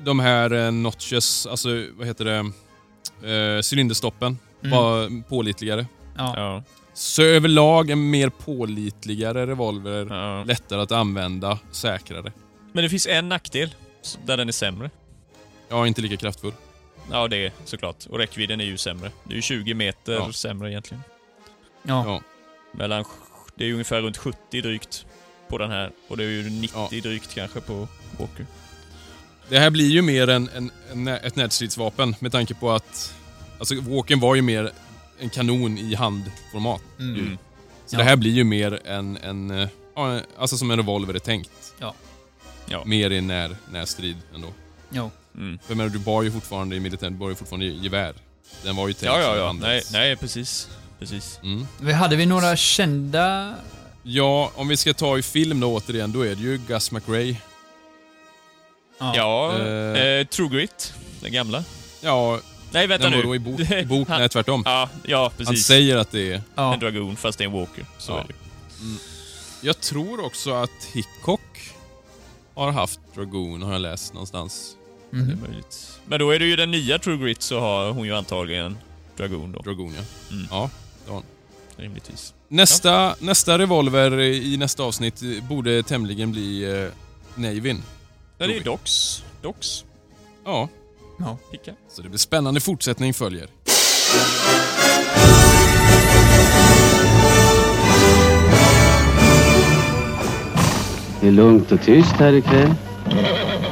[0.02, 2.38] De här eh, notches, alltså vad heter det,
[3.58, 4.78] eh, cylinderstoppen, Mm.
[4.78, 5.86] var pålitligare.
[6.18, 6.34] Ja.
[6.38, 6.64] Ja.
[6.94, 10.44] Så överlag en mer pålitligare revolver, Ja.
[10.44, 12.32] lättare att använda, säkrare.
[12.74, 13.76] Men det finns en nackdel,
[14.26, 14.90] där den är sämre.
[15.70, 16.54] Ja, inte lika kraftfull.
[17.12, 18.06] Ja, det är såklart.
[18.06, 19.12] Och räckvidden är ju sämre.
[19.24, 20.32] Det är ju 20 meter Ja.
[20.34, 21.04] sämre egentligen.
[21.84, 22.04] Ja.
[22.08, 22.22] Ja.
[22.72, 23.06] Mellan,
[23.56, 25.06] det är ju ungefär runt 70 drygt
[25.48, 25.92] på den här.
[26.08, 27.88] Och det är ju 90 drygt kanske på
[28.20, 28.46] Walker.
[29.50, 33.14] Det här blir ju mer en, en, en, ett närstridsvapen med tanke på att
[33.60, 34.72] alltså, Walken var ju mer
[35.20, 36.82] en kanon i handformat.
[37.00, 37.16] Mm.
[37.20, 37.38] Mm.
[37.86, 37.98] Så Ja.
[37.98, 39.68] det här blir ju mer en, en eh,
[40.38, 41.74] alltså som en revolver är tänkt.
[41.80, 41.94] Ja.
[42.66, 42.84] Ja.
[42.86, 44.48] Mer i när, närstrid ändå.
[44.90, 45.10] Ja.
[45.36, 45.60] Mm.
[45.68, 48.14] För menar, du bar ju fortfarande i militären, du bar ju fortfarande i gevär.
[48.64, 49.52] Den var ju tänkt Ja, ja, ja.
[49.54, 50.70] Nej, nej, precis.
[51.00, 51.40] Precis.
[51.44, 51.68] Mm.
[51.82, 53.56] Vi hade vi några kända...
[54.04, 57.36] Ja, om vi ska ta i film då återigen, då är det ju Gus McRae.
[59.16, 60.02] Ja, Eh.
[60.02, 60.94] eh, True Grit.
[61.22, 61.64] Den gamla.
[62.02, 62.40] Ja,
[62.72, 63.28] Nej, vänta den nu.
[63.28, 63.60] var i bok.
[63.60, 64.64] I bok Han- nej, tvärtom.
[64.66, 65.66] Ja, ja, Han precis.
[65.66, 66.42] säger att det är...
[66.56, 66.74] Ja.
[66.74, 67.86] En Dragoon, fast det är en Walker.
[67.98, 68.20] Så Ja.
[68.20, 68.34] är det.
[69.62, 71.72] Jag tror också att Hickok
[72.54, 74.76] har haft Dragoon, har jag läst någonstans.
[75.10, 76.00] Det är möjligt.
[76.06, 78.78] Men då är det ju den nya True Grit så har hon ju antagligen
[79.18, 79.60] Dragoon då.
[79.62, 80.04] Dragoon, ja.
[80.36, 80.48] Mm.
[81.08, 81.22] ja.
[81.78, 82.34] Rimligtvis.
[82.48, 86.88] Nästa, nästa revolver i nästa avsnitt borde tämligen bli eh,
[87.36, 87.84] Navin.
[88.44, 88.64] Ja, det är vi.
[88.64, 89.24] Dox.
[89.42, 89.86] Dox.
[90.46, 90.70] Ja,
[91.20, 91.38] Ja.
[91.52, 91.72] Picka.
[91.90, 93.48] så det blir spännande fortsättning följer.
[101.22, 102.74] Det är lugnt och tyst här ikväll.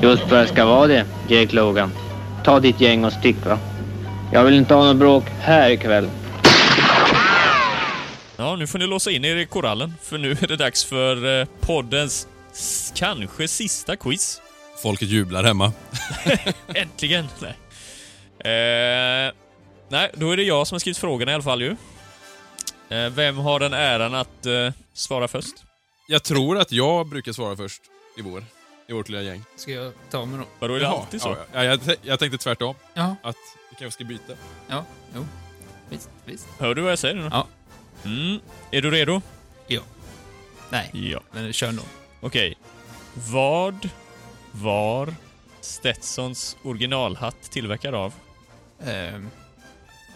[0.02, 1.92] Just vad det ska vara det, Jake Logan.
[2.44, 3.60] Ta ditt gäng och stick va.
[4.34, 6.10] Jag vill inte ha något bråk här ikväll.
[8.38, 11.40] Ja, nu får ni låsa in er i korallen, för nu är det dags för
[11.42, 12.28] eh, poddens
[12.96, 14.42] kanske sista quiz.
[14.82, 15.74] Folket jublar hemma.
[16.76, 17.28] Äntligen!
[17.42, 17.52] Nej.
[18.40, 19.34] Eh,
[19.90, 21.76] nej, då är det jag som har skrivit frågorna i alla fall ju.
[22.90, 25.54] Eh, vem har den äran att eh, svara först?
[26.08, 27.82] Jag tror att jag brukar svara först
[28.18, 28.46] i vår.
[28.88, 29.44] I vårt lilla gäng.
[29.56, 30.46] Ska jag ta mig då?
[30.60, 31.30] Vadå, är det Jaha, alltid så?
[31.54, 32.76] Ja, ja, jag, jag tänkte tvärtom.
[32.94, 33.16] Ja.
[33.24, 33.36] Att
[33.70, 34.34] vi kanske ska byta.
[34.68, 34.86] Ja.
[35.16, 35.28] Jo.
[35.90, 36.10] Visst.
[36.26, 36.48] Visst.
[36.60, 37.30] Hör du vad jag säger nu?
[37.32, 37.48] Ja.
[38.06, 38.40] Mm.
[38.72, 39.22] Är du redo?
[40.70, 41.20] Nej, Ja.
[41.32, 41.86] men kör nog.
[42.22, 42.58] Okej.
[43.14, 43.90] Vad
[44.52, 45.16] var
[45.62, 48.14] Stetsons originalhatt tillverkad av?
[48.80, 49.20] Ja.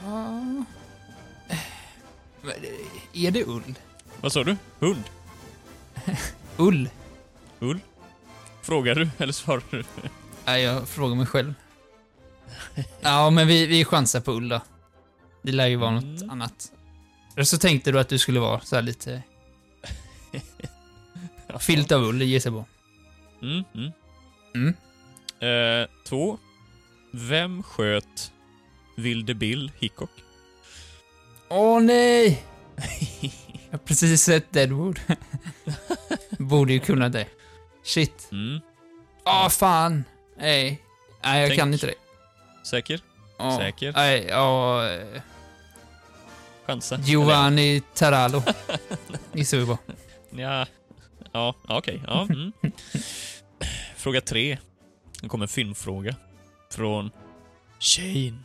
[0.01, 0.65] Men,
[2.49, 3.75] eh, Är det ull?
[4.21, 4.57] Vad sa du?
[4.79, 5.03] Hund?
[6.57, 6.89] Ull?
[7.59, 7.79] Ull?
[8.61, 9.83] Frågar du eller svarar du?
[10.45, 11.53] Nej, jag frågar mig själv.
[13.01, 14.61] Ja, men vi, vi chansar på ull då.
[15.41, 16.29] Det lär ju vara något Mm.
[16.29, 16.71] annat.
[17.35, 19.21] Eller så tänkte du att du skulle vara så här lite
[21.59, 22.65] filt av ull, gissar jag på.
[23.45, 23.91] Mm, mm.
[24.55, 24.73] Mm.
[25.39, 26.37] Eh, två.
[27.11, 28.31] Vem sköt
[28.97, 30.09] Vilde Bill Hickok.
[31.49, 32.43] Åh nej!
[33.65, 34.99] Jag har precis sett Deadwood.
[36.39, 37.27] Borde ju kunna det.
[37.83, 38.27] Shit.
[38.31, 38.59] Mm.
[39.25, 40.03] Åh, fan.
[40.37, 40.81] Nej.
[41.23, 41.59] Nej, jag Tänk.
[41.59, 41.93] kan inte det.
[42.65, 42.99] Säker?
[43.37, 43.57] Ja.
[43.57, 43.93] Säker?
[43.95, 44.89] Nej, ja...
[44.89, 45.21] eh,
[46.65, 46.97] Chansa?
[46.97, 48.43] Giovanni Tarallo.
[49.33, 49.77] Gissar vi på.
[50.29, 50.65] Ja.
[51.31, 52.01] Ja, okej.
[52.07, 52.51] Ja, mm.
[54.05, 54.57] Fråga tre.
[55.21, 56.15] Det kommer en filmfråga.
[56.69, 57.11] Från
[57.79, 58.39] Shane.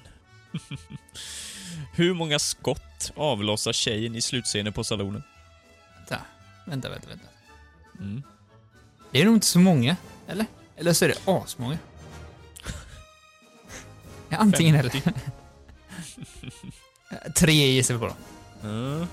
[1.94, 5.22] Hur många skott avlossar Shane i slutscenen på salonen?
[5.96, 6.20] Vänta,
[6.66, 7.08] vänta, vänta.
[7.08, 7.24] vänta.
[7.98, 8.22] Mm.
[9.10, 9.96] Det är nog inte så många,
[10.28, 10.46] eller?
[10.76, 11.78] Eller så är det asmånga.
[14.28, 14.90] Ja, antingen eller.
[14.90, 15.20] 50.
[17.34, 18.14] Tre gissar vi på då.
[18.68, 19.06] Mm.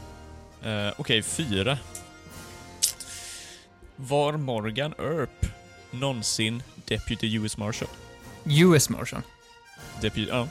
[0.63, 1.77] Eh, Okej, fyra.
[3.95, 5.56] Var Morgan Earp
[5.99, 7.89] någonsin Deputy US Marshal?
[8.45, 9.21] US Marshal.
[10.01, 10.47] Deputy, ja.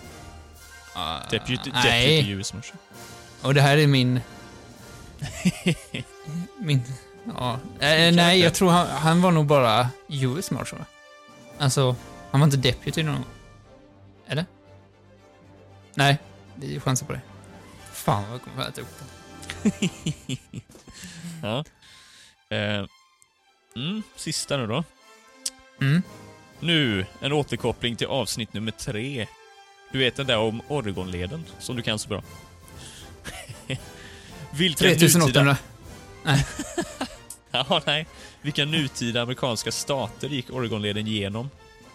[0.94, 2.16] Ah, Deputy, nej.
[2.16, 2.76] Deputy US Marshal.
[3.42, 4.20] Och det här är min...
[6.58, 6.82] min...
[7.38, 7.58] Ja.
[7.80, 10.84] Eh, nej, jag tror han, han var nog bara US Marshal.
[11.58, 11.96] Alltså,
[12.30, 13.24] han var inte deputy någon gång.
[14.26, 14.46] Eller?
[15.94, 16.18] Nej,
[16.54, 17.20] vi chansar på det.
[17.92, 18.88] Fan vad jag kommer att äta upp
[19.62, 19.88] det.
[21.42, 21.64] ja.
[22.56, 22.86] Eh,
[23.76, 24.84] mm, sista nu då.
[25.80, 26.02] Mm.
[26.60, 29.26] Nu, en återkoppling till avsnitt nummer tre.
[29.92, 32.22] Du vet den där om Oregonleden, som du kan så bra.
[34.50, 35.56] Vilka 3800.
[37.50, 38.06] Ja, nej.
[38.42, 41.50] Vilka nutida amerikanska stater gick Oregonleden genom?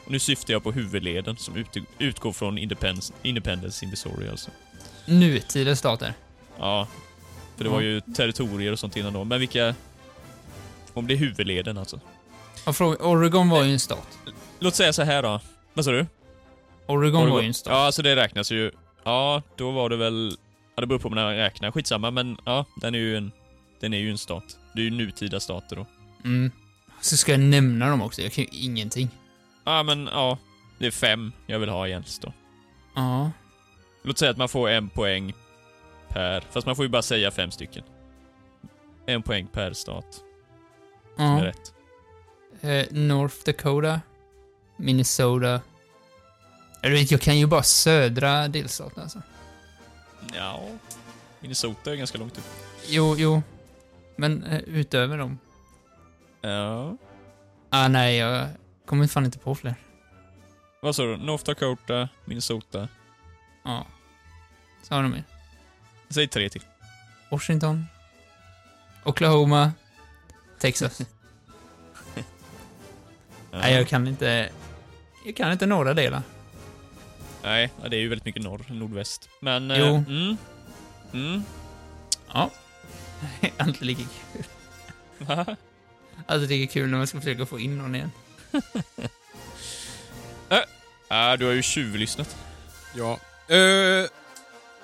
[0.05, 1.67] Och nu syftar jag på huvudleden som ut,
[1.99, 4.51] utgår från Independence, Independence in Missouri alltså.
[5.05, 6.13] Nutida stater.
[6.57, 6.87] Ja.
[7.57, 9.23] För det var ju territorier och sånt innan då.
[9.23, 9.75] Men vilka...
[10.93, 11.99] Om det är huvudleden alltså.
[12.65, 14.19] Oregon var ju en stat.
[14.59, 15.39] Låt säga så här då.
[15.73, 16.07] Vad sa du?
[16.87, 17.73] Oregon, var ju en stat.
[17.73, 18.71] Ja, alltså det räknas ju.
[19.03, 20.37] Ja, då var det väl...
[20.75, 21.71] Ja, det beror på hur man räknar.
[21.71, 23.31] Skitsamma, men ja, den är ju en...
[23.79, 24.57] Den är ju en stat.
[24.73, 25.85] Det är ju nutida stater då.
[26.25, 26.51] Mm.
[27.01, 28.21] Så ska jag nämna dem också?
[28.21, 29.09] Jag kan ju ingenting.
[29.63, 30.37] Ja, men ja.
[30.79, 32.33] Det är fem jag vill ha egentligen då.
[32.95, 33.31] Ja.
[34.03, 35.33] Låt säga att man får en poäng
[36.07, 36.41] per...
[36.51, 37.83] Fast man får ju bara säga fem stycken.
[39.05, 40.21] En poäng per stat.
[41.15, 41.45] Som är ja.
[41.45, 41.73] rätt.
[42.61, 44.01] Eh, North Dakota.
[44.77, 45.61] Minnesota.
[46.81, 49.21] Jag vet, jag kan ju bara södra delstaten alltså.
[50.33, 50.67] Ja.
[51.39, 52.43] Minnesota är ganska långt upp.
[52.87, 53.41] Jo, jo.
[54.15, 55.39] Men eh, utöver dem?
[56.41, 56.97] Ja.
[57.69, 58.47] Ah, nej, jag
[58.85, 59.75] kommer fan inte på fler.
[60.81, 61.17] Vad sa du?
[61.17, 62.87] North Dakota, Minnesota.
[63.63, 63.85] Ja.
[64.83, 65.23] Så har de mer.
[66.09, 66.63] Säg tre till.
[67.31, 67.85] Washington.
[69.03, 69.71] Oklahoma.
[70.59, 71.01] Texas.
[73.51, 73.57] Ja.
[73.57, 74.49] Nej, jag kan inte...
[75.25, 76.21] Jag kan inte några delar.
[77.43, 79.29] Nej, ja, det är ju väldigt mycket norr, nordväst.
[79.39, 79.69] Men...
[79.77, 79.85] Jo.
[79.85, 80.37] Eh, mm.
[81.13, 81.43] Mm.
[82.33, 82.49] Ja.
[83.57, 84.01] Alltid lika
[84.33, 84.43] kul.
[85.17, 85.45] Va?
[86.25, 88.11] Alltid lika kul när man ska försöka få in någon igen.
[91.13, 92.35] Ah, du har ju tjuvlyssnat.
[92.95, 93.19] Ja.
[93.47, 93.57] Eh,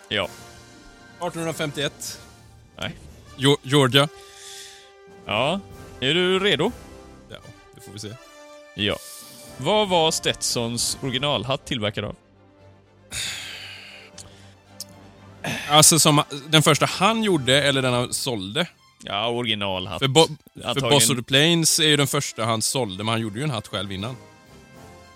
[0.09, 0.29] Ja.
[1.19, 2.19] 1851.
[2.77, 2.95] Nej.
[3.37, 4.07] Jo- Georgia.
[5.25, 5.59] Ja.
[5.99, 6.71] Är du redo?
[7.29, 7.37] Ja,
[7.75, 8.13] det får vi se.
[8.79, 8.97] Ja.
[9.57, 12.15] Vad var Stetsons originalhatt tillverkad av?
[15.69, 18.67] Alltså som den första han gjorde, eller den han sålde.
[19.03, 19.99] Ja, originalhatt.
[19.99, 23.21] För, bo, för Boss of the Plains är ju den första han sålde, men han
[23.21, 24.15] gjorde ju en hatt själv innan.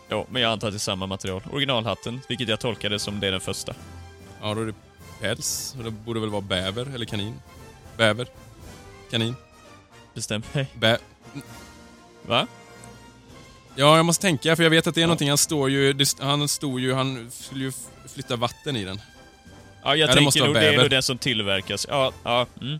[0.09, 1.41] Ja, men jag antar att det är samma material.
[1.51, 3.73] Originalhatten, vilket jag tolkade som det är den första.
[4.41, 4.73] Ja, då är det
[5.21, 5.75] päls.
[5.77, 7.41] Och det borde väl vara bäver, eller kanin.
[7.97, 8.27] Bäver.
[9.11, 9.35] Kanin.
[10.13, 10.67] Bestäm dig.
[10.73, 10.97] Bä...
[12.27, 12.47] Va?
[13.75, 15.07] Ja, jag måste tänka, för jag vet att det är Ja.
[15.07, 17.71] någonting, han står ju, det, han stod ju, han skulle ju
[18.13, 19.01] flytta vatten i den.
[19.83, 21.85] Ja, jag Ja, tänker nog det är nog den som tillverkas.
[21.89, 22.79] Ja, ja, mm.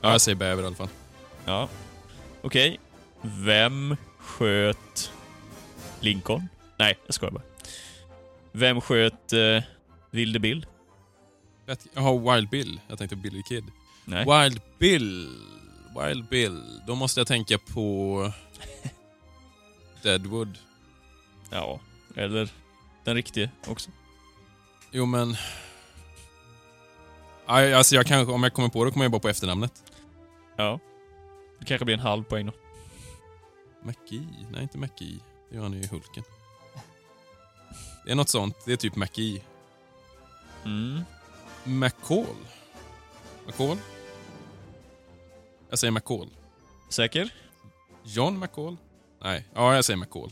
[0.00, 0.88] Ja, jag säger bäver i alla fall.
[1.44, 1.68] Ja.
[2.42, 2.80] Okej.
[3.22, 5.10] Vem sköt
[6.00, 6.48] Lincoln?
[6.78, 7.42] Nej, jag skojar bara.
[8.52, 9.62] Vem sköt eh,
[10.10, 10.66] Vilde Bill?
[11.94, 12.80] Jaha, Wild Bill.
[12.88, 13.64] Jag tänkte Billy Kid.
[14.04, 14.24] Nej.
[14.24, 15.28] Wild Bill.
[16.00, 16.80] Wild Bill.
[16.86, 18.32] Då måste jag tänka på...
[20.04, 20.58] Deadwood.
[21.50, 21.80] Ja,
[22.16, 22.48] eller
[23.04, 23.90] den riktiga också.
[24.90, 25.36] Jo, men...
[27.46, 29.82] Aj, Alltså jag kanske, om jag kommer på det kommer jag bara på efternamnet.
[30.56, 30.80] Ja.
[31.58, 32.52] Det kanske blir en halv poäng då.
[33.82, 34.46] McGee?
[34.50, 35.18] Nej, inte McGee.
[35.48, 36.24] Det gör han ju i Hulken.
[38.04, 38.56] Det är något sånt.
[38.66, 39.42] Det är typ McGee.
[40.64, 41.00] Mm.
[41.64, 42.36] McCall?
[43.46, 43.78] McCall?
[45.70, 46.28] Jag säger McCall.
[46.88, 47.34] Säker?
[48.02, 48.76] John McCall?
[49.24, 50.30] Nej, ja jag säger McCall.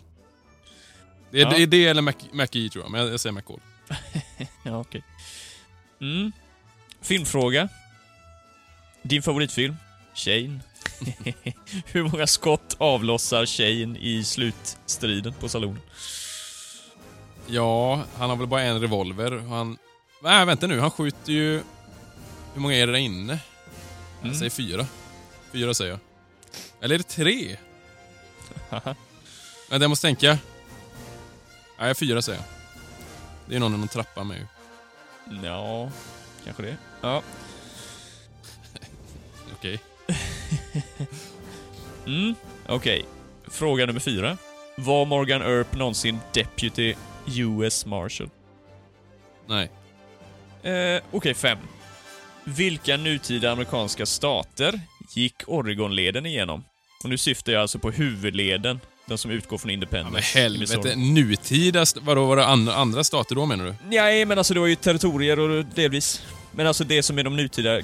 [1.31, 1.51] Det är, Ja.
[1.51, 3.61] det, är det eller Mc, McGee tror jag, men jag, jag säger McCall.
[4.63, 5.03] ja, okej.
[6.01, 6.33] Mm.
[7.01, 7.69] Filmfråga.
[9.03, 9.77] Din favoritfilm?
[10.15, 10.61] Shane.
[11.87, 15.81] Hur många skott avlossar Shane i slutstriden på salonen?
[17.47, 19.33] Ja, han har väl bara en revolver.
[19.33, 19.79] och Han...
[20.23, 20.81] Nej, vänta nu.
[20.81, 21.63] Han skjuter ju...
[22.55, 23.39] Hur många är det där inne?
[24.21, 24.39] Jag Mm.
[24.39, 24.87] säger fyra.
[25.53, 26.01] Fyra säger jag.
[26.81, 27.57] Eller är det tre?
[29.71, 30.39] Men jag måste tänka.
[31.79, 32.47] Nej, fyra säger jag.
[33.47, 34.47] Det är någon i någon trappa med ju.
[35.45, 35.91] ja,
[36.45, 36.77] kanske det.
[37.01, 37.23] Ja.
[39.59, 39.81] Okej.
[42.07, 42.35] Mm,
[42.69, 43.05] okej.
[43.49, 44.37] Fråga nummer fyra.
[44.77, 46.95] Var Morgan Earp någonsin Deputy
[47.27, 48.31] US Marshal?
[49.47, 49.71] Nej.
[50.63, 51.59] Eh, okej, fem.
[52.45, 54.81] Vilka nutida amerikanska stater
[55.15, 56.65] gick Oregonleden igenom?
[57.03, 60.13] Och nu syftar jag alltså på huvudleden, den som utgår från Ja, Independence.
[60.15, 60.97] men helvete.
[60.97, 61.85] Nutida...
[62.01, 63.75] Vadå, var det an- andra stater då menar du?
[63.89, 66.23] Nej, men alltså det var ju territorier och delvis.
[66.53, 67.81] Men alltså det som är de nutida,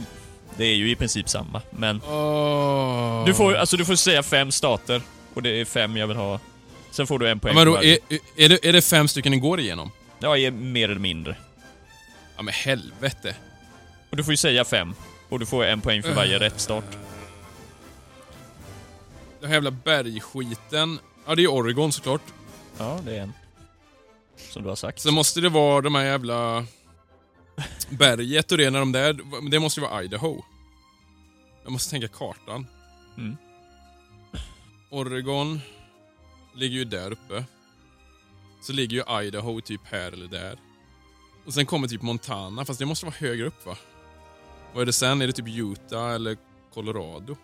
[0.57, 1.63] det är ju i princip samma.
[1.71, 3.27] Men Oh.
[3.27, 5.03] du får, alltså du får säga fem stater.
[5.35, 6.41] Och det är fem jag vill ha.
[6.91, 7.99] Sen får du en Ja, poäng men för då, är,
[8.37, 9.91] är, det, är det fem stycken ni går igenom?
[10.19, 11.37] Ja, mer eller mindre.
[12.37, 13.35] Ja men helvete.
[14.11, 14.95] Och du får ju säga fem.
[15.29, 16.85] Och du får en poäng för varje rätt start.
[19.41, 20.99] Den här jävla bergskiten.
[21.27, 22.23] Ja, det är Oregon såklart.
[22.79, 23.33] Ja, det är en.
[24.37, 25.01] Som du har sagt.
[25.01, 26.65] Sen måste det vara de här jävla...
[27.89, 29.19] Berget och det, när de där...
[29.51, 30.43] Det måste ju vara Idaho.
[31.63, 32.67] Jag måste tänka kartan.
[33.17, 33.37] Mm.
[34.91, 35.61] Oregon
[36.55, 37.45] ligger ju där uppe.
[38.63, 40.59] Så ligger ju Idaho typ här eller där.
[41.47, 43.77] Och sen kommer typ Montana, fast det måste vara högre upp va?
[44.73, 45.23] Vad är det sen?
[45.23, 46.37] Är det typ Utah eller
[46.75, 47.37] Colorado?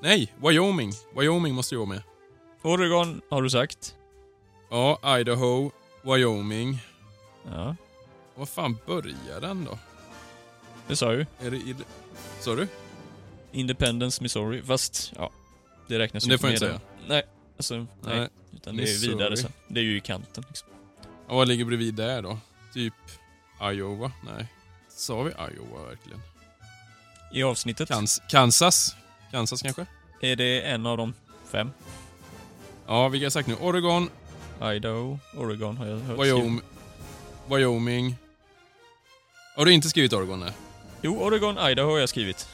[0.00, 0.92] Nej, Wyoming.
[1.16, 2.02] Wyoming måste vara med.
[2.62, 3.94] Oregon har du sagt.
[4.70, 5.70] Ja, Idaho,
[6.02, 6.78] Wyoming.
[7.52, 7.76] Ja,
[8.34, 9.78] Vad fan börjar den då?
[10.88, 11.26] det sa ju.
[11.40, 11.74] Är det i...
[12.40, 12.68] Sa du?
[13.52, 14.62] Independence, Missouri.
[14.62, 15.30] Fast, ja.
[15.88, 17.08] Det räknas Men ju det får jag med inte den.
[17.08, 17.86] Nej, alltså, nej.
[18.02, 18.28] Nej.
[18.52, 19.08] Utan det är ju Missouri.
[19.14, 19.52] vidare sen.
[19.68, 20.68] Det är ju i kanten liksom.
[21.28, 22.38] Ja, vad ligger bredvid där då?
[22.74, 22.94] Typ
[23.62, 24.12] Iowa?
[24.36, 24.46] Nej.
[24.88, 26.20] Sa vi Iowa verkligen?
[27.32, 28.96] I avsnittet Kans Kansas?
[29.30, 29.86] Kansas kanske?
[30.20, 31.14] är det en av de
[31.52, 31.70] fem.
[32.86, 33.54] Ja, vilka har jag sagt nu?
[33.60, 34.10] Oregon,
[34.62, 36.18] Idaho, Oregon har jag hört.
[36.18, 36.60] Wyoming.
[37.46, 38.16] Wyoming.
[39.56, 40.40] Har du inte skrivit Oregon?
[40.40, 40.52] Nej.
[41.02, 42.48] Jo, Oregon, Idaho har jag skrivit.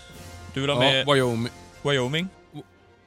[0.55, 1.53] Du vill ha Ja, med Wyoming.
[1.83, 2.29] Wyoming?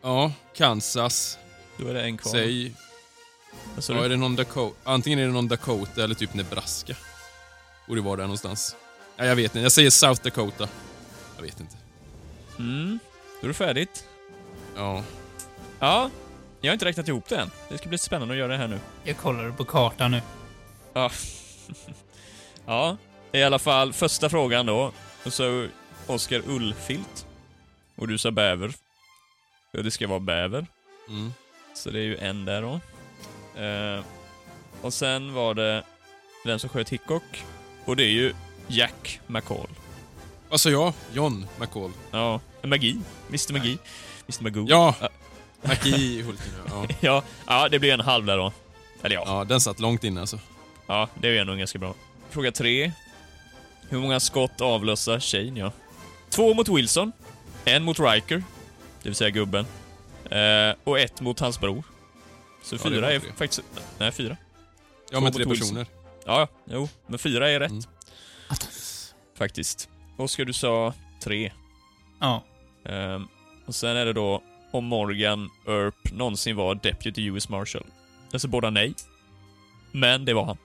[0.02, 1.38] Ja, Kansas.
[1.78, 2.32] Då är det en kvar.
[2.32, 2.74] Säg...
[3.78, 4.76] Sa Ja, är det någon Dakota?
[4.84, 6.96] Antingen är det någon Dakota eller typ Nebraska.
[7.88, 8.76] Borde vara där någonstans.
[9.18, 9.60] Nej, jag vet inte.
[9.60, 10.68] Jag säger South Dakota.
[11.36, 11.76] Jag vet inte.
[12.60, 13.00] Mm.
[13.42, 14.08] Då är det färdigt.
[14.76, 15.04] Ja.
[15.80, 16.10] Ja.
[16.62, 17.52] Jag har inte räknat ihop det än.
[17.70, 18.80] Det ska bli spännande att göra det här nu.
[19.04, 20.22] Jag kollar på kartan nu.
[20.94, 21.12] Ja.
[22.66, 22.98] ja,
[23.32, 24.92] i alla fall första frågan då.
[25.26, 25.68] Och så
[26.08, 27.26] Oskar Ullfilt.
[27.96, 28.74] Och du sa bäver.
[29.72, 30.68] Ja, det ska vara bäver.
[31.10, 31.34] Mm.
[31.74, 32.80] Så det är ju en där då.
[33.62, 34.04] Eh,
[34.82, 35.84] och sen var det
[36.46, 37.44] den som sköt Hickok.
[37.86, 38.34] Och det är ju
[38.68, 39.70] Jack McCall.
[40.50, 40.94] Vad sa jag?
[41.14, 41.92] John McCall.
[42.12, 43.00] Ja, Magi.
[43.30, 43.78] Mr Magi.
[44.28, 44.66] Mr Magoo.
[44.70, 44.96] Ja!
[45.02, 45.10] Ja.
[45.62, 46.86] McGee Hulken, ja.
[47.00, 47.24] ja.
[47.48, 48.52] Ja, det blir en halv där då.
[49.04, 49.24] Eller ja.
[49.26, 49.44] ja.
[49.44, 50.40] Den satt långt inne alltså.
[50.88, 51.94] Ja, det är ju ändå ganska bra.
[52.30, 52.92] Fråga tre.
[53.90, 55.72] Hur många skott avlossar Shane, ja?
[56.30, 57.12] Två mot Wilson.
[57.66, 58.44] En mot Riker.
[59.04, 59.66] Det vill säga gubben.
[60.30, 61.84] Eh, och ett mot hans bror.
[62.64, 63.30] Så Ja, fyra är tre.
[63.38, 63.62] faktiskt...
[63.98, 64.38] Nej, fyra.
[65.12, 65.76] Ja, med Två tre mot Wilson.
[65.76, 65.88] personer.
[66.26, 66.90] Ja, ja, jo.
[67.08, 67.72] Men fyra är rätt.
[67.72, 67.84] Mm.
[69.38, 69.90] Faktiskt.
[70.18, 70.94] Oskar, du sa
[71.24, 71.52] tre.
[72.20, 72.44] Ja.
[72.86, 73.28] Ehm,
[73.66, 77.86] och sen är det då om Morgan Earp någonsin var Deputy US Marshal.
[78.34, 78.94] Alltså båda nej.
[79.92, 80.58] Men det var han.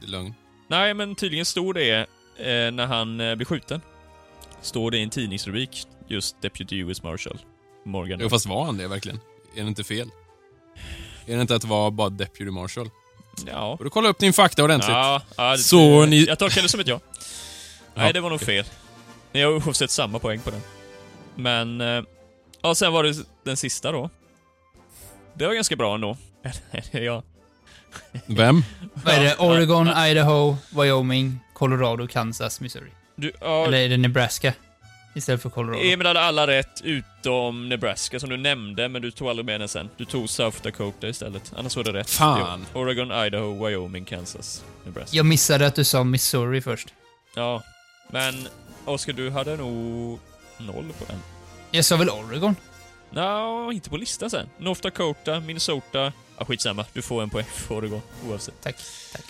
[0.00, 0.34] Det är lögn.
[0.68, 1.90] Nej, men tydligen stod det
[2.38, 3.80] eh, när han eh, blev skjuten.
[4.62, 7.38] Står det i en tidningsrubrik, just Deputy US Marshal.
[7.84, 8.18] Morgan.
[8.22, 9.20] Jo, fast var han det verkligen?
[9.56, 10.10] Är det inte fel?
[11.26, 12.90] Är det inte att det var bara Deputy Marshal?
[13.46, 13.76] Ja.
[13.76, 14.90] Får du kolla upp din fakta ordentligt?
[14.90, 17.00] Ja, ja det, Så ni- Jag tolkar det som ett ja.
[17.94, 18.64] Nej, Ja, det var nog fel.
[19.32, 20.60] Ni har oavsett samma poäng på den.
[21.34, 21.80] Men...
[21.80, 22.04] Eh,
[22.62, 24.10] ja, sen var det den sista då.
[25.34, 26.16] Det var ganska bra ändå.
[26.90, 27.22] ja.
[28.26, 28.64] Vem?
[28.94, 29.36] Vad är det?
[29.36, 32.90] Oregon, Idaho, Wyoming, Colorado, Kansas, Missouri.
[33.16, 34.52] Du, ja, Eller är det Nebraska?
[35.14, 35.82] Istället för Colorado.
[35.82, 39.68] Emil hade alla rätt utom Nebraska som du nämnde, men du tog aldrig med den
[39.68, 39.90] sen.
[39.96, 41.52] Du tog South Dakota istället.
[41.56, 42.10] Annars var det rätt.
[42.10, 42.66] Fan.
[42.74, 42.80] Jo.
[42.80, 45.16] Oregon, Idaho, Wyoming, Kansas, Nebraska.
[45.16, 46.88] Jag missade att du sa Missouri först.
[47.34, 47.62] Ja.
[48.10, 48.48] Men
[48.86, 50.18] Oskar, du hade nog
[50.58, 51.22] noll på den.
[51.70, 52.56] Jag sa väl Oregon?
[53.10, 54.48] Nå, inte på listan sen.
[54.58, 56.12] North Dakota, Minnesota.
[56.38, 56.84] Ja, skitsamma.
[56.92, 58.54] Du får en poäng för Oregon, oavsett.
[58.62, 58.76] Tack,
[59.12, 59.24] tack.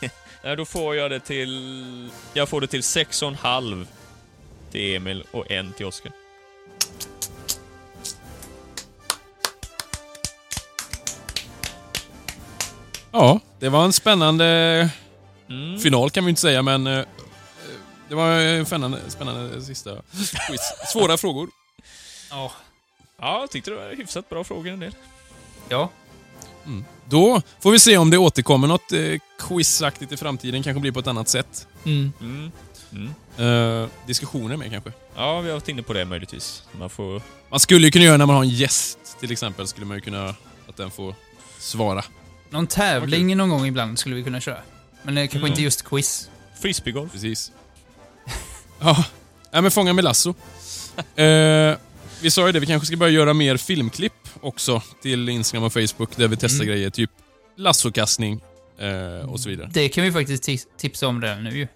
[0.44, 2.10] Nej, då får jag det till...
[2.34, 3.86] Jag får det till 6,5
[4.70, 6.12] till Emil och en till Oskar.
[13.12, 14.90] Ja, det var en spännande
[15.48, 15.78] Mm.
[15.78, 17.04] final kan vi inte säga, men eh,
[18.08, 19.90] det var en spännande, spännande sista
[20.48, 20.60] quiz.
[20.92, 21.48] Svåra frågor.
[22.30, 22.52] Ja.
[23.20, 24.94] Ja, jag tyckte det var hyfsat bra frågor en del.
[25.68, 25.90] Ja.
[26.66, 26.84] Mm.
[27.08, 31.00] Då får vi se om det återkommer något eh, quizaktigt i framtiden, kanske blir på
[31.00, 31.68] ett annat sätt.
[31.84, 32.12] Mm.
[32.20, 32.52] Mm.
[32.92, 33.82] Mm.
[33.82, 34.92] Eh, diskussioner med kanske.
[35.16, 36.62] Ja, vi har varit inne på det möjligtvis.
[36.78, 37.22] Man får...
[37.50, 40.00] Man skulle ju kunna göra när man har en gäst till exempel, skulle man ju
[40.00, 40.34] kunna,
[40.68, 41.14] att den får
[41.58, 42.04] svara.
[42.50, 44.58] Någon tävling någon gång ibland skulle vi kunna köra.
[45.02, 45.48] Men eh, kanske Mm.
[45.50, 46.30] inte just quiz.
[46.60, 47.12] Frisbeegolf.
[47.12, 47.52] Precis.
[48.80, 49.04] Ja,
[49.52, 50.30] Nej, men Fånga med lasso.
[51.16, 51.76] eh,
[52.22, 55.72] vi sa ju det, vi kanske ska börja göra mer filmklipp också till Instagram och
[55.72, 56.74] Facebook där vi testar Mm.
[56.74, 57.10] grejer, typ
[57.56, 58.40] lassokastning
[58.78, 59.70] eh, och så vidare.
[59.72, 61.68] Det kan vi faktiskt ti- tipsa om redan nu ju.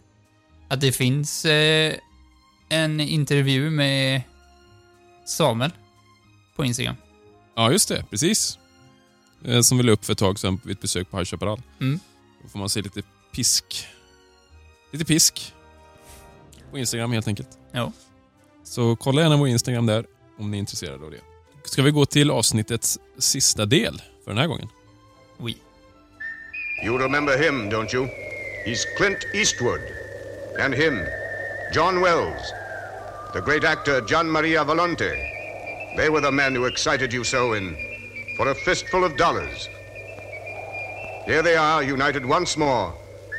[0.68, 1.94] Att det finns eh,
[2.68, 4.22] en intervju med
[5.26, 5.70] Samuel
[6.56, 6.96] på Instagram.
[7.56, 8.04] Ja, just det.
[8.10, 8.58] Precis.
[9.44, 11.62] Eh, som vi la upp för ett tag sedan vid ett besök på High Chaparral.
[11.80, 12.00] Mm.
[12.42, 13.02] Då får man se lite
[13.34, 13.86] pisk.
[14.92, 15.52] Lite pisk.
[16.70, 17.48] På Instagram helt enkelt.
[17.72, 17.92] Ja.
[18.64, 20.06] Så kolla gärna vår Instagram där
[20.38, 21.20] om ni är intresserade av det.
[21.64, 24.68] Ska vi gå till avsnittets sista del för den här gången?
[25.38, 25.56] Oui.
[26.84, 28.06] You remember him, don't you?
[28.66, 29.80] He's Clint Eastwood.
[30.60, 30.98] And him,
[31.74, 32.52] John Wells.
[33.32, 35.10] The great actor John Maria Volonte.
[35.96, 37.76] They were the men who excited you so in
[38.36, 39.68] For a Fistful of Dollars.
[41.26, 42.92] Here they are, united once more.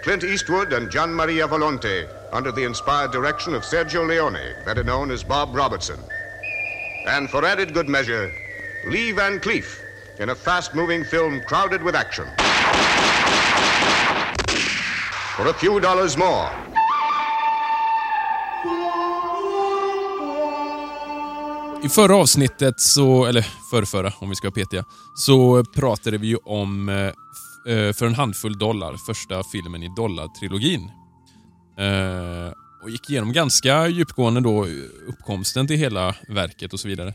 [0.03, 5.11] Clint Eastwood and John Maria Volonte, under the inspired direction of Sergio Leone, better known
[5.11, 5.99] as Bob Robertson.
[7.07, 8.31] And for added good measure,
[8.87, 9.81] Lee Van Cleef,
[10.19, 12.25] in a fast-moving film crowded with action.
[15.37, 16.49] For a few dollars more.
[21.83, 23.41] I förra avsnittet, så, eller
[23.71, 24.85] förrförra om vi ska vara petiga,
[25.15, 26.95] så pratade vi ju om eh,
[27.73, 31.00] eh, För en handfull dollar, första filmen i dollartrilogin.
[31.77, 32.53] Eh,
[32.83, 34.65] och gick igenom ganska djupgående då
[35.07, 37.13] uppkomsten till hela verket och så vidare.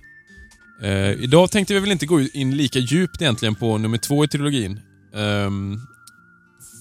[0.82, 4.28] Eh, idag tänkte vi väl inte gå in lika djupt egentligen på nummer två i
[4.28, 4.80] trilogin.
[5.14, 5.78] ehm,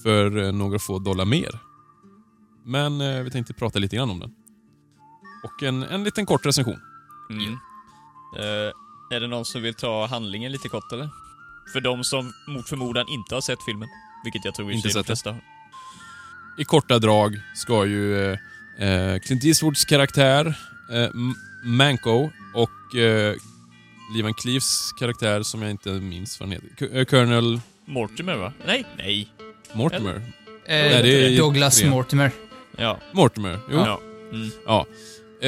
[0.02, 1.58] för eh, några få dollar mer.
[2.64, 4.30] Men eh, vi tänkte prata lite grann om den.
[5.44, 6.80] Och en, en liten kort recension.
[7.30, 7.52] Mm.
[8.38, 8.72] Eh,
[9.16, 11.08] är det någon som vill ta handlingen lite kort eller?
[11.72, 13.88] För de som mot förmodan inte har sett filmen.
[14.24, 15.06] Vilket jag tror i och Inte för de sett det.
[15.06, 15.36] flesta.
[16.58, 18.38] I korta drag ska ju eh,
[18.88, 20.54] eh, Clint Eastwoods karaktär,
[20.92, 21.08] eh,
[21.64, 23.34] Manco och eh,
[24.14, 28.36] Lee Van Cleefs karaktär, som jag inte minns vad han heter, K- eh, Colonel Mortimer
[28.36, 28.52] va?
[28.66, 29.28] Nej, nej.
[29.72, 30.14] Mortimer.
[30.14, 30.20] Eh,
[30.66, 31.90] Nej, det är Douglas tre.
[31.90, 32.30] Mortimer.
[32.76, 33.00] Ja.
[33.12, 33.76] Mortimer, jo.
[33.78, 34.00] Ja.
[34.32, 34.50] Mm.
[34.66, 34.86] Ja.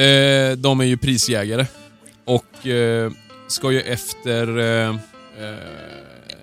[0.01, 1.65] Eh, de är ju prisjägare
[2.25, 3.11] och eh,
[3.47, 4.95] ska ju efter eh, eh,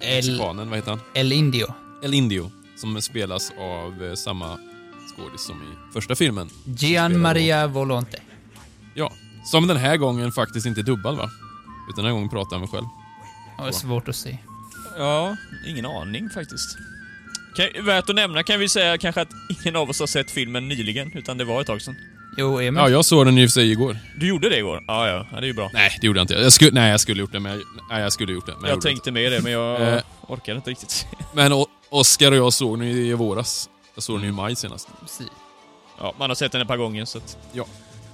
[0.01, 1.01] El- mexikanen, vad heter han?
[1.15, 1.75] El Indio.
[2.03, 4.59] El Indio, som spelas av eh, samma
[5.17, 6.49] skådis som i första filmen.
[6.65, 8.21] Gian Maria Volonte.
[8.95, 9.13] Ja,
[9.45, 11.31] som den här gången faktiskt inte är dubbad va?
[11.91, 12.87] Utan den här gången pratar han med själv.
[13.59, 14.39] Ja, det är svårt att se.
[14.99, 15.37] Ja,
[15.67, 16.79] ingen aning faktiskt.
[17.57, 20.69] Kan, värt att nämna kan vi säga kanske att ingen av oss har sett filmen
[20.69, 21.97] nyligen, utan det var ett tag sedan.
[22.39, 22.75] Jo, Emil.
[22.83, 23.99] Ja, jag såg den i och för sig igår.
[24.17, 24.85] Du gjorde det igår?
[24.87, 25.27] Ja, ja.
[25.33, 25.71] ja det är ju bra.
[25.73, 26.35] Nej, det gjorde jag inte.
[26.35, 28.53] Jag skulle, nej, jag skulle gjort det, men jag, nej, jag skulle gjort det.
[28.53, 30.01] Men jag gjorde tänkte med det, men jag Eh.
[30.29, 31.07] orkade inte riktigt.
[31.35, 33.69] Men O- Oscar och jag såg den i, i våras.
[33.95, 34.89] Jag såg den i maj senast.
[35.01, 35.27] Precis.
[35.99, 37.37] Ja, man har sett den ett par gånger, så att...
[37.53, 37.65] Ja.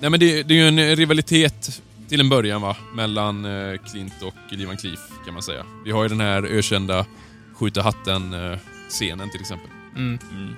[0.00, 2.76] Nej, men det, det är ju en rivalitet till en början va?
[2.94, 5.64] Mellan eh, Clint och Lee Van Cleef, kan man säga.
[5.84, 7.06] Vi har ju den här ökända
[7.54, 9.68] skjuta hatten-scenen till exempel.
[9.96, 10.18] Mm.
[10.32, 10.54] Mm.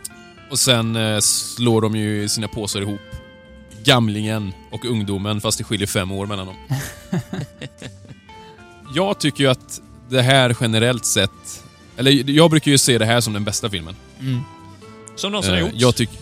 [0.51, 3.01] Och sen eh, slår de ju sina påsar ihop.
[3.85, 6.57] Gamlingen och ungdomen, fast det skiljer fem år mellan dem.
[8.95, 11.65] jag tycker ju att det här generellt sett...
[11.97, 13.97] Eller jag brukar ju se det här som den bästa filmen.
[14.21, 14.41] Mm.
[15.17, 15.75] Som någonsin har Eh, gjorts.
[15.81, 16.17] Jag tycker...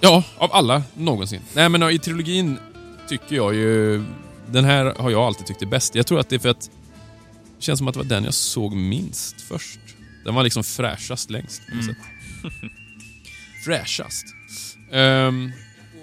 [0.00, 1.40] Ja, av alla någonsin.
[1.54, 2.58] Nej men i trilogin
[3.08, 4.04] tycker jag ju...
[4.46, 5.94] Den här har jag alltid tyckt är bäst.
[5.94, 6.70] Jag tror att det är för att...
[7.58, 9.80] Det känns som att det var den jag såg minst först.
[10.24, 11.94] Den var liksom fräschast längst Mm.
[13.64, 14.24] Fräschast.
[14.92, 15.52] Ehm,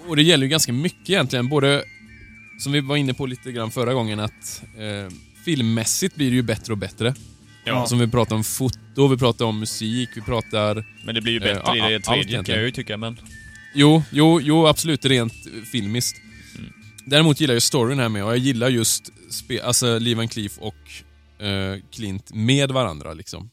[0.08, 1.48] och det gäller ju ganska mycket egentligen.
[1.48, 1.84] Både,
[2.58, 5.14] som vi var inne på lite grann förra gången, att eh,
[5.44, 7.14] filmmässigt blir det ju bättre och bättre.
[7.64, 7.86] Ja.
[7.86, 10.84] Som vi pratar om foto, vi pratar om musik, vi pratar...
[11.04, 12.96] Men det blir ju Eh, bättre ja, i det allt tredje, kan jag ju tycka,
[12.96, 13.16] men...
[13.74, 15.32] Jo, jo, jo absolut rent
[15.72, 16.16] filmiskt.
[16.58, 16.72] Mm.
[17.06, 19.10] Däremot gillar jag storyn här med och jag gillar just
[19.62, 20.74] alltså Lee Van Cleef och
[21.46, 23.50] eh, Clint med varandra liksom.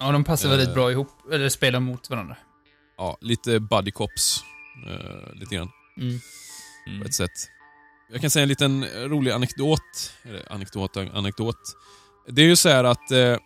[0.00, 0.56] Ja, de passar Eh.
[0.56, 2.36] väldigt bra ihop, eller spelar mot varandra.
[2.98, 4.40] Ja, lite buddy cops.
[4.86, 5.68] eh, lite grann.
[5.96, 6.20] Mm.
[7.00, 7.50] på ett sätt.
[8.12, 10.12] Jag kan säga en liten rolig anekdot.
[10.24, 11.56] Eller anekdot, anekdot.
[12.28, 13.36] Det är ju så här att eh,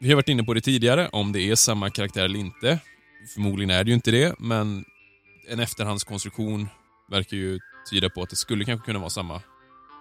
[0.00, 2.78] vi har varit inne på det tidigare, om det är samma karaktär eller inte.
[3.34, 4.84] Förmodligen är det ju inte det, men
[5.48, 6.68] en efterhandskonstruktion
[7.10, 7.58] verkar ju
[7.90, 9.42] tyda på att det skulle kanske kunna vara samma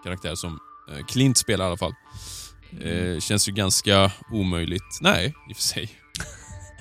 [0.04, 0.60] karaktär som
[0.92, 1.94] eh, Clint spelar i alla fall.
[2.82, 5.00] Eh, känns ju ganska omöjligt.
[5.02, 5.90] Nej, i och för sig.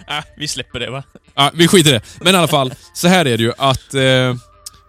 [0.07, 1.03] Ah, vi släpper det va?
[1.35, 2.03] Ja, vi skiter i det.
[2.21, 4.35] Men i alla fall, så här är det ju att eh,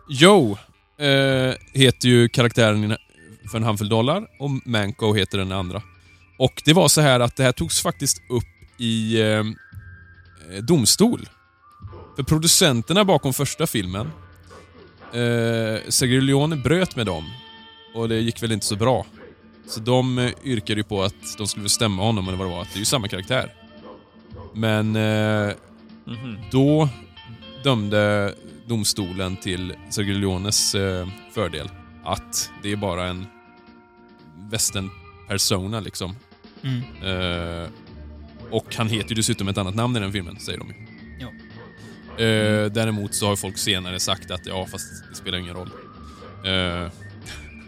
[0.10, 0.58] Joe
[0.98, 2.98] eh, heter ju karaktären
[3.52, 5.82] för en handfull dollar och Manco heter den andra.
[6.38, 8.44] Och det var så här att det här togs faktiskt upp
[8.78, 9.44] i eh,
[10.62, 11.30] domstol.
[12.16, 14.12] För producenterna bakom första filmen,
[15.14, 17.30] eh, Sergio bröt med dem.
[17.96, 19.06] Och det gick väl inte så bra.
[19.68, 22.62] Så de eh, yrkade ju på att de skulle stämma honom, eller vad det var,
[22.62, 23.54] att det är ju samma karaktär.
[24.54, 25.54] Men eh,
[26.06, 26.38] Mhm.
[26.52, 26.90] då
[27.64, 28.34] dömde
[28.68, 31.70] domstolen till Sergio Leones eh, fördel.
[32.04, 33.26] Att det är bara en
[34.50, 36.16] västern-persona liksom.
[36.64, 36.82] Mm.
[37.04, 37.70] Eh,
[38.52, 40.76] och han heter ju dessutom ett annat namn i den filmen, säger de ju.
[41.20, 41.28] Ja.
[42.24, 45.70] Eh, däremot så har folk senare sagt att ja, fast det spelar ingen roll.
[46.46, 46.92] Eh,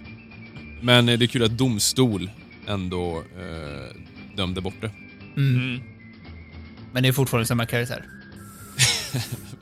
[0.82, 2.30] men det är kul att domstol
[2.68, 4.02] ändå eh,
[4.36, 4.92] dömde bort det.
[5.38, 5.82] Mm.
[6.92, 8.06] Men det är fortfarande samma karaktär.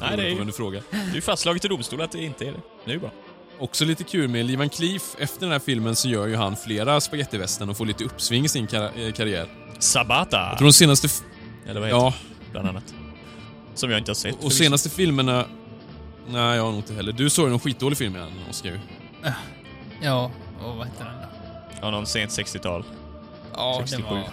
[0.00, 0.82] Nej, det är ju- frågar.
[0.90, 2.60] Det är ju fastslaget i domstol att det inte är det.
[2.84, 3.10] Det är ju bra.
[3.58, 6.56] Också lite kul med Lee Van Cleef, efter den här filmen så gör ju han
[6.56, 9.46] flera spagettivästern och får lite uppsving i sin kar- eh, karriär.
[9.78, 10.36] Sabata!
[10.36, 11.08] Jag tror de senaste...
[11.66, 12.14] Eller vad heter Ja,
[12.44, 12.50] det?
[12.52, 12.94] Bland annat.
[13.74, 14.44] Som jag inte har sett.
[14.44, 15.44] och senaste filmerna...
[16.28, 17.12] Nej, jag har nog inte heller.
[17.12, 18.78] Du såg ju någon skitdålig film igen, Oskar ju.
[20.02, 20.30] Ja,
[20.64, 21.28] och vad heter den då?
[21.82, 22.84] Ja, någon sent 60-tal.
[23.54, 24.02] Ja, 67.
[24.02, 24.24] den var...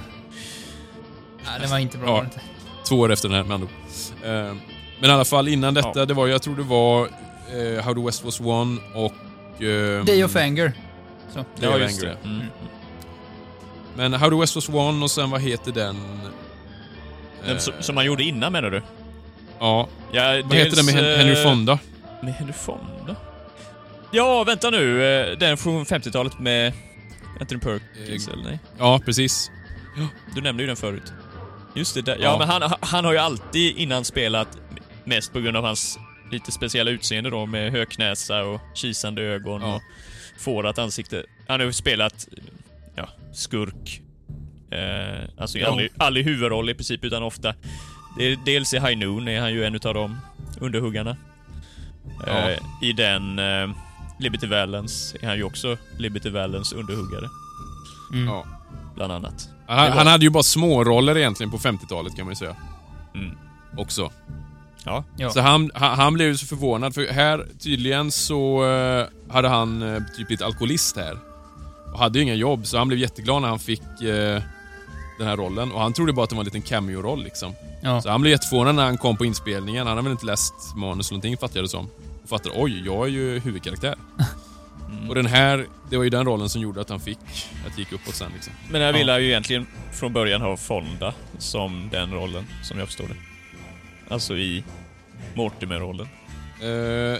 [1.45, 2.25] Nej, den var inte bra.
[2.35, 2.41] Ja.
[2.87, 4.57] Två år efter den här med andra ord.
[4.95, 6.05] Eh, Men i alla fall innan detta, Ja.
[6.05, 9.63] det var, jag tror det var eh, How the West Was Won och...
[9.63, 10.73] Eh, Day of Anger.
[11.33, 11.39] Så.
[11.39, 12.17] Day Ja, of Anger, det.
[12.29, 12.45] Mm.
[13.95, 15.95] Men How the West Was Won och sen vad heter den?
[17.45, 18.81] Den Eh, som, som han gjorde innan menar du?
[19.59, 21.79] Ja, Ja, vad heter den med Hen- Henry Fonda?
[22.23, 23.15] Med Henry Fonda?
[24.11, 25.03] Ja, vänta nu.
[25.19, 26.73] eh, Den från 50-talet med
[27.39, 28.59] Anthony Perkins, Eh, eller nej?
[28.77, 29.51] Ja, precis.
[30.35, 31.13] Du nämnde ju den förut.
[31.73, 32.15] Just det, där.
[32.15, 32.37] Ja, Ja.
[32.37, 34.47] men han, han har ju alltid innan spelat,
[35.05, 35.99] mest på grund av hans
[36.31, 39.75] lite speciella utseende då, med högknäsa och kisande ögon Ja.
[39.75, 39.81] och
[40.41, 41.23] fårat ansikte.
[41.47, 42.27] Han har ju spelat,
[42.95, 44.01] ja, skurk.
[44.71, 45.67] Eh, alltså Ja.
[45.69, 47.53] aldrig, aldrig huvudroll i princip, utan ofta.
[48.17, 50.17] Det är, dels i High Noon är han ju en utav de
[50.59, 51.17] underhuggarna.
[52.27, 52.49] Ja.
[52.51, 53.69] Eh, I den eh,
[54.19, 57.29] Liberty Valance är han ju också Liberty Valance underhuggare,
[58.13, 58.27] Mm.
[58.27, 58.45] Ja.
[58.95, 59.49] bland annat.
[59.67, 62.55] Han, han hade ju bara små roller egentligen på 50-talet kan man ju säga.
[63.15, 63.37] Mm.
[63.77, 64.11] Också.
[64.85, 65.03] Ja.
[65.17, 65.29] Ja.
[65.29, 69.81] Så han, han, han blev ju så förvånad för här tydligen så eh, hade han
[69.81, 71.17] eh, typ blivit alkoholist här.
[71.93, 74.41] Och hade ju inga jobb så han blev jätteglad när han fick eh,
[75.19, 75.71] den här rollen.
[75.71, 77.53] Och han trodde bara att det var en liten cameo-roll liksom.
[77.81, 78.01] Ja.
[78.01, 79.87] Så han blev jätteförvånad när han kom på inspelningen.
[79.87, 81.87] Han hade väl inte läst manus eller någonting fattar jag det som.
[82.23, 83.95] Och fattade oj, jag är ju huvudkaraktär.
[84.91, 85.09] Mm.
[85.09, 87.17] Och den här, det var ju den rollen som gjorde att han fick,
[87.67, 88.53] att det gick uppåt sen liksom.
[88.69, 88.97] Men jag Ja.
[88.97, 93.15] ville ju egentligen från början ha Fonda som den rollen, som jag förstår det.
[94.09, 94.63] Alltså i
[95.35, 96.07] Mortimer-rollen.
[96.61, 96.69] Eh,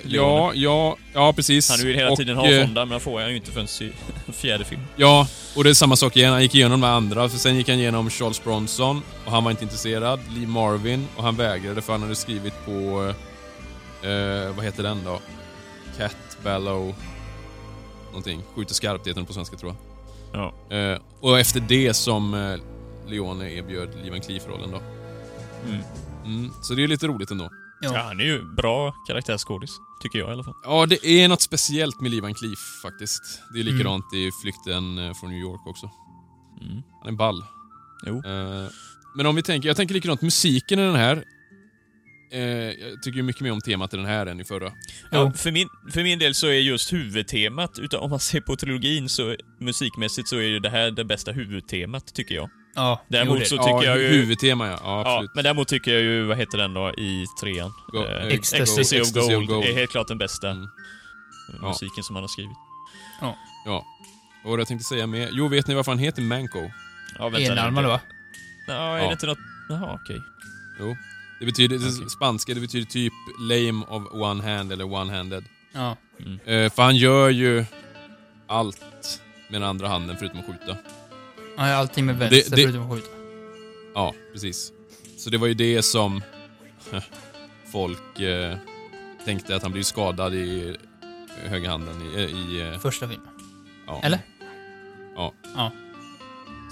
[0.04, 1.70] ja, ja, ja precis.
[1.70, 3.68] Han vill hela Och, tiden ha eh, Fonda, men han får han ju inte förrän
[3.82, 3.92] i
[4.32, 4.82] fjärde film.
[4.96, 6.32] Ja, och det är samma sak igen.
[6.32, 9.52] Han gick igenom de andra, för sen gick han igenom Charles Bronson och han var
[9.52, 10.20] inte intresserad.
[10.30, 12.72] Lee Marvin och han vägrade för han hade skrivit på...
[14.04, 15.20] Eh, vad heter den då?
[15.98, 16.96] Cat Ballow...
[18.08, 18.42] Någonting.
[18.56, 19.76] Skjuter skarpt heter den på svenska tror
[20.32, 20.52] jag.
[20.70, 20.76] Ja.
[20.78, 22.60] Eh, och efter det som eh,
[23.12, 24.82] Leone erbjöd Lee Van Cleef-rollen då.
[25.70, 25.84] Mm.
[26.26, 27.50] Mm, så det är lite roligt ändå.
[27.82, 27.92] Ja.
[27.94, 28.02] Ja.
[28.02, 30.54] han är ju bra karaktärsskådis, tycker jag i alla fall.
[30.64, 33.42] Ja, det är något speciellt med Lee Van Cleef faktiskt.
[33.54, 35.92] Det är likadant i Flykten eh, från New York också.
[36.62, 36.82] Mm.
[37.04, 37.44] Han är ball.
[38.06, 38.16] Jo.
[38.26, 38.70] Eh,
[39.16, 41.24] men om vi tänker, jag tänker likadant, musiken i den här.
[42.32, 44.72] Eh, jag tycker ju mycket mer om temat i den här än i förra.
[45.12, 48.56] Ja, för, min, för min del så är just huvudtemat, utan om man ser på
[48.56, 52.50] trilogin så musikmässigt så är ju det här det bästa huvudtemat, tycker jag.
[52.76, 54.08] Ja, Däremot det- så tycker jag ju...
[54.08, 54.72] Huvudtema ja.
[54.72, 55.32] ja Ja, absolut.
[55.36, 57.72] men däremot tycker jag ju, vad heter den då, i trean?
[57.88, 59.66] Go- Eh, eh, Ecstasy, of Ecstasy of Gold, Gold.
[59.66, 60.68] är helt klart den bästa Mm.
[61.62, 61.68] Ja.
[61.68, 62.58] musiken som han har skrivit.
[63.66, 63.86] Ja.
[64.44, 65.30] Och vad jag tänkte säga med...
[65.32, 66.60] Jo, vet ni varför han heter Manco?
[67.20, 67.52] Ja, vänta.
[67.52, 68.00] Enarmad va?
[68.68, 69.06] Ja, är Ja.
[69.06, 69.38] det inte något...
[69.70, 70.22] Jaha, okej.
[70.80, 70.96] Jo.
[71.40, 72.10] Det betyder, det Okej.
[72.10, 75.44] spanska, det betyder typ lame of one hand eller one-handed.
[75.74, 75.98] Ja.
[76.46, 77.66] Eh, för han gör ju
[78.48, 78.82] allt
[79.50, 80.78] med den andra handen förutom att skjuta.
[81.58, 83.08] Har allting med vänster det- förutom att skjuta.
[83.94, 84.72] Ja, precis.
[85.18, 86.22] Så det var ju det som
[87.72, 88.58] folk eh,
[89.26, 90.78] tänkte att han blev skadad i
[91.46, 92.20] högra handen i...
[92.22, 93.28] i eh, Första filmen.
[93.88, 94.02] ja.
[94.04, 94.20] Eller?
[95.16, 95.34] Ja.
[95.56, 95.72] Ja.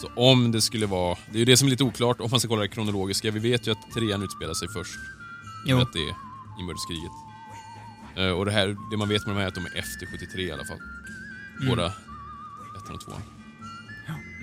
[0.02, 1.18] Så om det skulle vara...
[1.32, 3.32] Det är ju det som är lite oklart om man ska kolla det kronologiska.
[3.32, 4.96] Vi vet ju att trean utspelar sig först.
[5.66, 5.78] Jo.
[5.80, 6.16] Att det är
[6.60, 7.12] inbördeskriget.
[8.16, 10.06] Eh, och det, här, det man vet med de här är att de är efter
[10.06, 10.80] 73 i alla fall.
[11.62, 11.70] Mm.
[11.70, 11.86] Båda
[12.78, 13.22] ettan och tvåan.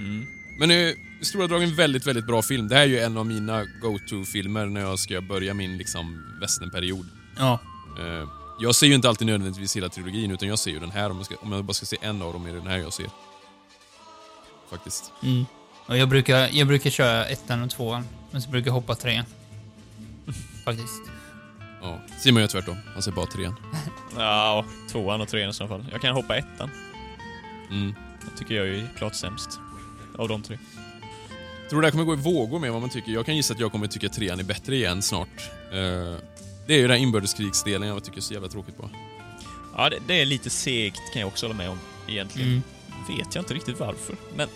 [0.01, 0.27] Mm.
[0.59, 0.77] Men eh,
[1.21, 2.69] i stora drag en väldigt, väldigt bra film.
[2.69, 7.07] Det här är ju en av mina go-to-filmer när jag ska börja min liksom westernperiod.
[7.39, 7.59] Ja.
[7.99, 8.29] Eh,
[8.61, 11.11] jag ser ju inte alltid nödvändigtvis hela trilogin, utan jag ser ju den här.
[11.11, 12.79] Om jag, ska, om jag bara ska se en av dem är det den här
[12.79, 13.07] jag ser.
[14.71, 15.13] Faktiskt.
[15.23, 15.45] Mm.
[15.87, 19.25] Och jag brukar, jag brukar köra ettan och tvåan, men så brukar jag hoppa trean.
[20.65, 21.03] Faktiskt.
[21.83, 22.01] Ja.
[22.19, 22.77] Simon gör tvärtom.
[22.93, 23.55] Han ser bara trean.
[24.17, 25.87] Ja, tvåan och trean i så fall.
[25.93, 26.71] Jag kan hoppa ettan.
[27.71, 27.95] Mm.
[28.29, 29.61] Jag tycker jag är klart sämst.
[30.19, 30.59] Av de tre.
[31.71, 33.13] Tror du det här kommer gå i vågor med vad man tycker?
[33.13, 35.51] Jag kan gissa att jag kommer tycka trean är bättre igen snart.
[35.73, 36.17] Eh,
[36.67, 38.91] det är ju den här inbördeskrigsdelen jag tycker är så jävla tråkigt på.
[39.77, 41.79] Ja, det, det är lite segt kan jag också hålla med om
[42.09, 42.49] egentligen.
[42.49, 42.63] Mm.
[43.19, 44.17] Vet jag inte riktigt varför.
[44.37, 44.49] Men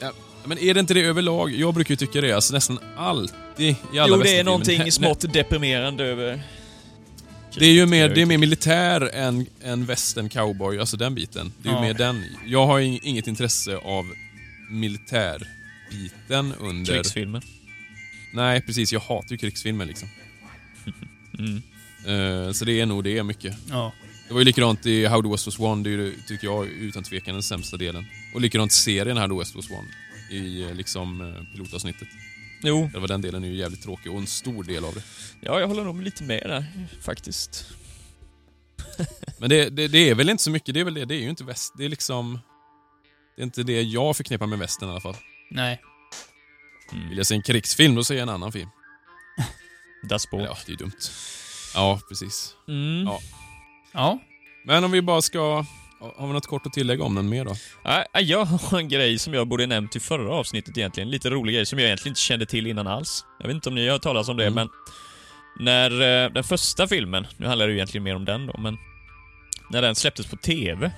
[0.00, 0.12] Ja,
[0.44, 1.50] men är det inte det överlag?
[1.54, 5.32] Jag brukar ju tycka det, alltså nästan alltid i alla jo, det är någonting smått
[5.32, 6.42] deprimerande över...
[7.58, 11.52] Det är ju mer, det är mer militär än, än western cowboy, alltså den biten.
[11.62, 11.78] Det är Ja.
[11.80, 12.24] ju mer den.
[12.46, 14.06] Jag har ju inget intresse av
[14.70, 16.94] militärbiten under...
[16.94, 17.42] Krigsfilmer.
[18.32, 18.92] Nej, precis.
[18.92, 20.08] Jag hatar ju krigsfilmer liksom.
[21.38, 21.62] Mm.
[22.06, 23.56] Eh, så det är nog det mycket.
[23.70, 23.92] Ja.
[24.28, 26.66] Det var ju likadant i How the West Was Won, det är ju, tycker jag
[26.66, 28.06] utan tvekan den sämsta delen.
[28.34, 29.84] Och likadant serien How the West Was Won
[30.30, 32.08] i eh, liksom eh, pilotavsnittet.
[32.62, 35.02] Jo, Det var den delen är ju jävligt tråkig och en stor del av det.
[35.40, 36.64] ja, jag håller nog lite med där
[37.02, 37.66] faktiskt.
[39.38, 41.04] Men det, det, det är väl inte så mycket, det är väl det.
[41.04, 41.74] Det är ju inte väst.
[41.76, 42.38] Det är liksom...
[43.36, 45.16] Det är inte det jag förknippar med västern i alla fall.
[45.50, 45.80] Nej.
[47.08, 48.68] Vill jag se en krigsfilm, då ser jag en annan film.
[50.08, 50.42] Das Boot.
[50.44, 50.92] Ja, det är dumt.
[51.74, 52.54] Ja, precis.
[52.68, 53.04] Mm.
[53.06, 53.18] Ja.
[53.92, 54.18] Ja.
[54.64, 55.64] Men om vi bara ska...
[56.16, 57.54] Har vi något kort att tillägga om den mer då?
[57.84, 61.10] Ja, jag har en grej som jag borde nämnt i förra avsnittet egentligen.
[61.10, 63.24] Lite rolig grej som jag egentligen inte kände till innan alls.
[63.38, 64.54] Jag vet inte om ni har hört talas om det, Mm.
[64.54, 64.68] men
[65.66, 65.90] när
[66.24, 68.78] eh, den första filmen, nu handlar det ju egentligen mer om den då, men
[69.70, 70.92] när den släpptes på TV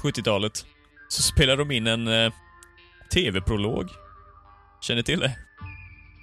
[0.00, 0.66] på 70-talet
[1.10, 2.32] så spelade de in en eh,
[3.14, 3.88] TV-prolog.
[4.80, 5.32] Känner ni till det?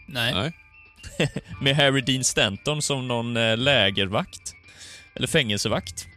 [0.08, 0.34] Nej.
[0.34, 0.54] Nej.
[1.62, 4.54] Med Harry Dean Stanton som någon eh, lägervakt.
[5.16, 6.08] Eller fängelsevakt.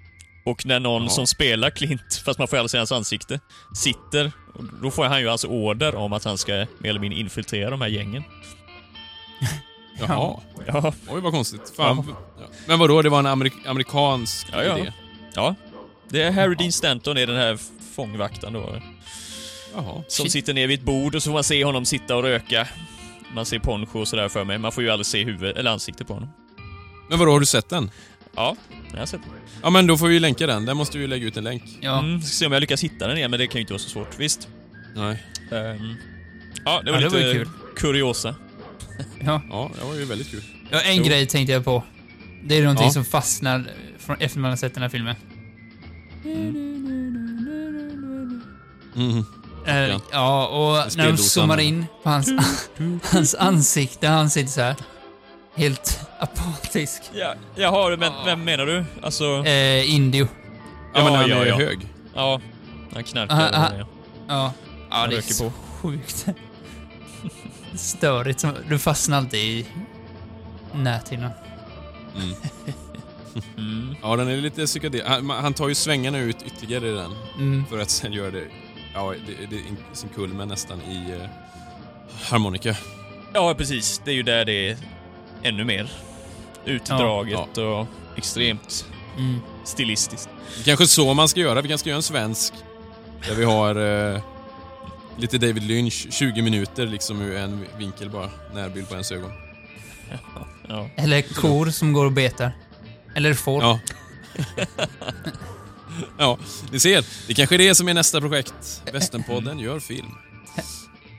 [0.44, 1.08] Och när någon Ja.
[1.08, 3.40] som spelar Clint, fast man får aldrig se hans ansikte,
[3.74, 7.20] sitter, och då får han ju alltså order om att han ska mer eller mindre
[7.20, 8.22] infiltrera de här gängen.
[9.98, 10.40] Jaha.
[10.66, 11.72] Ja, Oj, vad konstigt.
[11.76, 12.04] Fan.
[12.38, 12.44] Ja.
[12.66, 14.78] Men vadå, det var en amerik amerikansk Ja, ja.
[14.78, 14.92] idé?
[15.34, 15.54] ja.
[16.08, 17.58] Det är Harry Dean Stanton är den här
[17.94, 18.82] fångvakten då.
[19.74, 20.02] Jaha.
[20.08, 20.32] Som Shit.
[20.32, 22.68] sitter ner vid ett bord och så får man se honom sitta och röka.
[23.34, 24.58] Man ser poncho och sådär för mig.
[24.58, 26.28] Man får ju aldrig se huvud eller ansikte på honom.
[27.10, 27.90] Men vadå, har du sett den?
[28.36, 28.56] Ja,
[28.92, 29.30] jag har sett den.
[29.62, 30.64] Ja, men då får vi länka den.
[30.64, 31.62] Den måste vi lägga ut en länk.
[31.80, 31.98] Ja.
[31.98, 33.78] Mm, ska se om jag lyckas hitta den igen, men det kan ju inte vara
[33.82, 34.18] så svårt.
[34.18, 34.48] Visst?
[34.96, 35.22] Nej.
[35.52, 35.94] Ehm,
[36.64, 37.48] ja, det var Ja, det var lite ju kul.
[37.76, 38.34] kuriosa.
[39.24, 39.42] ja.
[39.50, 40.42] Ja, det var ju väldigt kul.
[40.70, 41.04] ja en Jo.
[41.04, 41.82] grej tänkte jag på.
[42.44, 42.92] Det är någonting Ja.
[42.92, 43.64] som fastnar
[43.98, 45.16] från, efter man har sett den här filmen.
[46.24, 46.69] Mhm.
[49.66, 50.00] Eh, Ja.
[50.12, 52.28] ja, och när de zoomar in på hans,
[53.12, 54.76] hans ansikte, han sitter så här
[55.54, 57.02] Helt apatisk.
[57.14, 58.84] Ja, jaha, men vem menar du?
[59.02, 59.24] Alltså...
[59.46, 60.28] Eh, Indio.
[60.94, 61.56] Ja, men han ja, är ja.
[61.56, 61.88] hög.
[62.14, 62.40] Ja,
[62.94, 63.36] han knarkar.
[63.36, 63.68] Ah, ah.
[63.68, 63.86] och- ja.
[64.28, 64.52] Ja.
[64.90, 65.52] Ja, Han det är så på.
[65.82, 66.26] sjukt.
[67.74, 68.40] Störigt.
[68.40, 69.66] som- Du fastnar alltid i
[70.74, 71.30] näthinnan.
[72.16, 72.34] Mm.
[73.56, 73.94] Mm.
[74.02, 75.06] Ja, den är lite psykedel.
[75.06, 77.12] Han, han tar ju svängarna ut ytterligare i den.
[77.38, 77.64] Mm.
[77.70, 78.44] För att sen göra det,
[78.94, 79.62] ja, det, det är
[79.92, 81.28] sin kulmen nästan i uh,
[82.30, 82.76] harmonika.
[83.32, 84.02] Ja, precis.
[84.04, 84.76] Det är ju där det är
[85.42, 85.90] ännu mer
[86.64, 87.86] utdraget och
[88.16, 88.86] extremt
[89.18, 89.40] Mm.
[89.64, 90.28] stilistiskt.
[90.64, 91.60] Kanske så man ska göra.
[91.60, 92.54] Vi kanske ska göra en svensk
[93.28, 93.76] där vi har
[94.14, 94.20] eh,
[95.18, 98.30] lite David Lynch, 20 minuter liksom ur en vinkel bara.
[98.54, 99.32] Närbild på ens ögon.
[100.68, 100.88] Ja.
[100.96, 102.52] Eller kor som går och betar.
[103.14, 103.62] Eller får.
[106.18, 106.38] Ja.
[106.72, 107.04] ni ser.
[107.26, 108.82] Det kanske är det som är nästa projekt.
[108.92, 110.14] Västernpodden gör film.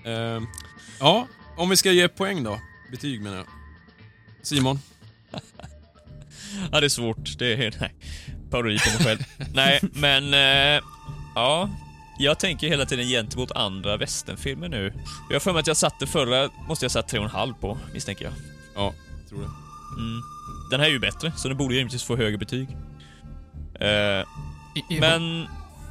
[0.06, 0.42] Eh,
[1.00, 1.28] ja,
[1.58, 2.60] om vi ska ge poäng då.
[2.92, 3.46] Betyg menar jag.
[4.44, 4.80] Simon?
[6.72, 7.38] ja, det är svårt.
[7.38, 7.76] Det är...
[7.80, 7.96] Nej.
[8.50, 9.20] Parodi på mig själv.
[9.54, 10.34] nej, men...
[10.34, 10.84] Eh,
[11.36, 11.70] ja.
[12.20, 14.94] Jag tänker hela tiden gentemot andra västernfilmer nu.
[15.30, 18.34] Jag har för mig att jag satte förra, måste jag satt 3,5 på, misstänker jag.
[18.76, 18.94] Ja,
[19.30, 19.50] tror det.
[20.02, 20.22] Mm.
[20.72, 22.70] Den här är ju bättre, så den borde ju rimligtvis få högre betyg.
[23.80, 24.28] Eh,
[24.76, 25.48] I- i- men...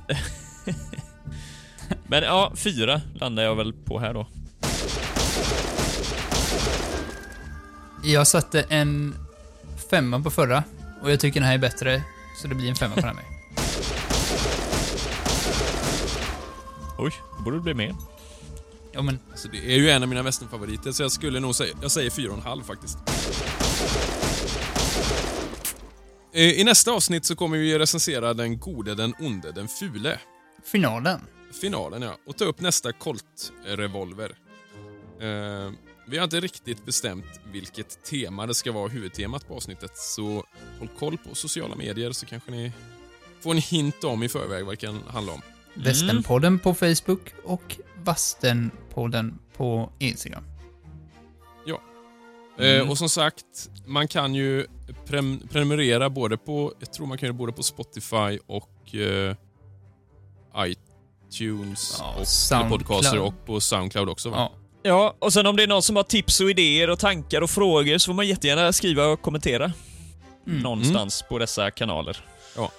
[2.06, 4.26] men ja, fyra landar jag väl på här då.
[8.04, 9.14] Jag satte en
[9.90, 10.64] femma på förra
[11.02, 12.02] och jag tycker den här är bättre,
[12.42, 13.24] så det blir en femma på den här med.
[16.98, 17.94] Oj, det borde bli mer.
[18.92, 21.74] Ja, men Alltså, det är ju en av mina westernfavoriter, så jag skulle nog säga...
[21.82, 22.98] Jag säger fyra och en halv faktiskt.
[26.32, 30.18] Eh, I nästa avsnitt så kommer vi recensera den gode, den onde, den fule.
[30.64, 31.20] finalen.
[31.60, 34.34] Finalen ja, och ta upp nästa Colt-revolver.
[35.20, 35.72] Eh,
[36.08, 40.44] vi har inte riktigt bestämt vilket tema det ska vara huvudtemat på avsnittet, så
[40.78, 42.72] håll koll på sociala medier så kanske ni
[43.40, 45.42] får en hint om i förväg vad det kan handla om.
[45.74, 50.44] Västernpodden på Facebook och Vastenpodden på Instagram.
[52.60, 54.66] Eh, och som sagt, man kan ju
[55.06, 59.34] prem- prenumerera både på, jag tror man kan göra både på Spotify och eh,
[60.66, 62.86] iTunes Ja, och Soundcloud.
[62.86, 64.36] podcaster och på Soundcloud också va?
[64.36, 64.52] Ja.
[64.82, 67.50] Ja, och sen om det är någon som har tips och idéer och tankar och
[67.50, 69.72] frågor så får man jättegärna skriva och kommentera.
[70.46, 70.58] Mm.
[70.62, 72.16] Någonstans på dessa kanaler.
[72.56, 72.70] Ja.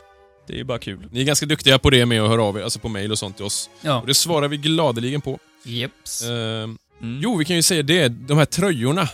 [0.47, 1.07] Det är ju bara kul.
[1.11, 3.19] Ni är ganska duktiga på det med att höra av er, alltså på mail och
[3.19, 3.69] sånt till oss.
[3.81, 4.01] Ja.
[4.01, 5.39] Och det svarar vi gladeligen på.
[5.63, 6.21] Jeps.
[6.23, 6.69] Eh,
[7.01, 7.19] Mm.
[7.23, 9.09] Jo, vi kan ju säga det, de här tröjorna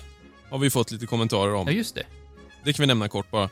[0.50, 1.68] har vi fått lite kommentarer om.
[1.68, 2.04] Ja, just det.
[2.64, 3.50] Det kan vi nämna kort bara.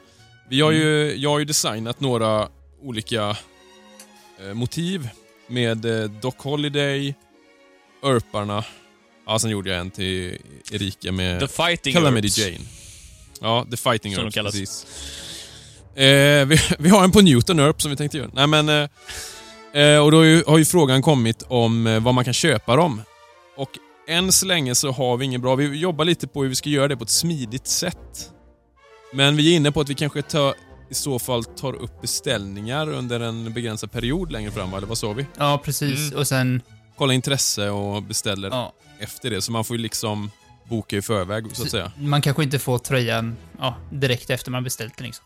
[0.50, 2.48] Vi har ju, jag har ju designat några
[2.82, 3.38] olika
[4.40, 5.10] eh, motiv
[5.48, 7.16] med eh, Doc Holiday,
[8.04, 8.64] Örparna,
[9.28, 10.38] ja sen gjorde jag en till
[10.72, 12.38] Erika med The Fighting Calamity Herbs.
[12.38, 12.66] Jane.
[13.42, 14.54] Ja, The Fighting Som kallas.
[14.54, 14.86] precis.
[15.96, 18.30] Eh, vi, vi har en på Newton Earp som vi tänkte göra.
[18.34, 18.90] Nej men, eh,
[19.82, 22.76] eh, och då har ju, har ju frågan kommit om eh, var man kan köpa
[22.76, 23.02] dem.
[23.58, 23.70] Och
[24.08, 26.70] än så länge så har vi ingen bra, vi jobbar lite på hur vi ska
[26.70, 28.32] göra det på ett smidigt sätt.
[29.16, 30.54] Men vi är inne på att vi kanske tar,
[30.90, 35.14] i så fall tar upp beställningar under en begränsad period längre fram, eller vad sa
[35.14, 35.26] vi?
[35.38, 36.08] Ja, precis.
[36.08, 36.20] Mm.
[36.20, 36.62] Och sen...
[36.98, 40.32] Kolla intresse och beställer Ja, efter det, så man får ju liksom
[40.70, 41.92] boka i förväg så att säga.
[41.98, 45.26] man kanske inte får tröjan ja, direkt efter man beställt den liksom.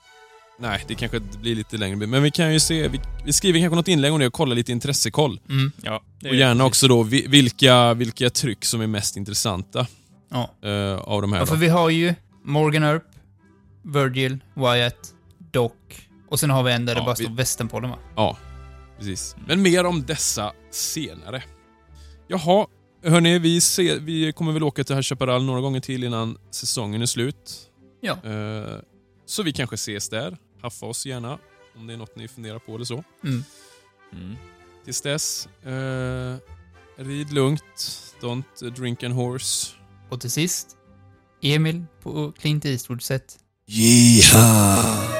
[0.59, 1.95] Nej, det kanske blir lite längre.
[2.07, 4.55] Men vi kan ju se, vi, vi skriver kanske något inlägg om det och kollar
[4.55, 5.39] lite intressekoll.
[5.49, 5.71] Mm.
[5.83, 9.87] Ja, Och är- gärna också då vi- vilka, vilka tryck som är mest intressanta
[10.31, 10.69] Ja.
[10.69, 11.39] eh, av de här.
[11.39, 11.59] ja, för då.
[11.61, 12.13] vi har ju
[12.43, 13.03] Morgan Earp,
[13.81, 15.13] Virgil, Wyatt,
[15.51, 15.71] Doc
[16.29, 17.97] och sen har vi en där Ja, det bara vi- står Västernpodden va?
[18.15, 18.37] Ja,
[18.97, 19.35] precis.
[19.47, 21.43] Men mer om dessa senare.
[22.27, 22.67] Jaha,
[23.03, 27.01] hörni, vi, ser, vi kommer väl åka till High Chaparral några gånger till innan säsongen
[27.01, 27.69] är slut.
[28.01, 28.17] Ja.
[28.23, 28.79] Eh,
[29.25, 30.37] så vi kanske ses där.
[30.61, 31.39] Haffa oss gärna
[31.75, 33.03] om det är något ni funderar på eller så.
[33.23, 33.43] Mm.
[34.13, 34.35] Mm.
[34.85, 36.35] Tills dess, eh,
[36.95, 38.13] rid lugnt.
[38.21, 39.75] Don't drink and horse.
[40.09, 40.77] Och till sist,
[41.41, 42.65] Emil på Clint
[43.71, 45.18] 遗憾。